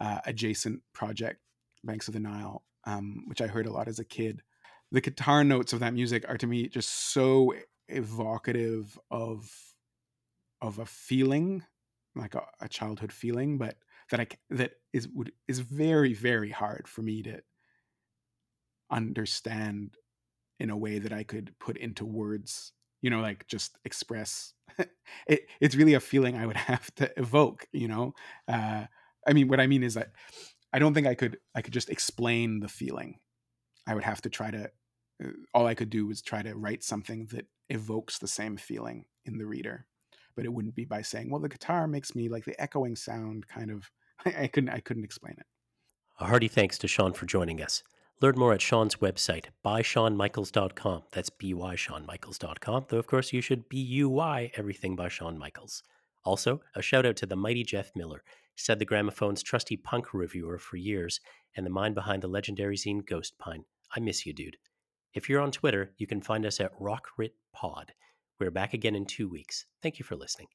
yeah. 0.00 0.08
uh, 0.08 0.20
adjacent 0.26 0.80
project, 0.92 1.40
Banks 1.84 2.08
of 2.08 2.14
the 2.14 2.20
Nile, 2.20 2.64
um, 2.84 3.24
which 3.26 3.40
I 3.40 3.46
heard 3.46 3.66
a 3.66 3.72
lot 3.72 3.88
as 3.88 3.98
a 3.98 4.04
kid. 4.04 4.42
The 4.90 5.00
guitar 5.00 5.44
notes 5.44 5.72
of 5.72 5.80
that 5.80 5.92
music 5.92 6.24
are 6.28 6.38
to 6.38 6.46
me 6.46 6.68
just 6.68 7.12
so 7.12 7.54
evocative 7.88 8.98
of 9.10 9.50
of 10.60 10.78
a 10.78 10.86
feeling, 10.86 11.62
like 12.16 12.34
a, 12.34 12.42
a 12.60 12.68
childhood 12.68 13.12
feeling, 13.12 13.58
but 13.58 13.76
that 14.10 14.20
I 14.20 14.26
that 14.50 14.72
is 14.92 15.08
would 15.08 15.32
is 15.46 15.60
very 15.60 16.14
very 16.14 16.50
hard 16.50 16.88
for 16.88 17.02
me 17.02 17.22
to 17.24 17.40
understand 18.90 19.96
in 20.58 20.70
a 20.70 20.76
way 20.76 20.98
that 20.98 21.12
I 21.12 21.22
could 21.22 21.54
put 21.58 21.76
into 21.76 22.04
words 22.04 22.72
you 23.02 23.10
know 23.10 23.20
like 23.20 23.46
just 23.46 23.78
express 23.84 24.52
it, 25.26 25.46
it's 25.60 25.76
really 25.76 25.94
a 25.94 26.00
feeling 26.00 26.36
i 26.36 26.46
would 26.46 26.56
have 26.72 26.94
to 26.96 27.10
evoke 27.18 27.66
you 27.72 27.88
know? 27.88 28.12
Uh, 28.46 28.84
i 29.26 29.32
mean 29.32 29.48
what 29.48 29.60
i 29.60 29.66
mean 29.66 29.82
is 29.82 29.94
that 29.94 30.12
i 30.72 30.78
don't 30.78 30.94
think 30.94 31.06
i 31.06 31.14
could 31.14 31.38
i 31.54 31.62
could 31.62 31.72
just 31.72 31.90
explain 31.90 32.60
the 32.60 32.68
feeling. 32.68 33.18
I 33.86 33.94
would 33.94 34.04
have 34.04 34.20
to 34.22 34.30
try 34.30 34.50
to 34.50 34.70
uh, 35.24 35.28
all 35.54 35.66
i 35.66 35.74
could 35.74 35.90
do 35.90 36.06
was 36.06 36.22
try 36.22 36.42
to 36.42 36.56
write 36.56 36.82
something 36.82 37.26
that 37.32 37.46
evokes 37.68 38.18
the 38.18 38.28
same 38.28 38.56
feeling 38.56 39.04
in 39.24 39.38
the 39.38 39.46
reader 39.46 39.86
but 40.38 40.44
it 40.44 40.52
wouldn't 40.52 40.76
be 40.76 40.84
by 40.84 41.02
saying 41.02 41.28
well 41.28 41.40
the 41.40 41.48
guitar 41.48 41.88
makes 41.88 42.14
me 42.14 42.28
like 42.28 42.44
the 42.44 42.60
echoing 42.62 42.94
sound 42.94 43.48
kind 43.48 43.72
of 43.72 43.90
I, 44.24 44.44
I 44.44 44.46
couldn't 44.46 44.70
I 44.70 44.78
couldn't 44.78 45.02
explain 45.02 45.34
it. 45.36 45.46
A 46.20 46.26
hearty 46.26 46.46
thanks 46.46 46.78
to 46.78 46.86
Sean 46.86 47.12
for 47.12 47.26
joining 47.26 47.60
us. 47.60 47.82
Learn 48.20 48.38
more 48.38 48.52
at 48.52 48.62
Sean's 48.62 48.96
website, 48.96 49.46
byseanmichaels.com. 49.64 51.02
That's 51.12 51.30
B-Y-SeanMichaels.com, 51.30 52.86
though 52.88 52.98
of 52.98 53.06
course 53.06 53.32
you 53.32 53.40
should 53.40 53.68
B-U-Y 53.68 54.50
everything 54.54 54.94
by 54.94 55.08
Sean 55.08 55.38
Michaels. 55.38 55.82
Also, 56.24 56.60
a 56.74 56.82
shout 56.82 57.06
out 57.06 57.16
to 57.16 57.26
the 57.26 57.36
mighty 57.36 57.64
Jeff 57.64 57.90
Miller, 57.96 58.22
said 58.56 58.78
the 58.78 58.86
Gramophone's 58.86 59.42
trusty 59.42 59.76
punk 59.76 60.12
reviewer 60.12 60.58
for 60.58 60.76
years, 60.76 61.20
and 61.56 61.64
the 61.64 61.70
mind 61.70 61.94
behind 61.94 62.22
the 62.22 62.28
legendary 62.28 62.76
zine 62.76 63.06
Ghost 63.06 63.38
Pine. 63.38 63.64
I 63.94 64.00
miss 64.00 64.26
you, 64.26 64.32
dude. 64.32 64.56
If 65.14 65.28
you're 65.28 65.40
on 65.40 65.52
Twitter, 65.52 65.92
you 65.96 66.06
can 66.08 66.20
find 66.20 66.44
us 66.44 66.60
at 66.60 66.76
RockCritPod. 66.80 67.90
We're 68.40 68.52
back 68.52 68.72
again 68.72 68.94
in 68.94 69.04
two 69.04 69.28
weeks. 69.28 69.66
Thank 69.82 69.98
you 69.98 70.04
for 70.04 70.14
listening. 70.14 70.46